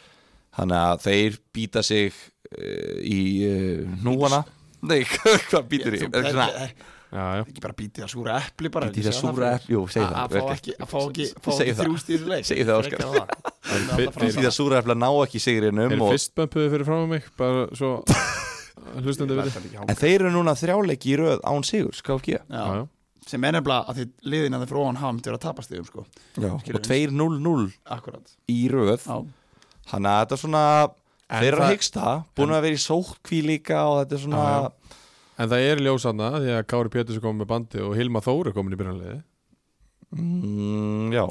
[0.59, 4.43] þannig að þeir býta sig uh, í uh, núana
[4.85, 5.01] Nei,
[5.48, 6.02] hvað býtur í?
[6.02, 7.43] Þú- Er ekki svona- það Já, já.
[7.47, 10.16] Ekki bara bítið að súra epli bara Býtir í að súra epli, jú, segi það,
[10.18, 11.85] Að fá ekki, að fá ekki, fá Segðu
[12.35, 12.66] ekki það.
[12.66, 13.05] það, Óskar.
[13.05, 13.93] Það.
[14.01, 17.09] Býtir í að súra eftir að ná ekki sigrinum Er og, fyrstbömpuðu fyrir fram á
[17.14, 17.93] mig bara svo
[19.05, 22.35] hlustandi við En þeir eru núna þrjáleiki í röð án sigurs, KFG.
[22.51, 22.82] Já, Já,
[23.31, 25.70] sem er nefnilega að því liðin að þeir frá hann hafa myndi vera að tapast
[25.72, 26.05] þig sko.
[26.35, 26.51] Já.
[26.51, 28.35] Og 2-0-0 Akkurat.
[28.52, 29.06] í röð.
[29.06, 29.16] Já,
[29.90, 30.65] Þannig að þetta er svona
[31.35, 34.23] En Þeir eru að hyggst það, búin að vera í sótkví líka og þetta er
[34.27, 34.98] svona Já, já.
[35.35, 38.51] En það er ljósanna því að Kári Péturs er komin með bandi og Hilma Þór
[38.51, 39.16] er komin í byrjanliði
[40.15, 41.24] mm, Já,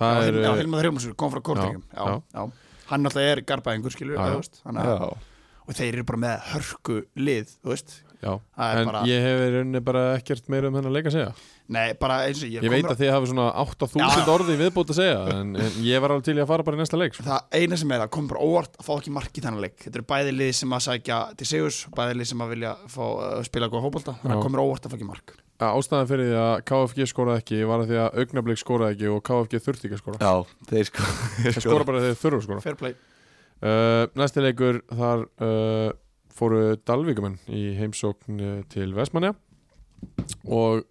[0.00, 2.44] Það já, er já Hilmar Þrjómarsson kom frá Kortingum Já, já, já.
[2.90, 4.40] Hann alltaf er garbaðingur skilur Já, já.
[4.74, 5.10] að- já
[5.70, 9.48] Og þeir eru bara með hörku lið Þú veist Já, en bara- ég hef í
[9.54, 11.32] rauninni bara ekkert meira um hennar leik að segja.
[11.70, 14.24] Nei, bara eins og ég, Ég veit komur að þið hafi svona 8000 Já.
[14.34, 16.80] orði viðbútt að segja en, en ég var alveg til í að fara bara í
[16.82, 17.24] næsta leik sko.
[17.28, 19.76] Það eina sem er að kom bara óvart að fá ekki mark í þennan leik.
[19.84, 23.04] Þetta eru bæði lið sem að sækja til Sigurs Bæði lið sem að vilja fá,
[23.06, 25.34] uh, spila góða hópolta Þannig að komur óvart að fá ekki mark.
[25.60, 29.22] Ástæðan fyrir því að KFG skoraði ekki var að því að augnablík skoraði ekki og
[29.28, 30.20] KFG þurfti ekki að skora.
[30.20, 30.34] Já,
[30.70, 30.92] þeir
[31.44, 32.62] Þeir skora bara þegar þeir þurfa að skora.
[32.64, 32.94] Fair play.
[33.60, 35.90] Uh, Næsti leikur þar uh,
[36.40, 39.34] fóru Dalvíkumenn í heimsókn uh, til Vestmanja
[40.48, 40.86] og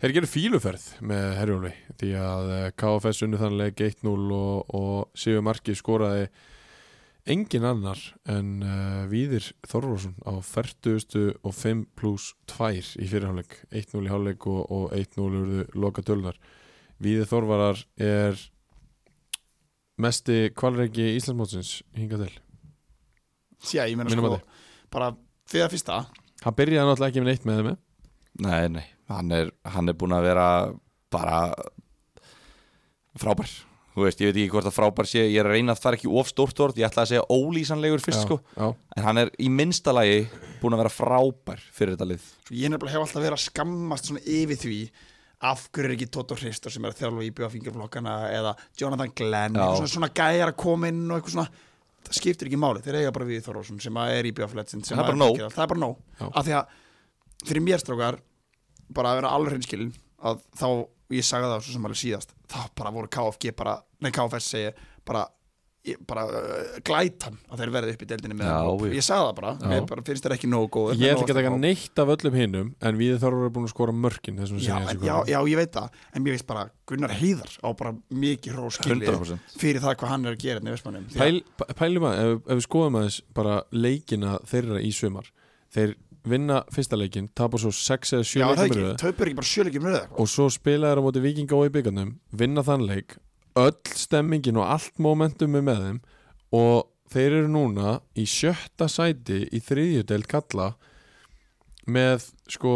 [0.00, 5.18] þeir gerðu fíluferð með Herjólfi því að uh, KFS unnu þann leik 1-0 og, og
[5.18, 6.28] Sigur Marki skoraði
[7.26, 7.98] engin annar
[8.30, 12.70] en uh, Víðir Þorvarsson á 40 og 5 pluss 2
[13.02, 16.38] í fyrirháleik 1-0 í háleik og, og 1-0 urðu loka tölunar
[17.02, 18.38] Víðir Þorvarar er
[20.00, 22.34] mesti kvalreiki Íslandsmótsins hingað til.
[23.72, 24.38] Já, ég Mínum sko.
[24.92, 25.12] Bara
[25.50, 26.00] fyrir að fyrsta.
[26.44, 27.78] Hann byrjaði náttúrulega ekki með neitt með þeim?
[28.46, 30.48] Nei, nei, hann er, hann er búin að vera
[31.14, 31.38] bara
[33.16, 33.50] frábær.
[33.96, 35.88] Þú veist, ég veit ekki hvort að frábær sé Ég er að reyna að það
[35.88, 38.36] er ekki of stórt orð Ég ætla að segja ólýsanlegur fyrst já, sko.
[38.52, 40.18] já, En hann er í minnsta lagi
[40.60, 42.26] búin að vera frábær fyrir þetta lið.
[42.44, 44.80] Svo ég nefnilega hef alltaf verið að skammast svona yfir því
[45.48, 49.56] af hverju er ekki Toto Hristor sem er að þjálfa í bjóðafingurflokkana eða Jonathan Glenn
[49.56, 51.48] svona, svona gæjar að koma inn og eitthvað svona
[52.06, 55.20] það skiptir ekki máli, þeir eiga bara við Þorvarsson sem er í bjóðafletsin Það er
[55.54, 56.26] það er bara nóg, Já.
[56.28, 56.74] af því að
[57.46, 58.18] fyrir mér strákar,
[58.96, 59.92] bara að vera alveg hreinskilin
[60.26, 60.68] að þá,
[61.16, 64.70] ég sagði það svo sem alveg síðast, þá bara voru KFG bara, nei KFS segi
[65.06, 65.26] bara,
[66.06, 68.84] bara uh, glætan að þeir verði upp í deildinni með hóp.
[68.86, 69.66] ég- ég sagði það bara, Já.
[69.70, 72.38] mér bara finnst þeir ekki nógu góð ég ætla ekki að taka neitt af öllum
[72.40, 75.38] hinnum en við þarfum að vera búin að skora mörkin þessum já, en, já, já,
[75.52, 79.96] ég veit það En mér veist bara, Gunnar Heiðar á bara mikið 100% fyrir það
[80.00, 81.42] hvað hann er að gera hérna í Vestmannum Pæl,
[81.78, 85.30] pælum að, ef, ef við skoðum aðeins bara leikina þeirra í sumar
[85.74, 85.94] þeir
[86.26, 88.64] vinna fyrsta leikin tapa svo 6 eða 7 Já, það
[89.68, 92.86] leikin með það og svo spila þeir á móti vikinga og í byggarnum vinna þann
[92.88, 93.14] leik
[93.56, 96.00] öll stemmingin og allt momentum er með þeim
[96.56, 100.72] og þeir eru núna í sjötta sæti í þriðjudeld kalla
[101.86, 102.72] með sko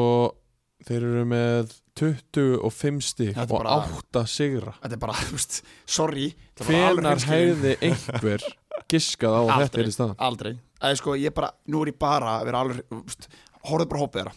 [0.87, 6.29] þeir eru með 25 stík og bara- 8 sigra Þetta er bara, þú veist, sorry
[6.31, 7.27] er hreinskilin.
[7.27, 8.45] hefði einhver
[8.89, 9.83] giskað á að þetta Aldrei.
[9.83, 12.79] er í staðan Aldrei Eða sko, ég bara, nú er ég bara að vera alveg
[12.89, 13.29] þú veist,
[13.69, 14.35] Horfðu bara hópið þeirra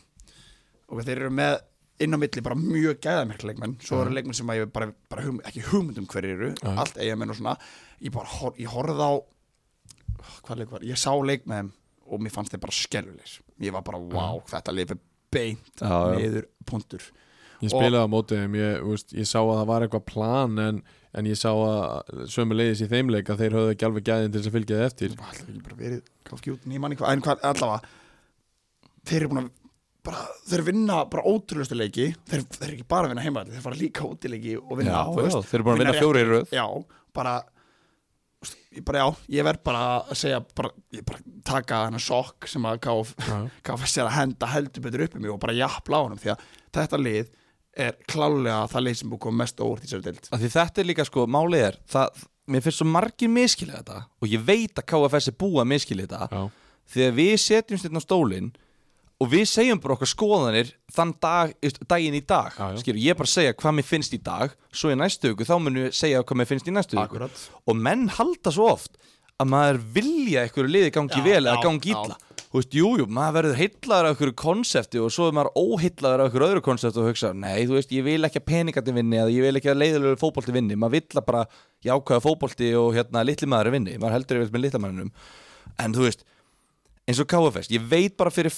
[0.91, 1.53] Og þeir eru með
[2.03, 5.39] inn á milli bara mjög gæðamerk leikmenn Svo eru leikmenn sem ég bara, bara hum,
[5.47, 6.51] ekki hugmyndum hverju eru.
[6.59, 6.73] Já.
[6.84, 7.55] Allt eigamenn og svona
[8.03, 9.13] Ég bara, hor, ég horfði á
[10.43, 11.73] Hvað leik var, ég sá leik með þeim
[12.13, 15.01] Og mér fannst þeir bara skelvilegir Ég var bara, wow, þetta leik er
[15.34, 15.81] beint.
[15.81, 17.05] Niður punktur.
[17.63, 20.81] Ég spilaði á móti þeim, ég, veist, ég sá að það var eitthvað plan en,
[21.15, 24.34] en ég sá að sömu leiðis í þeim leik að þeir höfðu ekki alveg gæðin
[24.34, 25.15] til þess að fylgja þið eftir.
[25.21, 27.93] Það ætla ekki bara verið kannski út nýmann eitthvað En hvað, allavega
[29.07, 29.51] Þeir eru búin að
[30.03, 32.09] bara, Þeir vinna bara ótrúlustu leiki.
[32.30, 35.30] Þeir, þeir eru ekki bara að vinna heima Þeir fara líka útileiki og vinna Já,
[35.30, 36.55] já, þeir eru búin að vinna fjóri í röð.
[36.55, 36.65] Já,
[37.15, 37.35] bara
[38.73, 39.07] ég bara já,
[39.38, 43.38] ég verð bara að segja bara, ég bara taka hennar sokk sem að Já.
[43.65, 46.34] KFS er að henda heldur betur upp í mig og bara jafnla á honum því
[46.34, 47.31] að þetta lið
[47.84, 50.27] er klálega það leið sem búið komið mest á óvart í þessari deild.
[50.30, 54.01] Af Því þetta er líka sko, málið er það, Mér finnst svo margir miskilja þetta
[54.19, 56.27] Og ég veit að KFS er búið að miskilja þetta.
[56.27, 58.49] Já, Þegar við setjum styrna á stólinn
[59.22, 61.53] Og við segjum bara okkar skoðanir Þann dag,
[61.90, 62.53] daginn í dag.
[62.57, 62.81] Já.
[62.81, 65.85] Skilur, ég bara segja hvað mér finnst í dag Svo í næstu hugu, þá munum
[65.88, 67.45] við segja hvað mér finnst í næstu Akkurat.
[67.69, 68.98] Og menn halda svo oft
[69.41, 72.18] Að maður vilja eitthvað liði gangi Já, vel Eða gangi illa.
[72.53, 76.22] Þú veist, jú, jú, maður verður heillaður af einhverju konsepti og svo er maður óheillaður
[76.22, 79.18] af einhverju öðru konsepti og hugsa, nei, þú veist, ég vil ekki að peningandi vinni
[79.18, 80.77] eða ég vil ekki að leiðilegu fótbolti vinni.
[80.77, 81.41] Maður vill að bara
[81.88, 85.10] jákvæða fótbolti og hérna litli maður vinni, maður heldur yfir með litla maðurinnum
[85.81, 86.22] en þú veist,
[87.03, 88.53] eins og KFS, ég veit bara fyrir,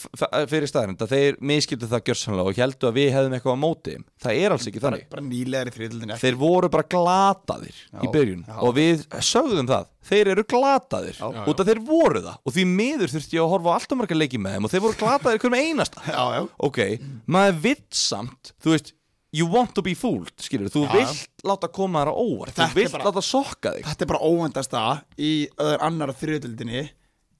[0.51, 3.95] fyrir staðarind að þeir miskildu það gjörsanlega og heldur að við hefðum eitthvað á móti
[4.22, 5.07] það er alls ekki bara, þannig.
[5.15, 8.57] bara nýlegar í þriðildinni þeir voru bara glataðir í byrjun já.
[8.61, 9.88] og við sögðum það.
[10.05, 11.30] Þeir eru glataðir Já.
[11.49, 12.35] út af þeir voru það.
[12.45, 14.84] Og því miður þurfti ég að horfa á alltaf marga leiki með þeim og þeir
[14.84, 16.03] voru glataðir hverjum einasta.
[16.05, 16.80] Já, já, ok,
[17.34, 18.91] maður vitt samt þú veist,
[19.34, 22.53] you want to be fooled skilur, þú Já, vilt láta koma þér á óvart.
[22.53, 23.89] Þetta þú vilt bara- láta sokka þig.
[23.89, 24.84] þetta er bara óvendasta
[25.17, 26.85] í öður annar þriðildinni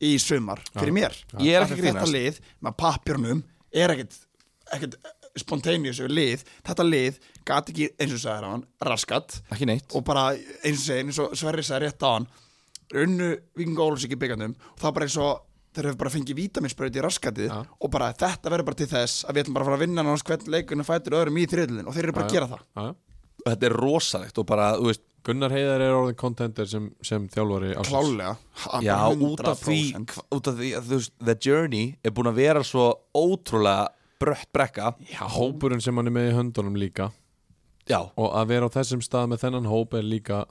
[0.04, 1.16] í sumar fyrir mér.
[1.40, 2.40] Ég er ekki þetta lið.
[2.66, 3.44] með pappjörnum
[3.76, 4.98] er ekkert,
[5.40, 9.42] spontaneous lið, þetta lið gat ekki eins og sagði hann, raskat.
[9.52, 9.92] Ekki neitt.
[9.96, 12.28] Og bara eins og segir, eins og Sverri sagði rétt á hann
[12.94, 15.44] unnu Vikinga Ólfsvík í byggandum og það bara eins og
[15.76, 17.58] þeir hefur bara fengið vítaminsbröð í raskatið Já.
[17.66, 20.06] og bara þetta verður bara til þess að við ætlum bara að fara að vinna
[20.06, 22.62] náttúrulega hvern leikunum fætur öðrum í þriðlun og þeir eru bara að gera það.
[22.80, 22.94] og
[23.54, 27.72] þetta er rosalegt og bara, þú veist Gunnar Heiðar er orðin contender sem, sem þjálfari
[27.74, 27.90] ársins.
[27.90, 28.36] klálega
[28.86, 30.14] já, út af því 100%.
[30.14, 32.84] hva- út af því að þú veist, the journey er búin að vera svo
[33.16, 33.88] ótrúlega
[34.22, 34.94] brött brekka.
[35.10, 37.10] Já, hópurinn sem hann er með í höndunum líka.
[37.90, 40.46] Já, og að vera á þessum stað með þennan hóp er líka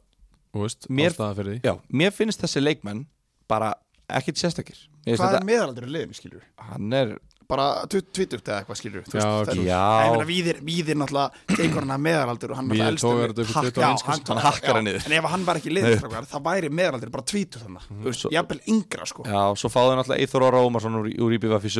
[0.54, 1.60] þú veist, Mér- ástæða fyrir því.
[1.64, 3.06] Já, mér finnst þessi leikmenn
[3.48, 3.74] bara
[4.10, 4.76] ekkit sérstakir.
[5.06, 7.14] Hvað er meðalaldur í liðinu skilur hann er
[7.48, 9.80] bara 20 eða eitthvað skilur þú Já, veist, það er- já.
[10.04, 12.68] Ég meina, víðir, víðir náttúrulega gengur hann að meðalaldur og hann
[13.44, 14.10] 21 já, sko.
[14.10, 15.06] hann- Hann hakkar niður.
[15.06, 19.06] en ef hann var ekki liðistrákar þá væri meðalaldur bara 20 þannig veist, jafnvel yngra
[19.06, 19.22] sko.
[19.28, 21.72] Já, svo fáðu náttúrulega Eithor Ára Ómarsson úr, úr IBVF í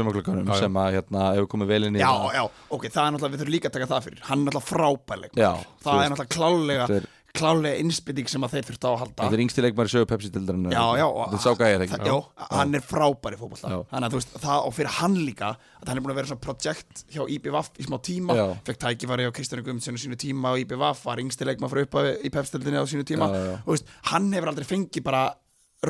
[0.53, 0.59] já.
[0.61, 3.41] sem að hérna hefur komið vel inn í Já, já, ok, það er náttúrulega, við
[3.45, 4.21] þurfum líka að taka það fyrir.
[4.29, 8.87] Hann er náttúrulega þú Það er náttúrulega klálega, er- klálega innspytting sem að þeir þurftu
[8.87, 11.43] á að halda Þetta er yngsti leikmar í sögu Pepsi dildarinn Já, já og- Þetta
[11.43, 12.17] sá gæðir ekki Já,
[12.55, 13.79] hann er frábær í fótbolta Já.
[13.91, 16.31] Þannig að þú veist, það og fyrir hann líka að hann er búin að vera
[16.31, 18.37] svona projekt hjá IBVF í smá tíma.
[18.65, 22.15] Fekk tækifæri á Kristján Guðmundsson á sínu tíma á IBVF Var yngsti leikma frá uppafi
[22.25, 23.57] í pepstildinni á sínu tíma já, já.
[23.61, 25.25] Og þú veist, hann hefur aldrei fengið bara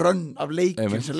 [0.01, 0.51] rönn af
[0.81, 1.05] Einmitt.
[1.07, 1.17] sem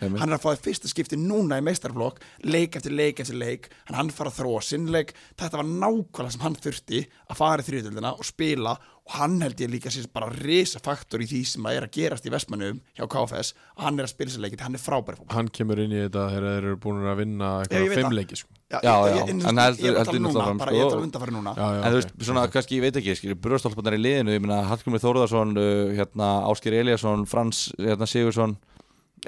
[0.00, 0.20] Einmitt.
[0.20, 3.70] hann er að fá það fyrsta skipti núna í meistarflokk leik eftir leik eftir leik
[3.86, 7.68] hann, hann fara að þróa sinnleik þetta var nákvæmlega sem hann þurfti að fara í
[7.70, 8.76] þriðutöldina og spila
[9.06, 11.96] og hann held ég líka sér bara risa faktor í því sem að er að
[11.98, 15.36] gerast í Vestmannum hjá KFS hann er að spila sér leikit, hann er frábæri fólk
[15.36, 17.98] hann kemur inn í þetta þegar þeir eru búin að vinna eitthvað það.
[18.00, 18.55] fimmleiki sko.
[18.82, 21.52] Já, já, en, hann heldur- er náttúrulega bara fram, ég er að tala undanfæri núna
[21.56, 24.40] já, já, En þú veist, svona, kannski, ég veit ekki, skilur, bröðstólparnar í liðinu, ég
[24.44, 28.56] meina, Hallgrimur Þórðarsson, uh, hérna, Ásker Eliasson, Frans, hérna, Sigursson,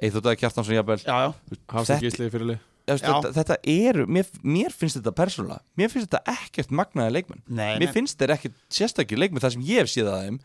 [0.03, 1.01] Eithor Dæði Kjartansson, jafnvel.
[1.05, 2.59] já, já, Hafði
[2.89, 7.43] Þetta- eru, mér, mér finnst þetta persónulega, mér finnst þetta ekkert magnaði leikmenn.
[7.49, 7.93] Nei, mér nei.
[7.93, 10.39] finnst þetta ekkert sérstakir leikmenn það sem ég hef séð að þeim.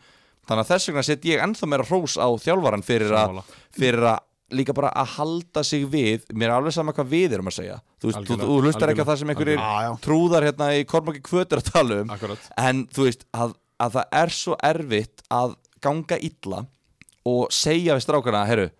[0.44, 3.44] Þannig að þess vegna set ég ennþá meira hrós á þjálfaran fyrir að Sammála.
[3.72, 4.18] fyrir að
[4.56, 7.80] líka bara að halda sig við mér er alveg sama hvað við erum að segja.
[8.00, 11.62] Þú, veist, þú, þú hlustar ekki algjörlega, það sem einhverjir trúðar hérna í Kormaki Kvötur
[11.62, 12.14] að tala um.
[12.14, 12.48] Akkurat.
[12.60, 16.64] en þú veist að, að það er svo erfitt að ganga illa
[17.24, 18.70] og segja við strákana, herru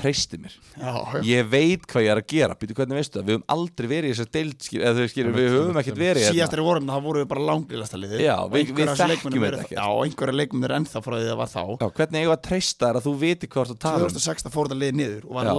[0.00, 0.92] treysti mér, já,
[1.28, 4.08] ég veit hvað ég er að gera býtu hvernig veistu það, við höfum aldrei verið
[4.08, 6.58] í þessar deild eða skilur, við höfum ekkert verið síðast hérna.
[6.58, 9.76] er vorum það voru við bara langlýlasta liði Já, við- við þekkjum þetta ekkert.
[9.76, 11.62] já, og einhverja leikmennir er ennþá frá því það var þá.
[11.80, 14.00] Já, hvernig eigum við að treysta þér að þú viti hvað þú ert að tala
[14.00, 14.10] um?
[14.10, 15.52] 2016 fór það liðið niður og var Já.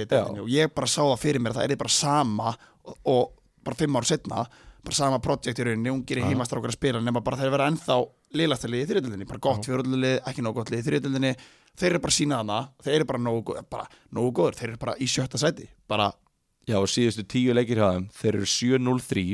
[0.00, 0.10] í Já.
[0.10, 0.40] deildinni.
[0.44, 3.22] Og ég bara sá það fyrir mér að það er bara sama og, og
[3.64, 4.46] bara fimm ár setna
[4.80, 7.98] bara sama projekt í rauninni, ungir í heimastrákar að spila nema bara þeir vera ennþá
[8.36, 11.32] liðasta liðið í þriðdöldinni, bara gott fjörðlið, ekki nóg gott liðið í þriðdöldinni,
[11.80, 14.96] þeir eru bara sína hana þeir eru bara nógu, bara nógu góður þeir eru bara
[15.00, 16.10] í sjötta sæti, bara.
[16.68, 19.24] Já, síðustu tíu leikir hjá þeim þeir eru 7-0-3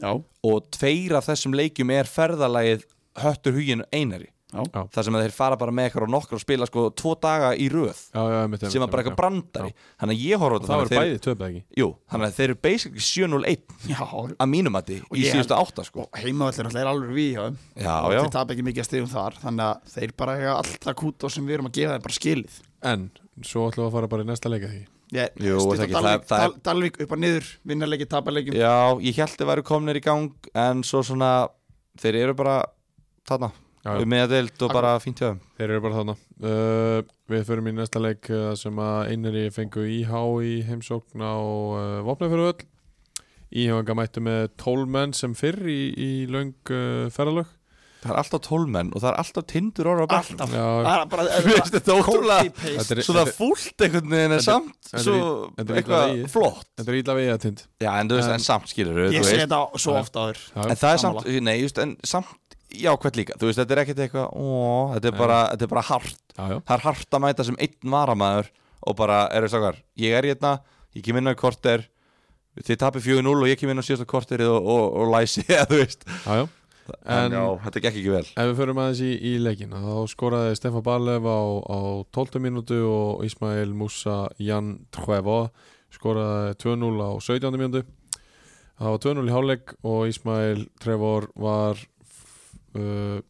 [0.00, 0.10] já,
[0.50, 2.86] og tveir af þessum leikjum er ferðalagið
[3.20, 4.30] höttur hugin einari.
[4.50, 7.50] Þar sem að þeir fara bara með eitthvað og nokkur og spila sko tvo daga
[7.54, 8.00] í röð.
[8.10, 9.06] Já, já, einmitt, sem einmitt, bara já.
[9.06, 9.72] eitthvað brandari.
[10.02, 11.62] Þannig að ég horfa á það þetta var þannig að bæði töfð ekki?
[11.80, 14.04] Jú, þannig að þeir eru basically 7-0-1 já.
[14.34, 16.06] Að mínum mati í síðustu átta sko.
[16.10, 17.58] alltaf er alveg við hjá þeim.
[17.76, 18.20] Já, já.
[18.20, 21.26] þeir tap ekki mikið að stegum þar þannig að þeir bara eiga allt það kút
[21.26, 22.62] og sem við erum að gefa þeim bara skilið.
[22.90, 23.10] En
[23.46, 24.82] svo ætlum við að fara bara í næsta leika því
[25.14, 28.74] ég, Jú, það á Dalvík, það- það Dal, Dalvík upp að niður vinnarleiki, taparleikjum Já,
[29.02, 31.48] ég held að væru komnir í gang en svo svona,
[31.98, 32.64] þeir eru bara
[33.26, 33.69] þarna, Já, já.
[33.86, 35.38] Um með deild og bara fínt hjá þeim.
[35.56, 36.16] Þeir eru bara þarna.
[36.40, 41.36] Uh, Við förum í næsta leik uh, sem að einari fengu íhá í heimsókn á
[41.38, 42.66] uh, Vopnafjörðuöll
[43.50, 47.48] Íhjóðanga mættu með 12 menn sem fyrr í, í löng uh, ferðalög.
[48.00, 50.68] Það er alltaf tólmenn og það er alltaf tindur orða á Já.
[51.10, 52.52] Það er þetta ótrúlega-.
[52.62, 55.18] Þetta er- Svona fúlt einhvern veginn en Þetta- samt þetta er svo
[55.58, 56.68] þetta er eitthvað flott.
[56.80, 57.64] Þetta er ítla vegið að tind.
[57.84, 60.40] Já, en þú veist, En- samt skilur Ég sé þetta svo ofta áður.
[60.64, 62.30] En það er samt,
[62.74, 63.36] jákvæmt líka.
[63.40, 66.20] Þú veist, þetta er ekkert eitthvað, ó, þetta er bara, þetta er bara hart.
[66.36, 68.50] Já, já, Það er hart að mæta sem einn varamæður
[68.86, 70.54] og bara, eru stakar, ég er hérna,
[70.96, 71.82] ég kem inn á korter,
[72.60, 75.66] þið tapir 4-0 og ég kem inn á síðasta korterið og, og, og læsi, eða
[75.70, 76.06] þú veist.
[76.24, 76.40] já.
[77.06, 78.24] En, En- þetta gekk ekki vel.
[78.34, 81.38] Ef við förum aðeins í, í leikin þá skoraði Stefán Balev á,
[81.70, 81.78] á
[82.10, 85.52] 12 mínútu og Ismail Musa Jan Trevo
[85.94, 87.84] skoraði 2-0 á 17 mínútu
[88.80, 91.78] það var 2-0 í hálfleik og Ismail Trevor var
[92.78, 93.20] uh,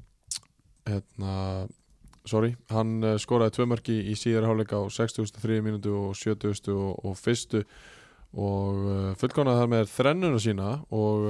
[0.88, 1.36] hérna
[2.28, 6.92] sorry, hann uh, skoraði tvö mörki í síðar hálfleik á 63 mínútu og 70 og,
[7.06, 7.64] og fyrstu.
[8.30, 11.26] Og uh, fullkonaði þar með þrennuna sína og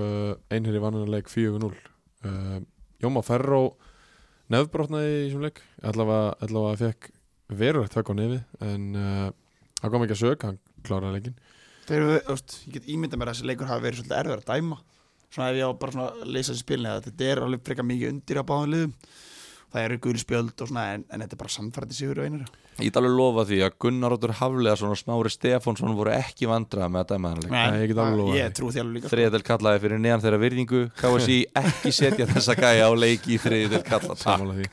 [0.53, 2.59] einherri vannanleik 4-0 uh,
[3.01, 3.63] Jóma Ferró
[4.53, 7.11] nefnbrotnaði í þessum leik allavega, allavega fekk
[7.61, 9.27] verulegt högg á nefið en uh,
[9.81, 11.39] hann kom ekki að sög, hann kláraði leikin
[11.89, 14.81] Þeir veist, ég get ímyndað mér að þessi leikur hafi verið svolítið erfiður að dæma
[15.31, 17.87] Svona ef ég á bara svona að leysa þessi spilni að þetta er alveg frekar
[17.87, 18.95] mikið undir á báðum liðum.
[19.71, 22.49] Það eru guli spjöld og svona en, en þetta er bara samfærdi sigur og einir
[22.81, 26.91] Ég get alveg lofa því að Gunnar Óttur Hafleðarsson og Smári Stefánsson voru ekki vandrað
[26.91, 27.53] með að dæma þennan leik.
[27.53, 30.41] Nei, ég get alveg lofað Ég trú því alveg líka Þriðadel kallaði fyrir neðan þeirra
[30.47, 30.81] virðingu.
[31.03, 34.17] KSI ekki setja þessa gæja á leiki í þriðadel kalla.
[34.17, 34.25] Takk.
[34.25, 34.69] samála því.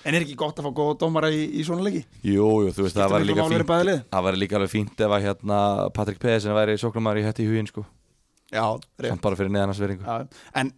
[0.00, 2.06] En er ekki gott að fá góða dómara í, í svona leiki?
[2.24, 3.70] Jú, jú, þú veist, það var líka fínt?
[4.08, 5.62] Það var líka alveg fínt ef að hérna
[5.92, 7.84] Patrik Pedersen væri sóknumar í hætti í huginn sko
[8.50, 10.26] Samt bara fyrir neðan hans virðingu Já,
[10.60, 10.72] en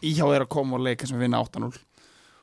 [0.00, 1.76] íhjá er að koma og leika sem vinna 8-0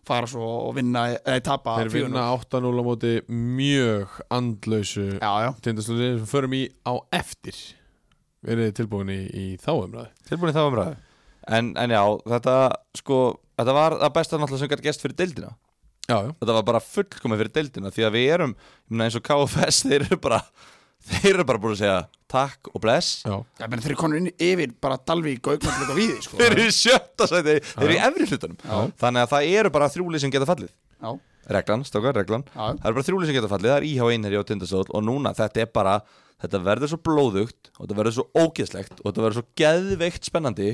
[0.08, 5.32] fara svo og vinna eða tapa Þeir 4-0 vinna 8-0 á móti mjög andlausu Já,
[5.44, 7.58] já, tindastöði sem förum í á eftir.
[8.48, 10.96] Verið þið tilbúin í, í þá umræði Tilbúin í þá umræðu.
[11.58, 12.02] En, en já,
[12.36, 12.56] þetta
[13.02, 13.20] sko
[13.58, 15.48] Þetta var það besta náttúrulega sem gætt gest fyrir deildina.
[16.06, 19.18] Já, já, Þetta var bara fullkomið fyrir deildina Því að við erum, ég meina eins
[19.18, 20.42] og KFS Þeir eru bara,
[21.12, 21.98] þeir eru bara búin að segja
[22.28, 23.22] Takk og bless.
[23.24, 25.64] Já, ég menn þeir eru konur inn yfir bara Dalvík, og
[25.96, 26.36] Víði sko.
[26.42, 28.80] Þeir eru í sjötta sæti, þeir eru í efri hlutunum Já.
[29.00, 30.74] Þannig að það eru bara þrjúlið sem geta fallið.
[31.00, 31.12] Já,
[31.48, 32.44] Reglan, stókar, reglan.
[32.52, 35.06] Já, Það eru bara þrjúlið sem geta fallið, það er íhá einherji á tindasól Og
[35.08, 35.94] núna, þetta er bara,
[36.44, 40.74] þetta verður svo blóðugt Og þetta verður svo ógeðslegt Og þetta verður svo geðveikt spennandi.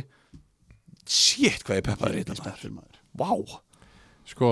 [1.06, 2.98] Shit, hvað ég peppaði í þetta maður.
[3.22, 3.62] Vá.
[4.34, 4.52] Sko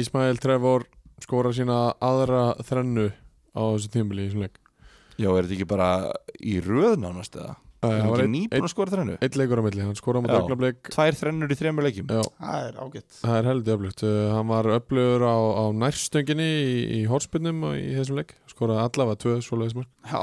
[0.00, 0.88] Ismail Trevor
[1.22, 3.06] skora sína aðra þrennu
[3.54, 4.58] á þessu tímabili í þessum leik
[5.20, 5.88] Já, er þetta ekki bara
[6.42, 7.54] í röð nánast eða?
[7.84, 9.14] Það Er ekki nýbúin að skora þrennu?
[9.20, 10.78] ein leikur á milli, hann skora á augnablik.
[10.88, 12.06] Tvær þrennur í þremur leikjum.
[12.08, 13.18] Já, Það er ágætt.
[13.18, 14.04] Það er heldur öflugt.
[14.08, 18.32] Uh, Hann var öflugur á, á nærstönginni í, í horspinnum og í þessum leik.
[18.48, 20.22] Skoraði allavega tvö svoleiðismark Já,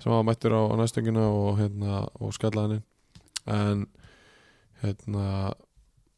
[0.00, 2.88] sem var mættur á, á næstöngina og, hérna, og skallaði hann
[3.52, 3.86] en
[4.82, 5.26] hérna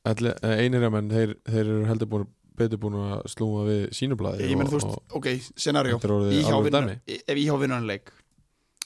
[0.05, 2.26] eh, einir menn, þeir, þeir eru heldur búin
[2.59, 5.89] betur búin að slúma við sínublaði ég menn þú veist, ok, er
[6.39, 6.59] Íhjá
[7.06, 8.12] e- ef Íhjá vinnur hann leik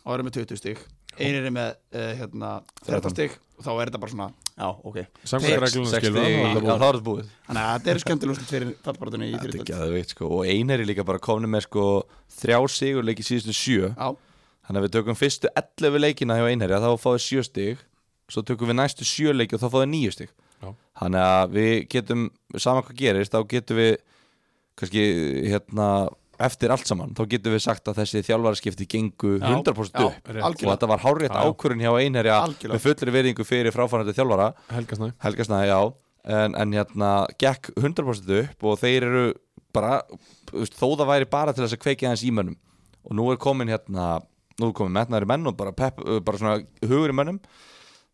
[0.04, 0.80] og erum með 20 stig.
[1.18, 2.50] Einir er með uh, hérna
[2.86, 4.98] 13 stig og þá er þetta bara svona já, ok.
[5.26, 7.32] Samkvæmt reglunum 60, skilur já, það þá er þetta búið.
[7.48, 10.30] Þannig að þetta er skemmtilega úrslit fyrir fallbaratunni í er geðveikt sko.
[10.38, 11.84] Og Einar er líka bara komin með sko
[12.38, 13.90] Þrjá sigur leiki síðustu sjö.
[13.90, 14.08] Já,
[14.68, 17.84] Þannig að við tökum fyrstu 11 leikina hjá Einari Þá fáið sjö stig.
[18.28, 20.30] Svo tökum við næstu sjö leiki og þá fáið níu stig.
[20.30, 20.47] Já.
[20.98, 22.24] Þannig að við getum
[22.58, 23.92] Saman hvað gerist, þá getum við
[24.78, 25.02] kannski
[25.50, 25.88] hérna
[26.38, 30.28] eftir allt saman, þá getum við sagt að þessi þjálfaraskipti gengu Já, 100% já, upp.
[30.30, 30.38] rétt.
[30.38, 32.76] og algjörlega þetta var hárétt ákvörun hjá Einherja Algjörlega.
[32.76, 34.46] með fullri verðingu fyrir fráfærandi þjálfara.
[34.70, 35.08] Helga Snæ.
[35.24, 35.80] Helgasnæði, já.
[36.38, 37.10] En, en hérna,
[37.42, 39.24] gekk 100% upp og þeir eru
[39.74, 39.96] bara
[40.52, 42.58] þó það væri bara til þess að kveikja hans í mönnum.
[43.08, 44.06] Og nú er komin hérna
[44.58, 47.42] nú er komin metnaðri menn og bara, pep, bara svona hugur í mönnum.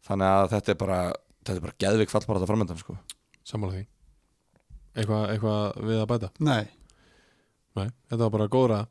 [0.09, 0.99] Þannig að þetta er bara
[1.45, 2.97] þetta er bara geðvik fallbarata framöndan sko.
[3.45, 3.87] sammála því.
[4.95, 6.31] Eitthvað eitthva við að bæta?
[6.41, 6.65] Nei.
[7.75, 8.85] Nei, þetta var bara góðra.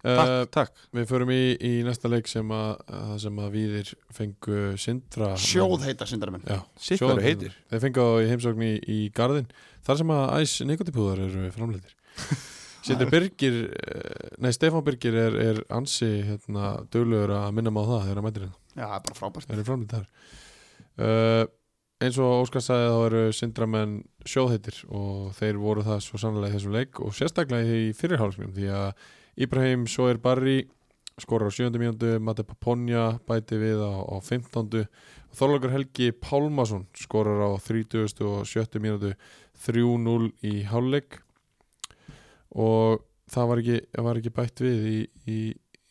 [0.00, 0.84] Takk, uh, takk.
[0.96, 5.84] Við förum í, í næsta leik sem að, að sem að Víðir fengu Sindra sjóð
[5.84, 6.30] heita eru
[6.80, 7.58] sjóðan- heitir.
[7.68, 9.50] Þeir fengu á í heimsókn í, í Garðin
[9.84, 11.92] Þar sem að æs nikotipúðar eru framleitir
[12.86, 17.90] Sindri Birgir eh, Nei, Stefán Birgir er, er ansi hérna, duglegur að minna mig á
[17.90, 18.60] það þegar að mætir hérna.
[18.70, 19.48] Já, það er bara frábært.
[19.50, 20.06] Það eru framleitir þar
[21.04, 21.44] uh,
[22.00, 26.56] Eins og Óskar sagði þá eru Sindramenn sjóðheitir og þeir voru það svo sannlega í
[26.56, 29.02] þessum leik og sérstaklega í fyrirhálfsmjum því að
[29.44, 30.62] Íbrahim Soer Barri
[31.20, 31.76] skorar á 7.
[31.76, 34.86] mjöndu, Mate Paponja bæti við á, á 15.
[35.28, 38.16] og Þorlokar Helgi Pálmason skorar á 30.
[38.24, 38.80] og 7.
[38.80, 39.12] mjöndu
[39.66, 41.20] 3-0 í hálfleik
[42.56, 44.98] og það var ekki, var ekki bætt við í,
[45.28, 45.40] í,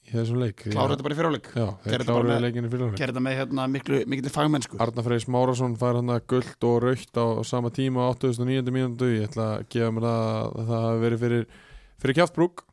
[0.09, 0.63] í þessum leik.
[0.65, 3.13] Klára þetta bara í fyrirháleik Já, Gerðu þeir þetta bara kláruðu með- leikinu fyrir gera
[3.13, 4.79] þetta með hérna miklu, miklu fagmennsku.
[4.83, 8.73] Arnar Freyr Smárasson fær hann að gullt og raukt á, sama tíma á 89.
[8.75, 9.09] mínútu.
[9.13, 10.29] Ég ætla að gefa mér það
[10.59, 11.45] að það hafi verið fyrir,
[12.03, 12.63] fyrir kjáftbrúk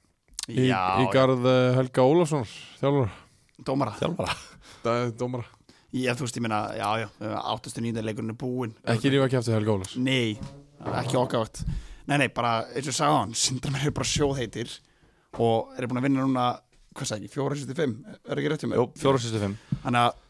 [0.49, 2.47] í, já, í garð eh, Helga Ólafsson
[2.81, 3.97] þjálfur, já, dómara.
[4.01, 4.39] Þjálfara.
[4.87, 5.53] Það er dómara.
[5.97, 7.09] Ég, þú veist, ég meina, já, já,
[7.57, 8.03] 809.
[8.05, 8.75] leikurinn er búinn.
[8.85, 9.97] Ekki rífa kjáftið Helga Ólafs?
[9.97, 10.37] Nei,
[11.01, 11.63] ekki okkavakt
[12.07, 14.71] Nei, nei, bara, eins og hann Sindramenn eru bara sjóðheitir
[15.43, 16.45] og eru búin að vinna núna,
[16.97, 17.97] hvað sagði ekki, 465
[18.33, 18.81] er ekki rétt hjá mér?
[18.81, 20.23] Jú, 465 Þannig að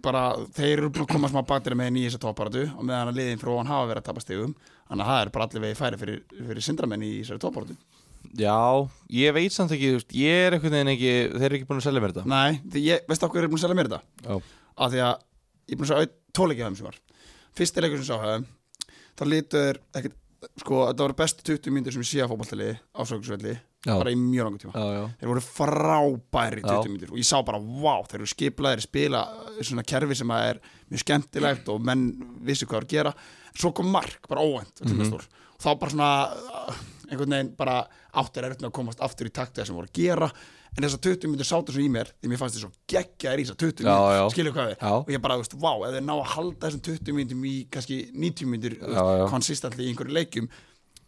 [0.00, 0.22] bara,
[0.56, 3.40] þeir eru búin að koma smá baktir með nýja þessa topparatu og meðan að liðin
[3.42, 4.54] frá hann hafa verið að tapa stegum
[4.88, 7.76] þannig að það er bara allir vegi færi fyrir, fyrir Sindramenn í þessari topparatu.
[8.40, 8.56] Já,
[9.16, 9.90] ég veit samt ekki,
[10.20, 12.24] ég er einhvern veginn ekki Þeir eru ekki búin að selja mér þetta.
[12.30, 14.00] Nei, ég, veistu okkur er búin að selja mér þetta?
[14.24, 15.14] Já, Af því að
[15.70, 16.98] ég er búin að sjá tóleikja þeim sem var.
[17.60, 18.48] Fyrsti leikur sem sá höfum
[19.20, 20.16] þá lítu þeir ekkert
[20.62, 23.94] sko, þetta voru bestu 20 mínútur sem ég sé að fótballtali á Sökursvelli, Já.
[23.96, 26.90] bara í mjög langu tíma já, já þeir voru frábæri í 20 Já.
[26.92, 29.22] mínútur og ég sá bara, vá, þeir eru skiplaðir spila
[29.64, 32.04] svona kerfi sem að er mjög skemmtilegt og menn
[32.44, 33.14] vissi hvað það er að gera
[33.60, 35.14] svo kom mark, bara óvænt mm Mhm.
[35.14, 36.10] og þá bara svona
[37.10, 40.28] einhvern veginn bara áttir er að komast aftur í takt þegar sem voru að gera
[40.76, 43.44] en þessar 20 mínútur sátu svo í mér því mér fannst þess svo geggjaðir í
[43.48, 44.20] þessar 20 Já, já.
[44.20, 46.66] mínútur skilju hvað við og ég bara, þú veist, vá, ef þeir ná að halda
[46.68, 49.26] þessum 20 mínútum í kannski 90 mínútur Já, já.
[49.32, 50.48] konsistentli í einhverju leikjum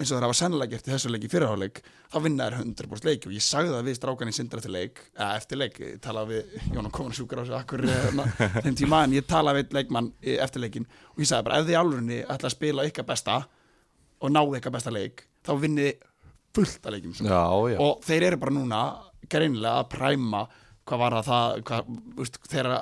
[0.02, 1.80] eins og þeir hafa sennilega gert í þessu leik í fyrirháleik
[2.12, 5.02] þá vinna þær 100% leik og ég sagði það við strákan í sindra eftir leik
[5.14, 7.84] eða eftir leik, talaði við Jónan Koman sjúkar á sig akkur
[8.18, 8.26] na,
[8.66, 11.68] þeim tíma en ég talaði við leikmann eh, eftir leikin og ég sagði bara ef
[11.68, 13.38] þið í álfurinni ætla að spila ykkar besta
[14.22, 16.10] og náðu ykkar besta leik þá vinnið þið
[16.52, 17.32] fullt af leikjum svona.
[17.32, 17.78] Já, já.
[17.80, 18.80] Og þeir eru bara núna
[19.32, 20.42] greinilega að præma
[20.88, 22.80] hvað var það, það þeirra,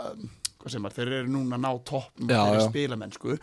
[0.60, 3.36] hvað sem er, þeir eru núna að ná toppnum Já, þeirra spilamennsku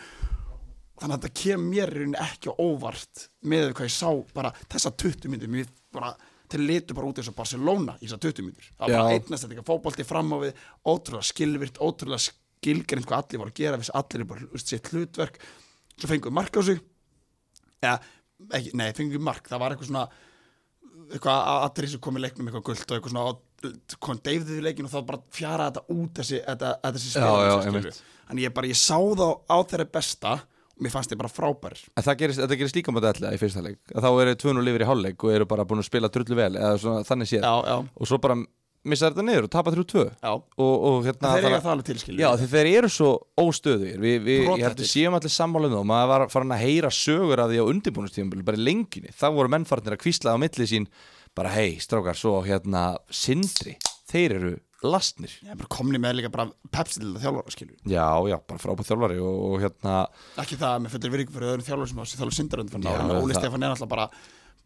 [0.97, 5.31] þannig að þetta kemur mér í ekki óvart með hvað ég sá bara þessa 20
[5.33, 6.11] myndir mér bara,
[6.51, 9.57] þeir litu bara út eins og Barcelona í þessa 20 myndir það var einnast þetta
[9.57, 12.23] ekki fótbolti fram á við ótrúlega skilvirt, ótrúlega
[12.57, 15.41] skilgrind hvað allir voru að gera, viss allir er bara sitt hlutverk,
[15.97, 16.79] svo fenguðu mark á sig.
[17.77, 17.97] Eða,
[18.57, 20.07] ekki, nei, fenguðu mark, það var eitthvað svona
[21.07, 24.63] eitthvað að allir sem kom í leiknum eitthvað gult og eitthvað svona kom deyfðið í
[24.65, 27.61] leikinu og þá bara fjara þetta út þessi, þessi skilurðu.
[27.69, 28.01] einmitt.
[28.27, 30.33] Þannig ég bara, ég sá þá á þeirra besta
[30.83, 31.81] mér fannst þið bara frábærir.
[31.97, 33.79] En það gerist, þetta gerist líka mjög ætla í fyrsta leik.
[33.95, 36.53] Þá eru tvun og lifir í hálfleik og eru bara búin að spila drullu vel
[36.55, 37.41] eða svona, þannig séð.
[37.47, 38.37] Já, já, og svo bara
[38.87, 40.31] missa þetta niður og tapa 3-2 já.
[40.31, 43.09] Og, og hérna Þeir þannig- það alveg tilskilið Já, þeir eru svo
[43.41, 43.97] óstöðugir.
[43.99, 46.63] Vi, við, Ég held að séum allir sammála um það og maður var farin að
[46.63, 50.37] heyra sögur af því á undirbúinustíðum bara í lengjunni, þá voru mennfarnir að kvísla á
[50.39, 50.87] milli sín
[51.35, 53.75] bara hei, strákar, svo hérna Sindri,
[54.07, 55.31] þeir eru lastnir.
[55.47, 58.89] Er bara komni með líka bara pepsi til það þjálfara skilur Já, já, bara frábæð
[58.91, 59.95] þjálfari og, og hérna
[60.43, 63.33] Ekki það með fullir virðingu fyrir öðrum þjálfur sem að þjálfur sindarönd Já, náður Óli
[63.33, 64.07] það- Stefán er alltaf bara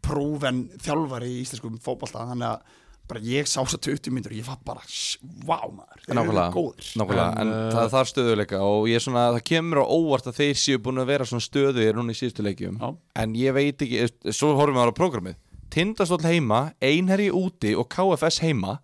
[0.02, 2.78] prófen þjálfari í íslenskum fótbolta þannig að
[3.12, 6.12] bara ég sá þess að 20 myndur og ég var bara, sh- vá maður þeir
[6.12, 6.90] eru Nákvæmlega, góðir.
[7.00, 10.28] nákvæmlega, en, En, uh, það þarf stöðuleika og ég er svona, það kemur á óvart
[10.30, 12.78] að þeir séu búin að vera svona stöðugir núna í síðustu leikjum.
[12.78, 12.92] Já.
[13.24, 15.36] en ég veit ekki, svo horfum við á programmið.
[15.72, 18.78] Tindastóll heima, Einherji úti og KFS heima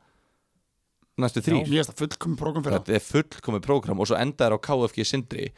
[1.19, 4.57] næstu þrýr Ég veist að fullkomi prógram fyrir þetta er fullkomið prógram og svo endaður
[4.57, 5.49] á KFG Sindri.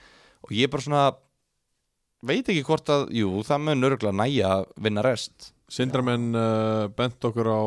[0.46, 1.04] Og ég bara svona
[2.26, 5.52] veit ekki hvort að, jú, það mun örgulega næja að vinna rest.
[5.70, 7.60] Sindramenn uh, bent okkur á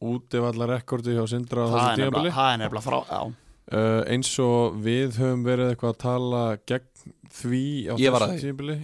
[0.00, 3.20] útivallarekordi hjá Sindra á þessu er nefnilega- það er nefnilega frá Já,
[3.70, 6.88] uh, eins og við höfum verið eitthvað að tala gegn
[7.32, 8.24] því á þessu að var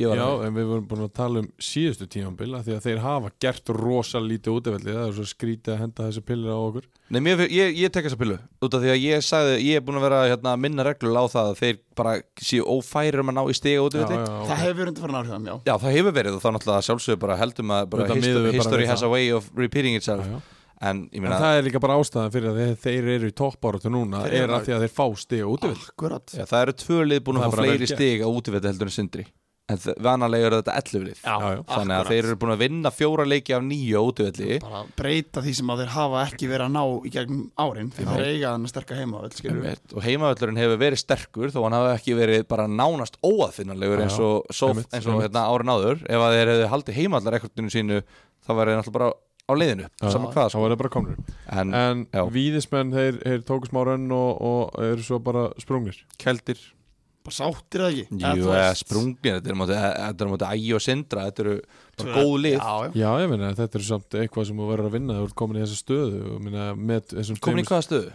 [0.01, 3.33] Já, að en við vorum búin að tala um síðustu tímabili því að þeir hafa
[3.45, 6.89] gert rosa lítið útivalli það er svo skrítið að henda þessi pillir á okkur.
[7.09, 9.85] Nei, mér, ég, ég tek þessa pillu út af því að ég sagði, ég er
[9.85, 13.39] búin að vera hérna, minna reglur á það að þeir bara séu ófærir um að
[13.39, 15.57] ná í stiga út Já, af já, það hefur undir fyrir náttúrulega já.
[15.69, 19.05] Já, það hefur verið og þá náttúrulega sjálfsögur bara heldum að bara history, history has
[19.05, 20.25] a way of repeating itself.
[20.25, 20.58] Já, já.
[20.81, 23.91] En ég En það er líka bara ástæðan fyrir að þeir, þeir eru í toppáratu
[23.91, 26.27] núna er eru- að því að þeir fá stiga útivill Akkurat.
[26.39, 29.27] Já, það eru tvö lið búin að fá fleiri stig á útivetti heldur en sindri.
[29.69, 31.19] En vanalega eru þetta 11 lið.
[31.21, 31.63] Já, Já, já.
[31.69, 32.09] þannig að akkurat.
[32.09, 34.61] þeir eru búin að vinna fjóra leiki af nýju á útivelli.
[34.63, 37.91] Bara breyta því sem að þeir hafa ekki verið að ná í gegnum árin.
[37.93, 39.93] Því þeir eiga þannig sterka heima vel, skilur við Einmitt.
[39.93, 44.49] og heimavöllurinn hefur verið sterkur þó hann hafi ekki verið bara nánast óaðfinnanlegur eins og,
[44.57, 45.29] svo, einmitt, eins og einmitt.
[45.29, 46.01] hérna, árin áður.
[46.09, 48.01] Ef að þeir hefðu haldið heimallar ekkert sínu
[48.49, 49.13] þá var þeir náttúrulega bara
[49.49, 50.51] á leiðinu Já, saman hvað.
[50.53, 51.21] Þá er það bara komnir.
[51.49, 56.03] En, En víðismenn, þeir, þeir tóku smá rönn og, og eru svo bara sprungnir.
[56.21, 56.61] Keldir.
[57.29, 58.21] Bara sáttir það ekki?
[58.23, 61.57] Jú, eða sprungir, þetta er er móti ægi og sindra, þetta eru
[61.99, 62.57] bara góð lið.
[62.57, 62.95] Já, já.
[63.03, 65.59] Já, ég meina, þetta er samt eitthvað sem þú verður að vinna þú ert komin
[65.59, 66.23] í þessa stöðu.
[66.45, 68.15] Minna, með þessum komin í hvaða stöðu?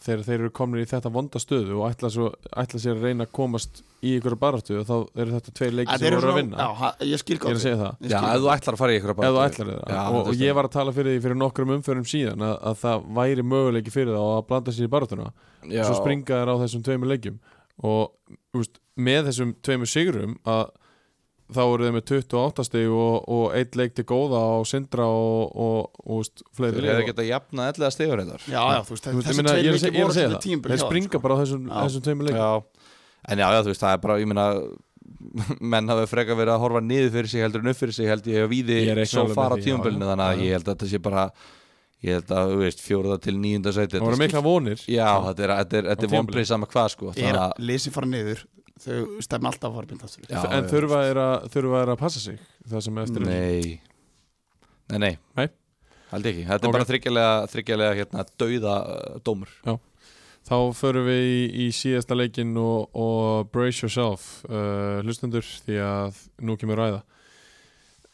[0.00, 2.30] Þegar þeir eru komin í þetta vonda stöðu og ætla, svo,
[2.62, 5.98] ætla sér að reyna að komast í ykkur baráttu og þá eru þetta tveir leiki
[6.00, 6.66] sem eru voru að vinna.
[6.66, 7.98] Já, ég skil ég góð að segja það.
[8.00, 9.14] Ég Já, ef þú ætlar að fara í ykkur
[9.90, 12.78] Já, og, og ég var að tala fyrir því fyrir nokkrum umförum síðan að, að
[12.80, 15.30] það væri möguleiki fyrir það að blanda sér í baráttuna.
[15.68, 15.82] Já.
[15.82, 17.40] og svo springa þær á þessum tveimur leikjum.
[17.90, 20.64] Og úst, með þessum tveimur sigurum að
[21.54, 25.54] þá eru þeir með 28 stig og, og eitt leik til góða á Sindra og,
[25.54, 27.08] og, og fleiri hefðu lið.
[27.12, 30.14] getað jafnað ellega stegur þetta Já, já, þú veist, þessi er að ég er voru
[30.14, 30.38] að það.
[30.46, 31.76] tímabil þeir springa bara á þessum, Já.
[31.84, 32.44] þessum tveimur leikjum.
[32.44, 32.86] Já,
[33.34, 34.46] en já, já, þú veist, það er bara, ég meina
[35.74, 38.28] menn hafa frekar verið að horfa niður fyrir sig heldur en upp fyrir sig held
[38.30, 40.10] ég að víði svo fara já.
[40.12, 41.24] þannig að ég held að þetta sé bara
[42.00, 44.84] ég held að, þú veist, fjóruða til níunda sæti það voru mikla vonir.
[44.88, 48.08] Já, þetta er, þetta er, þetta er vonbrið sama hvað sko Er að lesi fara
[48.08, 48.44] niður
[48.80, 49.78] Þau stefna alltaf
[50.30, 52.38] Já, en já, þurfa er að, þurfa er að passa sig
[52.70, 53.80] það sem eftir er Nei.
[54.90, 55.48] Nei, nei, Nei.
[56.10, 56.66] Held ekki, þetta Ok.
[56.66, 59.52] er bara þryggjalega, þryggjalega hérna, dauða uh, dómur.
[60.50, 66.18] Þá förum við í, í síðasta leikin og, og brace yourself uh, hlustendur því að
[66.42, 67.02] nú kemur ræða.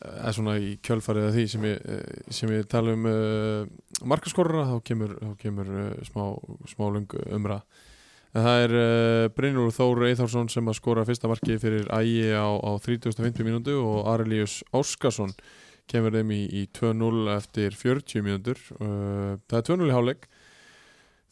[0.06, 3.62] Eða svona í kjölfarið af því sem ég, eh, sem ég tala um uh,
[4.04, 6.26] markaskoruna þá kemur, þá kemur uh, smá,
[6.68, 7.62] smá lung umra
[8.44, 12.70] það er uh, Brynjúr Þór Eithórsson sem að skora fyrsta markið fyrir ægi á, á
[12.82, 15.32] 3050 mínútu og Arelius Óskarsson
[15.90, 18.60] kemur þeim í, í 2-0 eftir 40 mínútur.
[18.80, 20.26] Uh, það er 2-0 í hálfleik.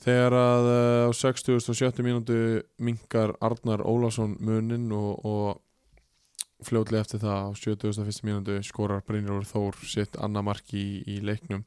[0.04, 2.38] Þegar að uh, á 60 og 70 mínútu
[2.78, 8.22] minkar Arnar Ólafsson munin og, og fljótlega eftir það á 71.
[8.26, 11.66] mínútu skorar Brynjólfur Þór sitt annað mark í, í leiknum.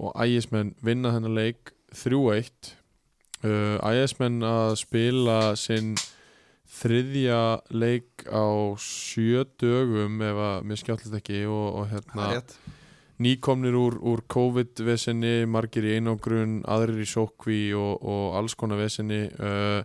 [0.00, 2.79] Og ægismenn vinna þennan leik 3-1 uh,
[3.42, 5.94] ægismenn að spila sinn
[6.80, 7.40] þriðja
[7.72, 12.28] leik á sjö dögum ef að mér skjáttist ekki og, og hérna
[13.20, 19.26] nýkomnir úr, úr COVID-vesenni, margir í einangrun, aðrir í sókví og, og alls konar vesenni
[19.36, 19.82] uh,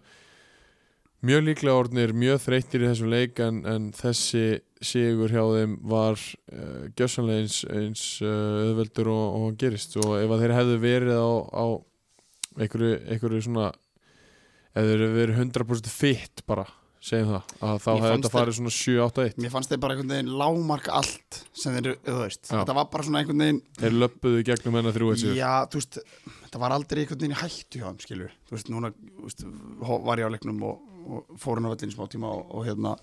[1.26, 6.16] mjög líklega orðnir mjög þreyttir í þessum leik en, en þessi sigur hjá þeim var
[6.16, 9.98] uh, gjössanlega eins, eins uh, auðveldur og, og gerist.
[10.00, 11.66] Og ef að þeir hefðu verið á, á
[12.60, 13.70] einhverju, einhverju svona
[14.76, 16.66] ef þeir hefðu verið 100% fit bara
[17.06, 20.32] segjum það, að þá fannst þetta farið svona 7-8-1 Mér fannst þeir bara einhvern veginn
[20.40, 24.78] lágmark allt sem þeir, þú veist, þetta var bara svona einhvern veginn þeir löppuðu gegnum
[24.80, 26.00] hennar þrjú eitt Já, þú veist,
[26.40, 28.34] þetta var aldrei einhvern veginn í hættu hjá þeim, skilur.
[28.50, 29.46] Þú veist, núna þú veist,
[30.10, 32.96] var ég á leiknum og, og fór hann á vellin smá tíma og, og hérna,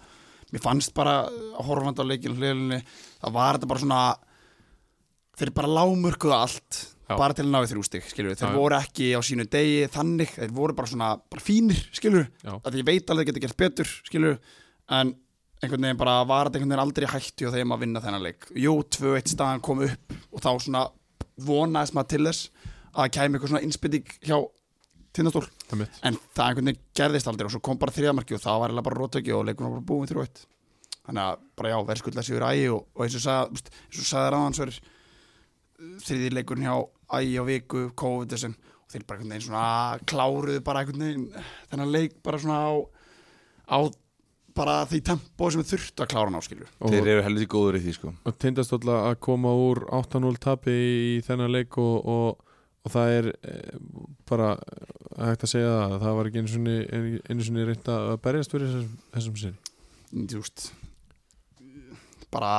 [0.50, 2.82] mér fannst bara að horfandi á leikinu hliðlinni,
[3.22, 4.02] það var þetta bara svona
[5.38, 6.82] þeir bara lágmörkuðu allt
[7.12, 7.16] Já.
[7.20, 10.32] bara til að ná í þrjú stig, skilur þeir voru ekki á sínu degi þannig,
[10.38, 14.40] þeir voru bara svona bara fínir, skilur að ég veit alveg geta gert betur, skilur
[14.92, 15.12] en
[15.62, 18.24] einhvern veginn bara var þetta einhvern veginn aldrei í hættu og þeim að vinna þennan
[18.24, 18.48] leik.
[18.58, 20.86] Jú, 2-1 staðan kom upp og þá svona
[21.46, 22.48] vonaðist maður til þess
[22.92, 24.36] að það kæmi eitthvað svona innspytting hjá
[25.12, 25.44] tindastól,
[25.76, 28.88] en það einhvern veginn gerðist aldrei og svo kom bara þriðamarki og það var eiginlega
[28.88, 30.42] bara rótöki og leikunum var bara búin 3-1
[31.02, 34.32] þannig að bara já, verðskulda sigur ægi og, og eins og sagði, eins og sagði
[34.34, 34.78] ráðan svo er
[36.06, 36.76] þriði leikurinn hjá
[37.18, 41.26] ægi á viku, COVID þessin og þeir bara einhvern veginn svona kláruðu bara einhvern veginn
[41.70, 42.72] þennan leik bara svona á,
[43.72, 43.78] á
[44.56, 48.12] bara því tempo sem þurftu að klára og, Þeir eru helviti góður í því sko.
[48.28, 52.52] Og tindastólla að koma úr 8-0 tapi í þennan leik og, og,
[52.84, 53.56] og það er e,
[54.28, 54.52] bara
[55.16, 56.76] hægt að segja það það var ekki einu sinni,
[57.30, 60.68] einu sinni reynd að berjast fyrir þessum, þessum sinni þú veist
[62.32, 62.52] bara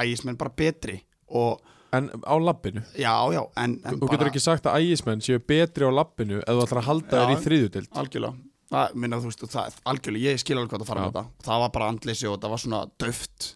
[0.00, 0.98] ægismenn bara betri
[1.32, 1.60] og
[1.96, 5.86] en á lappinu, já, já, en, en þú getur ekki sagt að ægismenn séu betri
[5.86, 8.34] á lappinu ef þú ætlar að halda þér í þriðjutild algjörlega.
[8.74, 11.06] Það, minna, þú veist, og það, algjörlega, ég skil alveg hvað það fara Já.
[11.06, 11.46] með þetta.
[11.46, 13.48] Það var bara andleysi og það var svona döft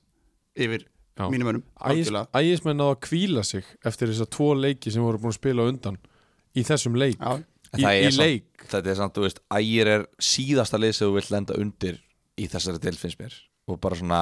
[0.58, 0.84] yfir
[1.18, 1.24] Já.
[1.32, 2.28] mínum önum Ægis, algjörlega.
[2.42, 5.64] ægismenn náðu að kvíla sig eftir þess að tvo leiki sem voru búin að spila
[5.64, 5.96] á undan
[6.54, 8.66] í þessum leik, já, í, Það í samt- leik.
[8.68, 11.98] Þetta er samt, þú veist, ægir er síðasta lið sem þú vilt lenda undir
[12.38, 13.34] í þessari del finnst mér
[13.68, 14.20] og bara svona,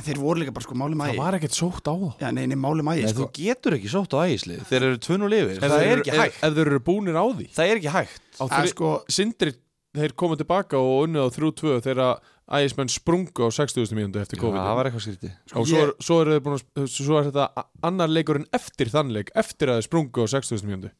[0.00, 2.12] þeir voru líka bara sko máli það mægi var ekkert sótt á það.
[2.22, 3.26] Já, nei, nei, máli mægi nei, sko.
[3.26, 4.62] þú getur ekki sótt á ægislið.
[4.70, 6.38] Þeir eru tvun og lifir, Ef það þeir er ekki ef- hægt.
[6.48, 7.48] ef þeir eru búnir á því.
[7.58, 8.22] Það er ekki hægt.
[8.40, 9.54] Þri, sko, Sindri,
[9.94, 12.20] þeir komu tilbaka og unnið á 3-2 þegar
[12.54, 13.94] ægismenn sprungu á 60.
[13.96, 15.32] mínútu eftir Já, COVID það var eitthvað skrítið.
[15.54, 19.30] Og svo, er, svo, er búin að, svo er þetta annar leikurinn eftir þann leik
[19.34, 20.66] eftir að þeir sprungu á 60.
[20.68, 20.90] mínútu.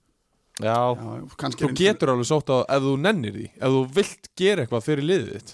[0.63, 4.29] Já, já, kannski þú getur alveg sótt á ef þú nennir því ef þú vilt
[4.39, 5.53] gera eitthvað fyrir liðið þitt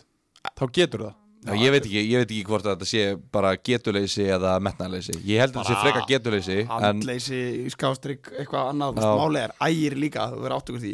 [0.60, 3.54] þá getur það Já, ég veit ekki, ég veit ekki hvort að þetta sé bara
[3.56, 7.40] getuleysi eða metnaleysi Ég held að þetta sé freka getuleysi en andleysi,
[7.72, 8.98] skástrygg, eitthvað annað.
[8.98, 10.92] Veist, máli er, ægir líka, þú verður áttugur því.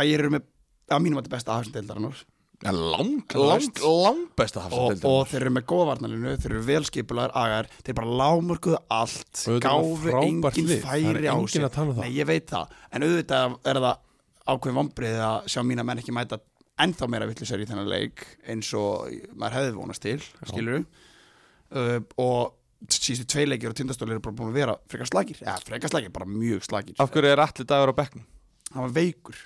[0.00, 0.48] Ægir eru með,
[0.88, 2.24] að mínum að þetta besta hafsendildarinnar
[2.66, 3.82] en lang, Þú lang, veist.
[3.86, 7.98] lang besta og, hafsendildin og þeir eru með góða varnalinu þeir eru velskipulaðar agar þeir
[8.00, 10.80] bara lámörkuðu allt Og frábært engin lið.
[10.80, 11.92] Er færi á sig að um.
[12.00, 14.00] Nei, ég veit það, en auðvitað er það
[14.48, 16.40] ákveðin vombrið að sjá mína menn ekki mæta
[16.84, 22.54] ennþá meira vittlisar í þennan leik eins og maður hefði vonast til skilur uh, og
[22.88, 26.12] síðustu tvei leikir og tindastóli eru bara búin að vera frekar slagir, eða frekar slagir,
[26.14, 28.26] bara mjög slagir Af hverju er allir dagur á bekknum?
[28.74, 29.38] hann var veikur.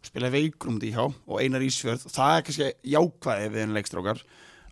[0.00, 4.22] Spilaði veikur um því hjá og Einar Ísfjörð það er kannski jákvæði við henni leikstrákar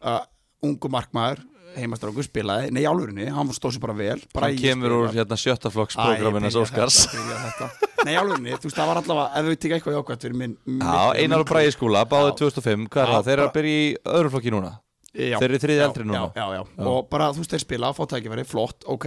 [0.00, 0.22] uh,
[0.64, 1.42] ungu markmaður
[1.76, 4.18] heimastrákur spilaði, nei álfurinni hann stóð sér bara vel.
[4.34, 6.98] Bara Hann kemur úr hérna sjöttaflokks Æ, ég programminas byrja Óskars.
[7.06, 7.68] þetta, byrja þetta.
[8.08, 10.98] Nei, álfurinni, þú veist, það var allavega ef við tekja eitthvað jákvæmt fyrir minn Já,
[11.22, 12.36] Einar og Bræði skúla, báði Já.
[12.44, 13.24] 2005 Hvað er Já, það?
[13.28, 13.88] Þeir eru að byrja í
[14.18, 14.72] öðru flokki núna?
[15.18, 16.20] Já, Þeir eru þriði já, eldri núna?
[16.36, 16.84] já, já, já.
[16.86, 19.06] og bara þú veist þeir spila, fá tækifæri, flott, ok.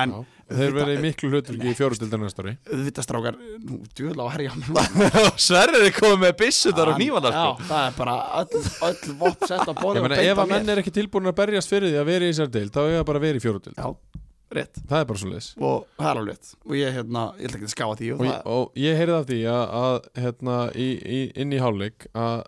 [0.00, 0.14] En
[0.50, 2.54] Þeir verið miklu hlutverki í fjórustildar næsta ári.
[2.70, 4.54] Auðvitað strákar, nú, djúðlega á herja
[5.46, 9.70] Sverrið er komið með byssutar og nývandar Já, það er bara öll, öll vopp sett
[9.70, 12.32] á meina ef að menn er ekki tilbúin að berjast fyrir því að vera í
[12.34, 13.88] þessar deild þá er það bara að vera í fjóruðdild Já,
[14.58, 14.80] rétt.
[14.90, 16.54] Það er bara svo leiðis og það er alveg rétt.
[16.66, 19.18] Og ég, hérna, ég ætla ekki að skáa því og, og, það, og ég heyrði
[19.20, 22.40] af því að, að hérna, í, í, inn í hálfleik að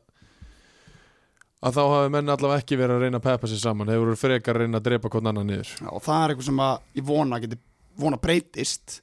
[1.63, 3.91] að þá hafi menn allavega ekki verið að reyna að peppa sér saman.
[4.03, 5.69] Voru frekar að reyna að drepa hvern annan niður.
[5.79, 7.59] Já, og það er eitthvað sem að ég vona geti,
[8.01, 9.01] vona breytist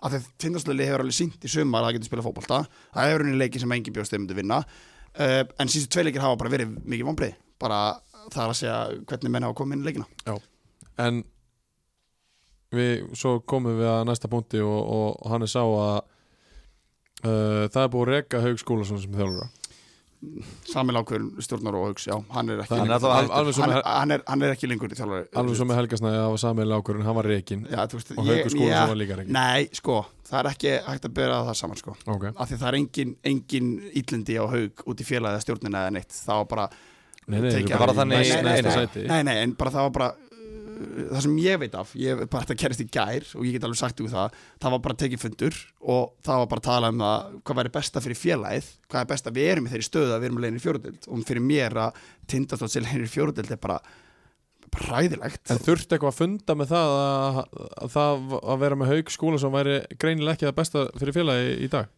[0.00, 2.60] að þegar tindastlöli hefur alveg sínt í sumar að það getur spila fótbolta.
[2.94, 4.62] Það hefur unni leiki sem engin bjóst þeim myndi vinna.
[5.10, 7.80] Uh, en síðustu tvei leikir hafa bara verið mikið vonbreið bara
[8.30, 8.78] það er að segja
[9.10, 10.36] hvernig menn hafa komið inn í leikina.
[11.00, 11.22] En
[12.74, 15.96] við, svo komum við að næsta punkti og, og, hann er sá að
[17.26, 19.50] uh, það er búið að reka Haug Skúlason sem þjálfura
[20.68, 23.12] Samil ákveðun stjórnar og haugs, já, hann er ekki Hann er svo
[23.64, 26.82] hann, með, hann, er, hann er ekki lengur í þjálfari alveg svo með Helgasnæði samilega
[26.82, 27.28] ákvörðin, hann var
[27.96, 29.96] veist, og Haugur Skúlason var líka rekin Nei, sko,
[30.28, 31.96] það er ekki hægt að bera það saman sko.
[32.04, 33.70] ok, af því það er engin, engin
[34.02, 36.68] ítlindi á haug út í félagið stjórnina eða neitt það var bara
[37.30, 38.60] nei, nei,
[39.08, 40.12] nei, nei, en bara það var bara
[40.80, 43.80] það sem ég veit af, ég bara þetta gerist í gær og ég get alveg
[43.80, 45.58] sagt ykkur það það var bara tekið fundur
[45.94, 49.10] og það var bara að tala um það hvað væri besta fyrir félagið hvað er
[49.12, 51.80] besta, við erum í þeirri stöðu að við erum leginn í fjóruðild og fyrir mér
[51.86, 53.78] að tindastótt til leginn í fjóruðild er bara,
[54.86, 57.40] ræðilegt En þurfti eitthvað að funda með það að,
[57.84, 61.70] að það að vera með Haug Skúlason væri greinilega ekki það besta fyrir félagi í
[61.72, 61.90] dag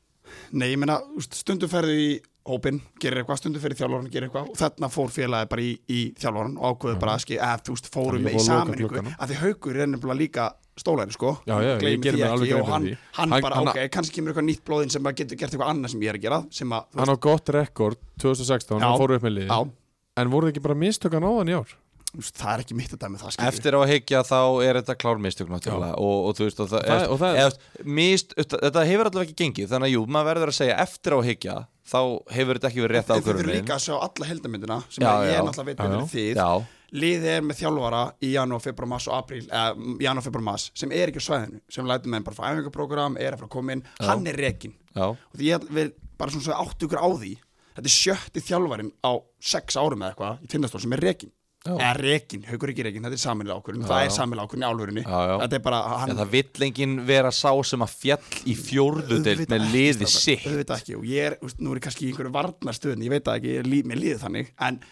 [0.52, 0.98] Nei, ég meina,
[1.28, 2.08] stundum ferðu í
[2.48, 6.00] hópin, gerir eitthvað, stundum fyrir þjálfvaran gerir eitthvað og þarna fór félagið bara í, í
[6.18, 9.38] þjálfvaran og ákveðu bara að skil, eða þú veist, fórum Þannig í saminningu að því
[9.44, 10.46] haugur er nefnilega líka
[10.82, 11.34] stólæri, sko.
[11.46, 12.88] Já, já, geri því ekki, og hann,
[13.18, 15.92] hann Hann- bara, hann- ok, kannski kemur eitthvað nýtt blóðin sem getur gert eitthvað annað
[15.94, 18.88] sem ég er að gera sem að, Hann á gott rekord 2016, Já.
[18.88, 19.70] hann fór upp með liði
[20.16, 21.70] En voru þið ekki bara mistökan á hann í ár?
[22.20, 24.96] Það er ekki mitt að dæmi það, skilur Eftir á að higgja þá er þetta
[25.00, 25.94] klár mistök náttúrulega.
[25.96, 29.38] Og, og þú veist og það, Það- og það- eða, mist, þetta hefur allavega ekki
[29.42, 31.56] gengið þannig að jú, maður verður að segja eftir á að higgja
[31.92, 32.00] þá
[32.36, 35.12] hefur þetta ekki verið rétt Þið þurfum ákvörðun líka að sjá alla heldamyndina sem Já,
[35.24, 35.42] ég já.
[35.42, 36.34] náttúrulega veit með þið.
[36.36, 36.50] Já,
[36.92, 40.92] liðið er með þjálfara í janúar, februar, mars og apríl eða janúar, februar, mars sem
[40.92, 43.72] er ekki á svæðinu sem lætum menn bara frá æfingaprogram, er að fara að koma
[43.72, 43.82] inn.
[44.04, 47.32] Hann er rekin já, og því ég vil bara svona svo áttu ykkur á því
[47.72, 51.32] þetta er sjötti þjálfarin á sex árum eða eitthvað í tindastól sem er rekin
[51.62, 51.76] Já.
[51.76, 55.34] eða rekin, haugur ekki rekin, þetta er samilega ákvörðun það er samilega ákvörðun í já.
[55.44, 59.20] þetta er bara, hann en það vill enginn vera sá sem að fjall í fjórðu
[59.22, 60.48] deild Auðvitað með liði sitt.
[60.48, 63.22] Auðvitað ekki og ég er, úst, nú er ég kannski í einhverju varnarstöðin ég veit
[63.28, 64.82] það ekki, ég líf, mér líður þannig en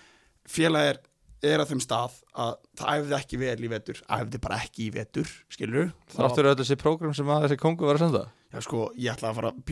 [0.55, 1.03] félag er,
[1.51, 4.95] er að þeim stað að það æfði ekki vel í vetur æfði bara ekki í
[4.95, 8.27] vetur, skilur Þráttur öll þessi prógram sem að þessi kongu var að senda.
[8.55, 9.63] Já sko, ég ætla að fara að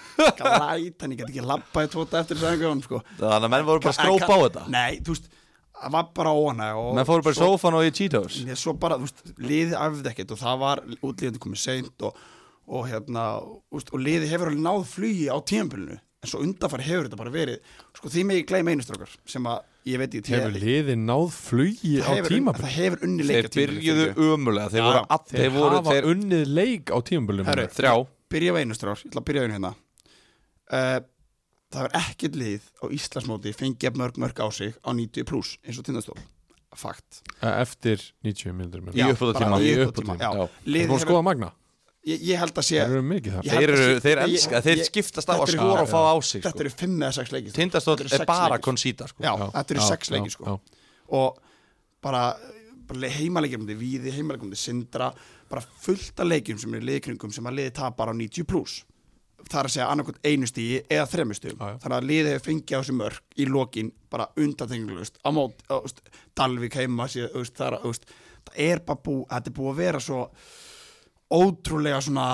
[0.16, 3.00] program ég ég get ekki labbaði tóta eftir þessu æfingunum sko.
[3.18, 4.64] Þannig að menn voru bara skrópa á þetta?
[4.74, 5.28] Nei, þú veist,
[5.80, 8.40] það var bara óana og Menn fóru bara í sófan og í Cheetos?
[8.46, 12.24] Nei, svo bara, þú veist, liðið æfði ekkert og það var útlíðandi komið seint og,
[12.70, 13.28] og hérna,
[13.74, 17.32] úst, og liðið hefur alveg náð flugi á tíðanbylunu en svo undanfari hefur þetta bara
[17.34, 19.58] verið sko því mig gleyma einu strókar sem að
[19.90, 22.62] ég veit ekki Hefur liðið náð flugi á tímabil?
[22.64, 25.00] það hefur unni Þeir leika byrjuðu umulega Þeir já.
[25.04, 27.92] all, Þeir, þeir voru hafa þeir, unnið leik á tímabilum Herru, Þrjá.
[28.34, 29.72] byrja á einu strókar, ég ætla að byrja á einu hérna
[30.74, 31.00] uh,
[31.74, 35.56] það er ekkert lið á Íslandsmóti fengið jafn mörg mörg á sig á 90 pluss
[35.64, 36.18] eins og tindastól
[36.74, 39.50] fakt Eftir 90 minnir Í Já, uppbótartíma.
[39.54, 40.30] bara í Í uppbótartíma, uppbótartíma, já.
[40.34, 40.48] já.
[40.64, 41.50] Þú Liðið fór að hefur- skoða Magna?
[42.04, 44.78] ég, ég held að sé Þeir eru mikið þar Þeir, eru, þeir ég- elska, þeir
[44.80, 46.60] ég- skiptast á að þetta eru- skora og fá á sig þetta sko.
[46.64, 48.64] eru 5 eða 6 leikir Þetta eru er sex bara leikir.
[48.66, 49.22] konsíta sko.
[49.22, 50.58] Já, þetta eru já, sex leikir já, sko já.
[51.08, 51.38] og
[52.02, 52.24] bara,
[52.90, 55.12] bara heimaleikjumdi, víði heimaleikjumdi, sindra
[55.48, 58.82] bara fullt af leikjum sem eru liðkringum sem að liði tapar á 90 pluss
[59.50, 62.76] það er að segja annarkot einu stígi eða þremmu stígum þannig að liðið hefur fengið
[62.76, 66.00] á þessu mörg í lokin bara undantenglust á mót, á, úst,
[66.34, 68.06] Dalvik heima síð, úst, það, er, úst,
[68.48, 70.20] það er bara bú, þetta er búið að vera svo
[71.34, 72.28] ótrúlega svona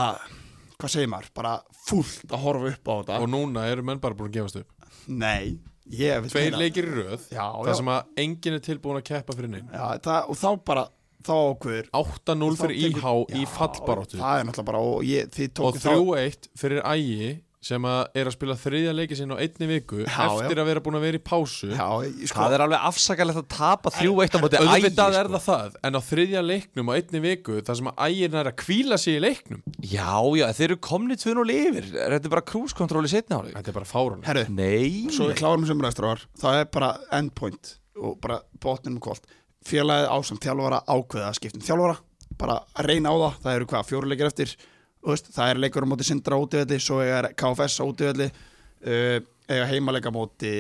[0.81, 1.55] hvað segir maður, bara
[1.87, 3.19] fullt að horfa upp á þetta.
[3.21, 4.89] Og núna eru menn bara búin að gefast upp.
[5.13, 5.59] Nei,
[5.93, 7.75] ég vil Tveir meina- leikir í röð Já, Það já.
[7.77, 9.65] sem að enginn er tilbúin að keppa fyrir
[10.01, 10.87] það, og þá bara
[11.27, 13.05] þá ákveður 8-0 þá fyrir IH
[13.37, 14.19] í Já, fallbaráttu.
[14.23, 17.31] það er náttúrulega bara og ég, og tóku þá 3-1 fyrir ægi
[17.61, 20.81] sem að er að spila þriðja leiki sinn á einni viku Já, eftir að vera
[20.81, 21.69] búin að vera í pásu.
[21.69, 25.57] Já, ég- sko, Það er alveg afsakalegt að tapa 3-1 á móti ægi sko.
[25.85, 29.19] en á þriðja leiknum á einni viku þar sem að ægin er að kvíla sig
[29.19, 29.61] í leiknum.
[29.85, 30.09] Já,
[30.41, 31.85] já, þeir eru komni 2-0 yfir.
[31.93, 35.13] Þetta er bara krúskontról í setni ári þetta er bara fárun herru, Nei.
[35.13, 39.21] svo við klárum sem ræðstráðar það er bara endpoint og bara botninum kvöld
[39.67, 41.97] félagið ásamt þjálfara ákveða skiptum þjálfara.
[42.41, 44.55] Bara að reyna á það, það eru hvað, fjóruleikir eftir.
[45.01, 48.29] Þú veist, það er leikur á móti Sindra á útivelli svo er KFS á útivelli
[48.31, 49.19] uh,
[49.51, 50.53] eiga heimaleika á móti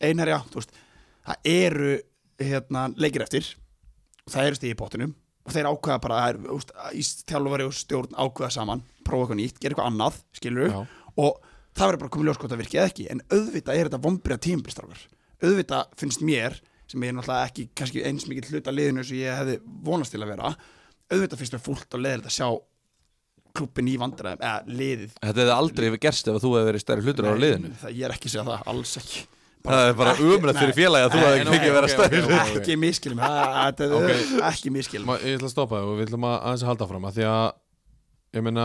[0.00, 0.78] einherja, þú veist.
[1.28, 1.92] Það eru
[2.40, 3.50] hérna, leikir eftir.
[4.30, 5.14] Það eru stíð í botninum
[5.46, 9.24] og þeir ákveða bara það er, þú veist, í þjálfari og stjórn ákveða saman prófa
[9.24, 10.80] eitthvað nýtt, gera eitthvað annað, skilur Já.
[11.16, 11.38] og
[11.74, 13.06] það verður bara komið ljós hvort það virkið eða ekki.
[13.10, 15.06] En auðvitað er þetta vombriða tímbilstrákar
[15.40, 16.58] auðvitað finnst mér
[16.90, 19.56] sem ég er náttúrulega ekki kannski eins mikið hluta liðinu sem ég hefði
[19.86, 20.52] vonast til að vera.
[21.10, 22.48] Auðvitað finnst mér fúlt og leðilegt að sjá
[23.56, 25.12] klubbin í vandræðum eða liðið.
[25.18, 27.72] Þetta hefði aldrei hefur gerst ef þú hefði verið stærri hlutur á liðinu.
[27.80, 29.24] það, ég er ekki að segja það, alls ekki.
[29.60, 32.20] Það er bara umrætt fyrir félagi að þú hefði en ekki ok, verið stærri.
[32.20, 32.54] ok, ok.
[32.60, 36.36] ekki miskilum þetta er ekki miskilum ég ætla að stoppa þig og við ætlum að
[36.38, 37.42] aðeins að halda fram að því að
[38.38, 38.64] ég meina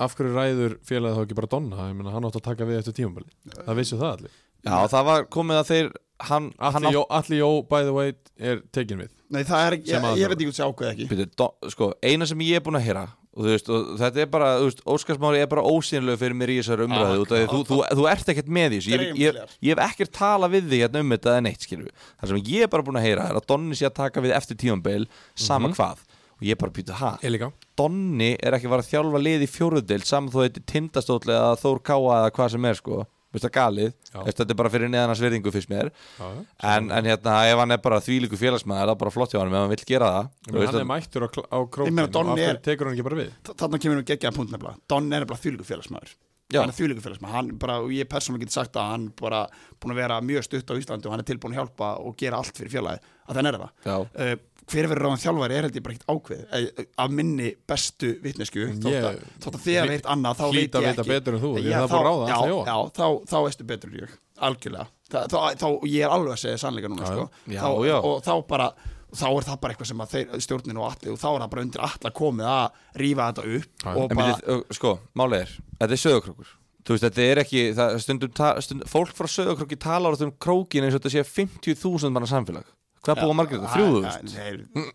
[0.00, 1.88] af hverju ræður félagið þá ekki bara Donna?
[1.90, 3.32] Ég meina hann átt að taka við eftir tímabili.
[3.56, 4.38] Það vissu það allir.
[4.60, 5.90] Já, það var komið að þeir
[6.28, 9.08] Hann, hann Alli Jó, Atli Jó, by the way, er tekin við.
[9.30, 10.20] Nei það er ekki, Sem ég, aðalþjálfari.
[10.20, 11.06] ég veit ekki hvað það ákveð ekki.
[11.12, 14.20] Býtu, do, sko, eina sem ég er búin að heyra og, þú veist, og þetta
[14.24, 17.30] er bara, þú veist, Óskarsmári er bara ósýnlega fyrir mér í þessar umræðu Ah, út
[17.30, 18.90] af því þú, þú, þú ert ekkert með því þessu.
[18.90, 19.54] ég, ég, þér.
[19.68, 22.64] ég hef ekkert talað við því hérna um þetta en eitt skilur það sem ég
[22.66, 25.06] er bara búin að heyra er að Donni sé að taka við eftir tímambil
[25.38, 26.02] sama hvað.
[26.40, 27.12] Og ég er bara býtu ha?
[27.22, 27.52] Ég líka.
[27.78, 31.20] Donni er ekki að fara að þjálfa lið í fjóruðdeild saman þó þetta er tindastóll
[31.30, 33.00] eða Þór Káa eða hvað sem er sko
[33.30, 33.92] Veist það galið,
[34.26, 35.90] þetta er bara fyrir neðan hans virðingu fyrst mér.
[36.18, 36.30] Já,
[36.72, 39.52] en, en hérna ef hann er bara þvílíku félagsmaður það er bara flott hjá hann
[39.52, 40.32] ef hann vill gera það.
[40.56, 43.20] Veist hann er mættur á, á meina, og af hverju er- tekur hann ekki bara
[43.20, 43.30] við?
[43.46, 44.76] Þa- þarna kemur nú geggjaða punkt nefnilega.
[44.90, 46.16] Don er nefnilega þvílíku félagsmaður.
[46.50, 47.34] Hann er þvílíku félagsmaður.
[47.38, 49.44] Hann bara, og ég persónulega geti sagt að hann bara
[49.78, 52.40] búin að vera mjög stutt á Íslandi og hann er tilbúin að hjálpa og gera
[52.42, 52.98] allt fyrir félagi
[53.30, 53.70] að þann er það.
[53.86, 53.94] Já.
[54.02, 54.34] uh,
[54.70, 59.56] hver verður ráðan þjálfari er held ég bara ekkert ákveð af minni bestu vitnesku þótt
[59.56, 61.08] að, Ég- að veit annað þá veit ég ekki.
[61.10, 62.38] betur en þú, er búin að ráða já,
[62.70, 64.86] já, þá, þá veistu betur en ég algjörlega.
[65.10, 67.26] Þa, þá, þá, ég er alveg að segja sannleika núna Já, sko.
[67.50, 67.60] já.
[67.60, 67.96] þá, Já, já.
[68.00, 68.68] og þá bara
[69.10, 71.50] þá er það bara eitthvað sem að þeir, stjórnin og allir og þá er það
[71.50, 75.96] bara undir allar komið að rífa þetta upp og bara, ö, sko, málið er, þetta
[75.98, 78.30] er sögurkrókur Þú veist, þetta er ekki, það, stundum,
[78.64, 82.64] stundum fólk frá sögurkróki talar um krókin eins og þetta sé 50.000 manna samfélag
[83.06, 83.72] Hvað búa margir þetta?
[83.76, 84.00] Þrjúðu?
[84.34, 84.90] Nei,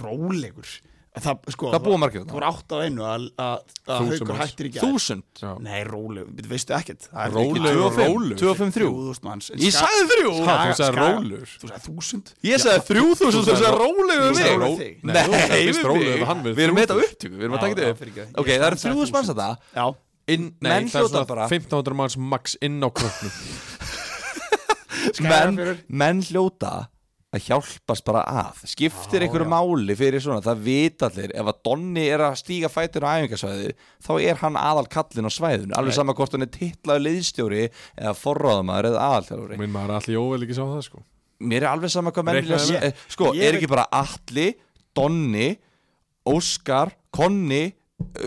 [0.00, 0.70] rólegur
[1.20, 2.32] það, sko, Hvað búa margir þetta?
[2.36, 5.40] voru átt á einu að, að, að Þúsund haugur hættir í gær Þúsund?
[5.66, 8.36] Nei, rólegur, við veistu ekkert Það er Rólegur ekki og rólur.
[8.40, 10.44] 2 og 5, 3 þúsund manns En Ég Ska- sagði þrjú þú
[10.78, 11.44] sagði rólur.
[11.50, 14.94] Þú sagði þúsund Ég sagði 3000 Þú þú sagði sagði ró- rólegur þú við mig.
[15.02, 17.10] Nei, við erum með þetta 3000.
[17.10, 18.00] upptöku, við erum að taka þetta upp.
[18.40, 19.34] Ok, það eru sagði 3000 manns 1000.
[19.34, 19.86] þetta Já,
[20.30, 22.88] Inn, nei, Menn það er hljóta bara- 1500 manns max inn á
[25.10, 25.78] Skagafjörður.
[25.88, 26.72] menn hljóta
[27.30, 28.62] að hjálpast bara að.
[28.66, 33.06] Skiptir einhverju máli fyrir svona það vita allir, ef að Donni er að stíga fætur
[33.06, 33.70] á æfingasvæði,
[34.02, 38.14] þá er hann aðal kallin á svæðinu, alveg sama hvort hann er titlaður liðstjóri eða
[38.18, 41.02] forráðamaður eða aðalþjálfuri Minn maður allir jóvel ekki sá það sko.
[41.40, 42.82] Mér er alveg sama hvað menn Reiknaðu vilja með.
[42.82, 44.48] se- eh, sko, Ég er ekki bara Atli,
[44.98, 45.48] Donni
[46.26, 47.62] Óskar, Konni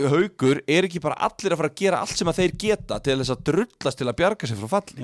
[0.08, 3.16] Haugur, er ekki bara allir að fara að gera allt sem að þeir geta til
[3.20, 5.02] þess að drullast til að bjarga sér frá falli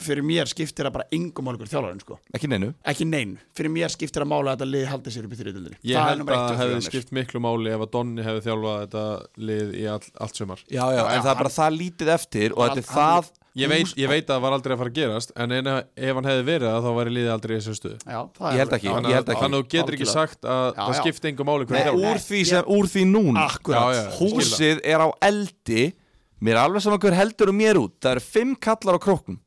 [0.00, 2.18] Fyrir mér skiptir það bara engum máli ykkur þjálfarinn sko.
[2.36, 2.70] Ekki neinu.
[2.92, 5.80] Ekki nein, fyrir mér skiptir það máli að þetta lið haldi sér upp í þriðildinni
[5.90, 9.04] Ég held að það hefði skipt miklu máli ef að Donni hefði þjálfað þetta
[9.50, 10.64] lið í all, allt sumar.
[10.70, 13.36] Já, já, Já, en já, það er bara það lítið eftir og þetta er það
[13.58, 16.18] Ég veit, ég veit að það var aldrei að fara að gerast En eina, ef
[16.18, 18.20] hann hefði verið það þá væri liðið aldrei í þessu stuðu Já,
[18.54, 21.30] Ég held ekki, Þannig ég að, að þú getur ekki sagt að Já, það skipti
[21.32, 22.20] engum hvernig úr,
[22.76, 23.48] úr því núna.
[23.50, 24.02] Já, já.
[24.20, 25.88] Húsið er á eldi.
[26.38, 27.96] Mér er alveg saman hver heldur um mér út.
[27.98, 29.40] Það eru fimm kallar á króknum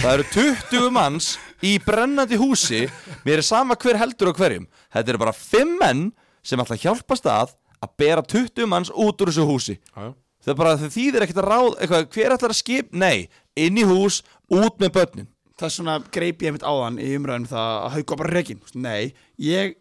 [0.00, 1.26] Það eru 20 manns
[1.60, 2.86] í brennandi húsi
[3.26, 4.64] Mér er sama hver heldur á hverjum
[4.94, 6.06] Þetta eru bara fimm menn
[6.40, 7.52] sem ætla að hjálpast að
[7.84, 10.12] að bera 20 manns út úr þessu húsi Já, já.
[10.40, 12.94] Það er bara það þýðir ekkert að ráð eitthvað, Hver ætlar að skip?
[12.96, 13.28] Nei,
[13.60, 15.28] inn í hús, út með börnin
[15.60, 19.12] Það er svona greip ég mitt áðan í umræðum það að hauga bara rekin Nei,
[19.36, 19.76] ég,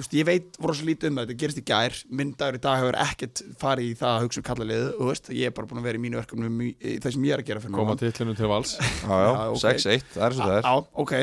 [0.00, 1.96] veist, ég veit voru svo lítið um þetta gerist í gær.
[2.10, 5.30] Minn dagur í dag hefur ekkert farið í það að hugsa um kallalið og veist,
[5.36, 7.48] ég er bara búin að vera í mínu verkefnum í það sem ég er að
[7.52, 8.02] gera fyrir Koma núna.
[8.02, 8.74] titlinu til vals.
[9.06, 9.62] Já, Já, ok.
[9.62, 10.68] 6-1, það er svo það er.
[10.68, 10.74] Já,
[11.04, 11.14] ok,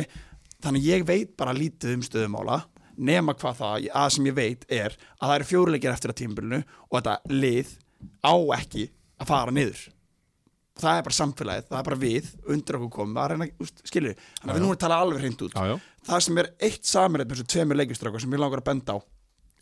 [0.66, 2.60] þannig ég veit bara lítið um stöðumála
[3.00, 6.58] nema hvað það, að sem ég veit er að það eru fjóruleikir eftir að tímabilinu
[6.90, 7.70] og þetta lið
[8.28, 8.90] á ekki
[9.20, 9.86] að fara niður.
[10.80, 14.14] Það er bara samfélagið, það er bara við undir okkur komum, að reyna, úst, skilur
[14.16, 15.56] þannig að við nú erum að tala alveg hreint út.
[15.56, 15.76] Já, já,
[16.08, 18.98] það sem er eitt samirið með þessu tveimur leikistrákar sem ég langar að benda á.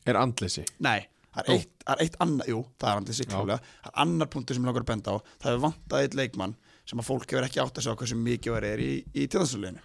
[0.07, 0.63] Er andleysi?
[0.83, 3.91] Nei, það er eitt, það er eitt annar jú, það er andið sig klálega það
[3.91, 5.17] er annar punktur sem ég langar að benda á.
[5.41, 6.55] Það hefur vantað eitt leikmann
[6.87, 9.81] sem að fólk hefur ekki átt að sjá hversu mikið var er í, í tjóðansluleginu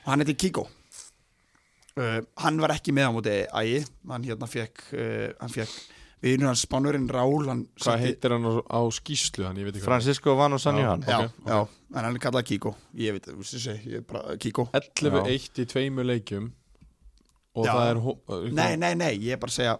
[0.00, 3.80] og hann heiti Kíkó uh, hann var ekki með á móti ægi,
[4.10, 5.74] hann hérna fekk uh, hann fekk
[6.22, 9.74] vinur hans spánurinn Rál hann Hvað setti- heitir hann á, á skýslu hann, ég veit
[9.76, 9.90] ekki hvað.
[9.90, 11.60] Francisco Vano Sanjuhan já, Ok, já,
[11.96, 16.04] en hann er kallað Kíkó ég veit, þú veist er bara Kíkó 11-1 í tveimur
[16.10, 16.50] leikjum
[17.56, 17.72] og Já.
[17.74, 19.78] það er uh, Nei, nei, nei, ég er bara að segja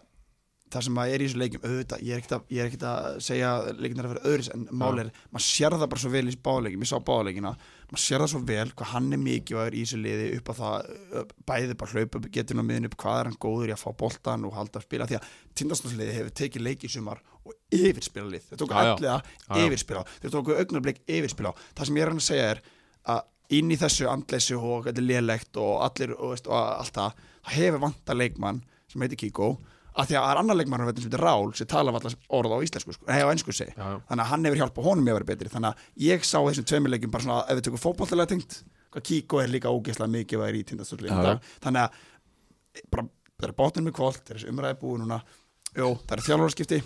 [0.71, 2.85] það sem að er í þessu leikjum, auðvitað ég er ekkert að, ég er ekkert
[2.87, 6.11] að segja leikin er að vera öðris en máli er, maður sér það bara svo
[6.15, 7.53] vel í báðleikim, ég sá báðleikina
[7.91, 11.33] maður sér það svo vel hvað hann er mikilvægur í þessu liði upp að það,
[11.51, 14.47] bæði bara hlaupa getur á miðin upp, hvað er hann góður í að fá boltan
[14.47, 18.47] og halda að spila, því að tindastofsliði hefur tekið leiki í sumar og yfirspila lið.
[18.51, 19.17] Þeir tóku já.
[19.59, 22.62] yfirspila þeir tóku augnablik yfirspila það sem ég er hann að segja er
[23.11, 23.27] að
[23.59, 27.23] inn í þessu andleysi og þetta er lélegt og allir og, veist, og allt það
[27.41, 29.51] það hefur vanta leikmann sem heitir Kíkó
[29.91, 32.59] að því að það er annar leikmann sem heitir Rál sem tala allar orð á
[32.67, 33.75] íslensku sko, hei á ennsku segi.
[33.75, 33.97] Já, já.
[34.11, 35.53] þannig að hann hefur hjálpað honum að vera betri.
[35.53, 38.61] Þannig að ég sá þessum tveimur leikjum bara svona ef við tökum fótbolltilega tengt
[38.99, 41.37] Kíkó er líka ógeðslega mikið væri í já.
[41.62, 41.99] þannig að
[42.75, 43.05] e, bara,
[43.39, 45.19] það er bátinn með kvöld það er þessi umræði búið núna.
[45.77, 46.81] Jó, það er þjálfurarskipti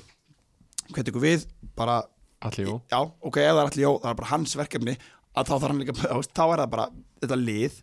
[0.91, 1.47] hvað tekur við?
[1.79, 2.03] Bara
[2.45, 4.97] Allir jú já, ok, ef það er allir jó, það er bara hans verkefni
[5.35, 6.87] að þá þarf hann líka, þá er það bara
[7.23, 7.79] þetta lið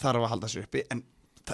[0.00, 1.02] þarf að halda sér uppi en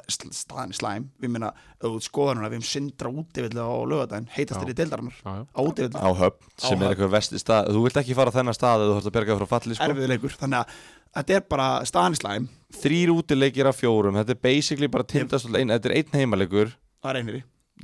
[0.08, 1.06] staðan er slæm.
[1.22, 4.76] Við minna, ef þú skoðar núna, við hefum sindra útivillu á lögadaginn, heitast þér í
[4.76, 5.32] já.
[5.46, 7.72] á útivillu, á höfn sem Á er eitthvað vesti stað.
[7.74, 9.88] Þú vilt ekki fara á þennan stað eða þú þarfst að berga frá falli sko.
[9.90, 10.38] erfiðu leikur.
[10.40, 10.78] Þannig að
[11.16, 12.48] þetta er bara staðan er slæm.
[12.76, 14.18] Þrýr útileikir af fjórum.
[14.20, 16.74] Þetta er basically bara tindastóll ein, þetta er einn heimalegur.
[17.06, 17.20] Er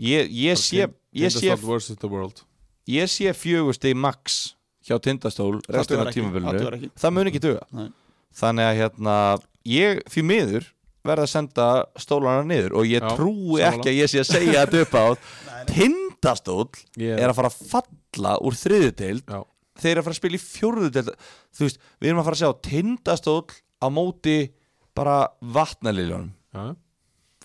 [0.01, 2.45] ég, ég sé ég sé, Tindastóll versus the world.
[2.89, 7.67] Ég sé fjögusti max hjá tindastól það mun ekki duga.
[7.71, 7.91] Nei.
[8.37, 9.17] þannig að hérna
[9.69, 10.69] ég því miður
[11.05, 11.67] verða að senda
[11.99, 13.71] stólana niður og ég Já, trúi sammála.
[13.73, 15.07] ekki að ég sé að segja þetta upp á
[15.73, 16.69] tindastóll
[17.03, 19.41] Ég- er að fara að falla úr þriðudeild Já,
[19.83, 21.13] þeir eru að fara að spila í fjórðudeild
[21.53, 24.37] þú veist, við erum að fara að sjá tindastóll á móti
[24.95, 26.33] bara vatnaliljónum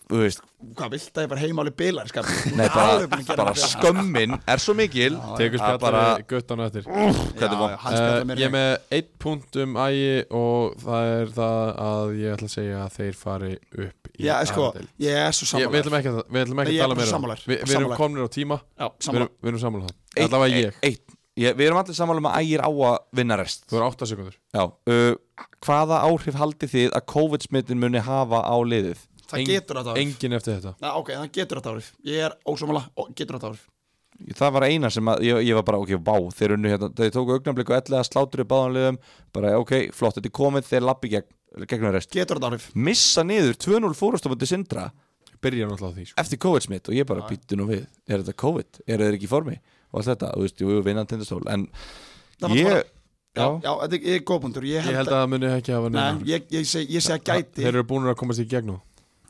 [0.08, 0.40] veist,
[0.78, 2.12] hvað vilt að ég bara heimáli bilar
[2.56, 5.18] nei, bara, bara skömmin er svo mikil.
[5.40, 6.78] Tekur að spjallari bara- guttan er?
[6.88, 12.48] Uh, ég er með einn punkt um ægi og það er það að ég ætla
[12.48, 14.70] að segja að þeir fari upp í já, sko,
[15.04, 17.36] ég er svo Ég, sammála við ætlum ekki að, að tala meira um.
[17.44, 18.60] Vi, Við erum komnir á tíma.
[18.80, 20.24] Já, Við við erum sammála um það.
[20.28, 23.68] Allavega ég, eitt, ég, við erum allir sammála um að ægir á að vinna rest.
[23.68, 28.56] Þú er 8 sekundur Já, uh, hvaða áhrif haldið þið að COVID-smittin muni hafa á
[28.64, 29.04] liðið?
[29.32, 30.74] Það Eng- getur þetta árið Engin eftir þetta.
[30.84, 32.84] Nei, ok, það getur þetta árið ég er ósámála,
[33.16, 33.66] getur þetta árið
[34.38, 37.12] Það var eina sem að, ég, ég var bara, ok, vá, þeir unnu hérna, þeir
[37.14, 38.98] tóku augnablik og ellega sláttur í báðanliðum,
[39.36, 41.28] bara, ok, flott, þetta er komið, þeir lappi gegn,
[41.70, 42.10] gegnum rest.
[42.16, 44.88] getur þetta árið Missa niður 2-0 fórastófandi Sindra.
[45.38, 46.18] Byrja náttúrulega á því sko.
[46.24, 48.82] eftir COVID-smitt og ég bara býttu nú við, er þetta COVID?
[48.90, 49.60] Er þeir ekki í formi?
[49.94, 51.68] Og allt þetta, þú veist, jú, vinnan tindastól, en
[52.58, 52.84] ég, bara-
[53.38, 56.26] já, já, þetta er góðbundur ég Ég held að það muni ekki hafa Nei, neina
[56.26, 57.62] ég, ég, ég seg að gæti.
[57.62, 58.82] Þeir eru búin að komast í gegnum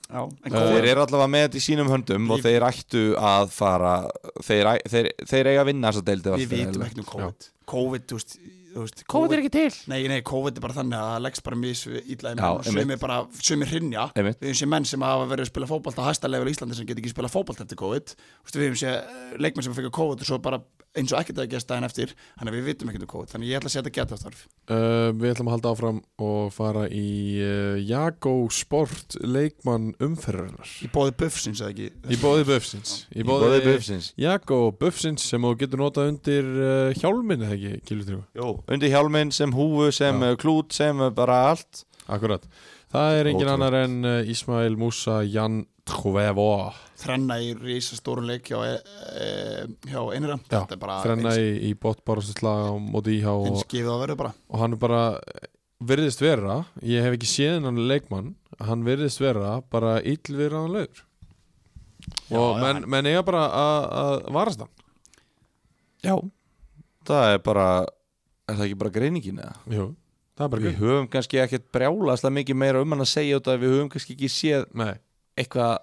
[0.08, 3.50] já, Eh, þeir eru allavega með þetta í sínum höndum og Við- þeir ættu að
[3.52, 3.96] fara,
[4.44, 7.50] þeir, þeir, þeir eiga að vinna þessa deildi við vitum ekki um COVID.
[7.68, 8.38] COVID, þú veist,
[8.78, 9.74] þú veist COVID er ekki til.
[9.92, 12.46] Nei, nei, COVID er bara þannig að það leggst bara mis illa í Já, menn
[12.48, 14.40] og sumir bara, sumir hrinja Einmitt.
[14.40, 16.76] við höfum sé menn sem hafa verið að spila fótbolt á hæsta level í Íslandi
[16.78, 18.16] sem get ekki spila fótbolt eftir COVID.
[18.54, 20.62] Við höfum sé eh, leikmenn sem fekk COVID og svo bara
[20.98, 23.52] eins og ekkert að gesta daginn eftir þannig að við vitum ekkert um COVID þannig
[23.52, 27.08] ég ætla að setja geta eftir uh, Við ætlum að halda áfram og fara í
[27.44, 30.72] uh, Jago Sport leikmann umferðarinnar.
[30.84, 31.90] Í bóði buffsins eða ekki?
[32.14, 32.94] Í bóði Buffsins.
[33.14, 34.12] Í Í boði Buffsins.
[34.20, 39.34] Jago Buffsins sem þú getur notað undir uh, hjálminn eða ekki, Kildur Jó, undir hjálminn
[39.36, 40.32] sem húfu, sem Já.
[40.34, 40.40] Já.
[40.42, 41.84] klút, sem uh, bara allt.
[42.08, 42.46] Akkurat.
[42.94, 46.48] Það er engin annar en uh, Ismail Musa Jan Tjuvevo
[46.98, 48.78] þrenna í risastórun leik hjá, e,
[49.22, 49.28] e,
[49.88, 53.46] hjá einra Já, þetta er bara Þrenna eins, í, í botbárastuslega á móti íhá og,
[53.52, 54.32] eins gefið að verða bara.
[54.52, 55.02] Og hann er bara
[55.88, 58.32] virðist vera, ég hef ekki séð hann leikmann,
[58.66, 61.04] hann virðist vera bara illviraðanlegur
[62.28, 64.74] Já, og já, menn, menn eiga bara að- að varast hann.
[66.04, 66.16] Já
[67.08, 67.66] Það er bara,
[68.50, 69.54] er það ekki bara greiningin eða?
[69.72, 69.86] Jú,
[70.36, 73.48] það er bara Við höfum kannski ekkert brjálast mikið meira um hann að segja út
[73.48, 74.96] að við höfum kannski ekki séð Nei,
[75.38, 75.78] eitthvað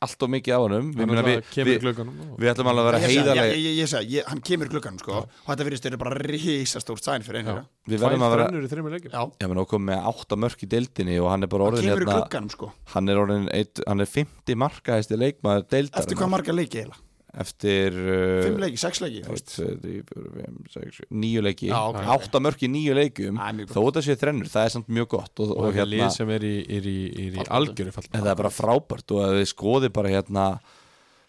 [0.00, 0.86] allt og mikið á honum.
[0.94, 4.14] Við, hann meina, við, glögganum ætlum alveg að vera Ég heiðarlega ég, ég, ég segi,
[4.16, 7.66] ég, hann kemur í glugganum sko, og þetta virðist verið bara risastórt sæn fyrir einhverja.
[7.90, 11.52] Við verðum að vera Já, menn okkur með átta mörk í deildinni og hann er
[11.52, 12.72] bara hann orðin hérna sko.
[12.94, 17.04] Hann er orðin, eitt, hann er 50 markahæsti leikmaður deildar Eftir hvað marga leiki eiginlega?
[17.38, 19.54] Eftir uh, Fimm leiki, sex leiki þú veist.
[19.62, 21.70] 1, 2, 3, 4, 5, 6, 7, 9 leiki.
[21.70, 22.00] Já, ok.
[22.16, 23.40] átta mörk í 9 leikum
[23.70, 26.34] þó þetta sé þrennur, það er samt mjög gott og, og, og, hérna, lið sem
[26.34, 26.98] er í, er í,
[27.28, 30.50] er í algjöru fall en það er bara frábært og ef við skoðum bara hérna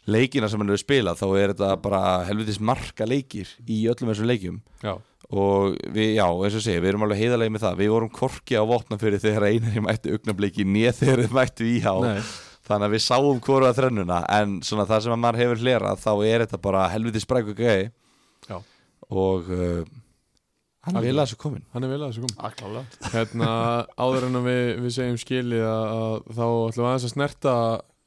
[0.10, 4.30] leikina sem hann hefur spilað þá er þetta bara helvitis marka leikir í öllum þessum
[4.32, 4.61] leikjum.
[4.82, 4.95] Já,
[5.32, 7.78] og við, já, eins og segja, við erum alveg heiðalegi með það.
[7.80, 11.68] Við vorum korki á vopna fyrir þegar einar í mættu augnabliki nýð þegar þið mættu
[11.72, 12.18] íhá Nei.
[12.67, 16.11] Þannig að við sáum hvora þrennuna en svona það sem að maður hefur hlerað þá
[16.31, 17.88] er þetta bara helvitis spræku gæði
[18.49, 18.57] Já.
[19.09, 19.83] og uh,
[20.88, 22.83] hann er vel að þessu komin hann er vel að þessu kom Ah, klálega.
[23.13, 23.51] hérna,
[24.01, 27.55] áður en að við, við segjum skilið að, að þá ætlum við aðeins að snerta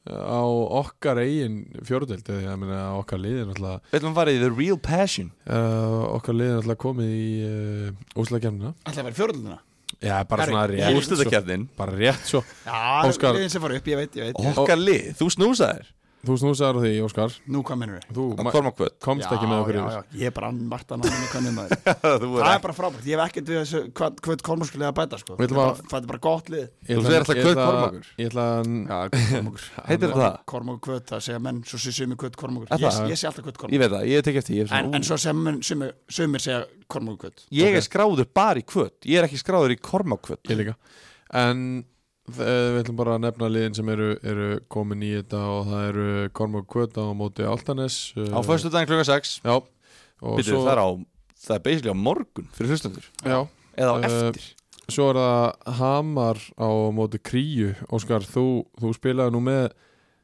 [0.05, 0.45] á
[0.85, 1.55] okkar eigin
[1.89, 4.77] fjóruðeld eða ég meina að okkar liðin alltaf Við ætlum að fara í The Real
[4.85, 5.31] Passion.
[5.49, 9.57] Uh, okkar liðin alltaf komið í uh, úslagkemna Ætlaði að vera fjóröldina
[10.05, 12.43] já, bara Herri, svona rétt svo, Úrslutakefnin bara rétt svo.
[12.67, 13.37] Já, Óskar.
[13.39, 14.49] liðin sem fara upp, ég veit, ég veit.
[14.55, 15.93] Okkar lið, þú snúsaðir
[16.25, 17.35] þú snúsaður því, Óskar.
[17.53, 18.05] Nú, hvað mennur við?
[18.17, 18.39] þú Að
[19.05, 21.79] komst ekki með okkur já, já, Ég er bara Marta náttúrulega kannum maður.
[22.25, 25.21] Þú Það er bara frábært, ég hef ekkert við þessu hvað, hvað Kormúrskulega að bæta
[25.21, 25.37] sko.
[25.39, 26.67] Það er að- bara- Það er bara gott lið.
[26.89, 28.05] Ég Þú segir alltaf ég Kvöt ætla- Kormákur.
[28.19, 28.99] ég ætla að Já,
[29.89, 30.39] Heitir það?
[30.55, 33.09] Kormúkur kvöt, það segja menn Svo sé sumi kvöt Kormúkur Er ég, það?
[33.13, 35.19] ég sé alltaf kvöt Ég Kormúkur veit það, ég tek eftir ég, er En, svo
[35.21, 35.35] segja
[36.09, 37.33] sumir segja Kormúkur
[42.33, 45.87] eh, við ætlum bara að nefna liðin sem eru, eru komin í þetta og það
[45.91, 46.07] eru
[46.39, 49.55] Kormák Kvöta á móti Altanes uh, Á föstu daginn klukka 6 já.
[50.25, 50.89] Og Býtu, það er á
[51.45, 53.09] Það er basically á morgun fyrir hlustendur.
[53.21, 53.39] Já,
[53.77, 54.45] Eða á Eh, eftir.
[54.89, 57.75] svo er það Hamar á móti Kríu.
[57.93, 59.67] Óskar, þú, þú spilaði nú með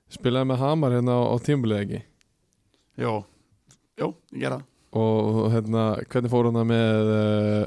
[0.09, 2.01] spilaði með Hamar hérna á, á tímbilið ekki?
[3.05, 3.13] Jó,
[4.01, 7.67] jó, ég gera og hérna, hvernig fór hann með uh,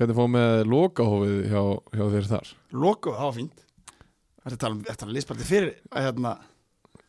[0.00, 1.62] hvernig fór með lokahófið hjá,
[1.96, 2.52] hjá þér þar?
[2.72, 3.64] Loko, það var fínt.
[4.40, 6.36] Það er að tala um, þetta er liðspaldi fyrir að hérna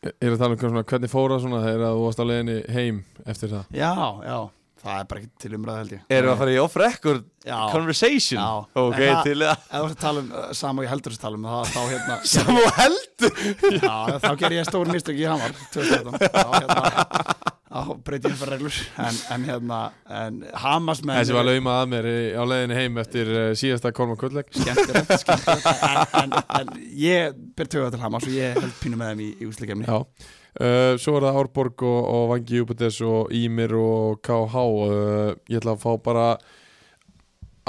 [0.02, 2.98] er að tala um svona, hvernig fór það svona þegar þú varst á leiðinni heim
[3.30, 3.78] eftir það?
[3.78, 3.92] Já,
[4.26, 4.38] já,
[4.82, 6.02] það er bara ekki til umræða held ég.
[6.18, 7.30] Erum við að fara í off-record
[7.72, 8.42] conversation?
[8.42, 8.82] Já.
[8.82, 11.16] Ok, En til það ef þú ert að tala um uh, sama og ég heldur
[11.16, 13.40] að tala um það, þá hérna Sam og heldur?
[13.78, 13.96] Já,
[14.26, 18.78] þá ger ég stór mistök í Hamar 2017 þá hérna þá breyti ég fyrir reglur.
[19.00, 19.80] En, en hérna,
[20.12, 24.20] en Hamas menn þessi var lauma að mér á leiðinni heim eftir uh, síðasta Kormák
[24.22, 25.68] Kvöldleik skemmtilegt, skemmtilegt.
[25.88, 29.30] En, en, en ég ber töða til Hamas og ég held pínu með þeim í,
[29.40, 34.20] í úsleikemni Já, uh, svo er það Árborg og, og Vangi Júpites og Ímir og
[34.28, 36.26] KH uh, Ég ætla að fá bara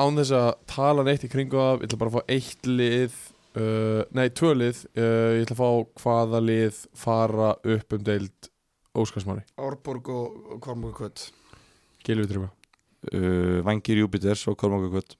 [0.02, 3.20] án þess að tala neitt í kringu það Ég ætla bara að fá eitt lið
[3.60, 4.86] uh, Nei, tvö lið.
[4.98, 8.51] Ég ætla að fá hvaða lið fara upp um deild
[8.98, 9.44] Óskarsmári.
[9.56, 11.31] Árborg og, og Kormúk Kvöt
[12.05, 12.51] Gilvi Tryggva,
[13.12, 15.16] uh, Vangir Júpiters og Kormák Kvöt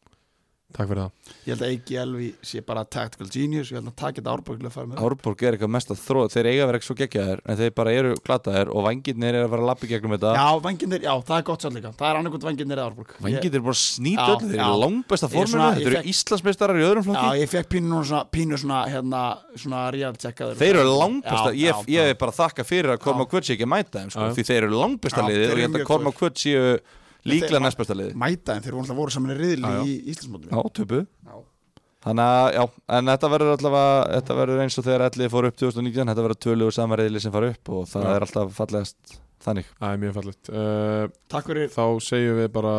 [0.77, 1.13] takk fyrir það.
[1.43, 4.59] Ég held að Eiki Elvi sé bara tactical genius ég held að taka þetta Árborg
[4.63, 5.03] til að fara með.
[5.03, 7.73] Árborg er eitthvað mest að þróa Þeir eiga að vera ekki svo geggjaðir En þeir
[7.77, 10.33] bara eru glataðir Og vangirnir er að fara að lappi gegnum þetta.
[10.39, 11.93] Já, vanginir, já, það er gott svo líka.
[11.99, 13.15] Það er annarkot vanginir eða Árborg.
[13.23, 13.79] Vangirnir er bara
[14.23, 14.63] Já, öll Þeir já.
[14.63, 14.81] eru
[15.43, 18.25] er svona- ég Þeir eru Íslandsmeistarar í öðrum Já, flokki ég fekk pínu núna svona,
[18.33, 19.23] pínu svona, hérna,
[19.57, 21.53] svona real checkaður Þeir eru langbesta
[27.29, 30.51] Líklega þeir- næstbesta liðið Mæta en þeir voru alltaf voru saman í riðli í Íslandsmótum
[30.51, 31.01] Já, töpu.
[32.03, 32.63] Þannig að, já,
[32.99, 36.41] en þetta verður allavega, þetta verður eins og þegar ellið fór upp 2019, þetta verður
[36.43, 38.11] tölugur samanriðli sem fara upp og það Já.
[38.17, 39.13] er alltaf fallegast
[39.47, 39.69] þannig.
[39.79, 42.75] Það er mjög fallit uh, Takk fyrir, Þá segjum við bara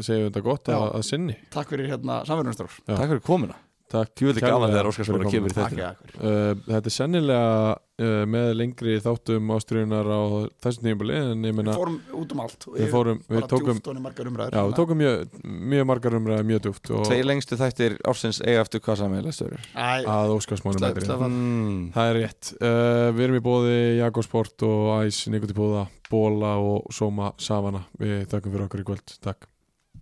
[0.00, 0.76] segjum við þetta gott Já.
[0.80, 2.94] að, að sinni takk fyrir hérna samverðunarstróf Já.
[2.96, 3.56] Takk fyrir komuna.
[3.90, 4.10] Takk.
[4.14, 5.86] Tjúvillig gaman kærlega þegar Óskarsmára fyrir kemur í þetta.
[6.20, 10.20] Uh, þetta er sennilega uh, með lengri þáttum ástriðunar á
[10.62, 14.04] þessum tímabili en ég meina Við fórum út um allt við fórum, við tókum Bara
[14.04, 14.54] margar umræður.
[14.54, 15.36] Já, við tókum mjög,
[15.74, 19.68] mjög margar umræði mjög djúpt og Tvei lengstu þættir ársins eiga eftir hvað sammeðlega stöður.
[19.74, 21.10] Æ, að Óskarsmáni Slepp, mætir.
[21.10, 21.26] slepp.
[21.26, 21.84] Mm.
[21.96, 22.52] það er rétt.
[22.62, 27.88] Uh, við erum í bóði Jakobsport og Æs Nikoti Búða, Bóla og Soma Savana.
[27.98, 29.50] Við þakkum fyrir okkur í kvöld, takk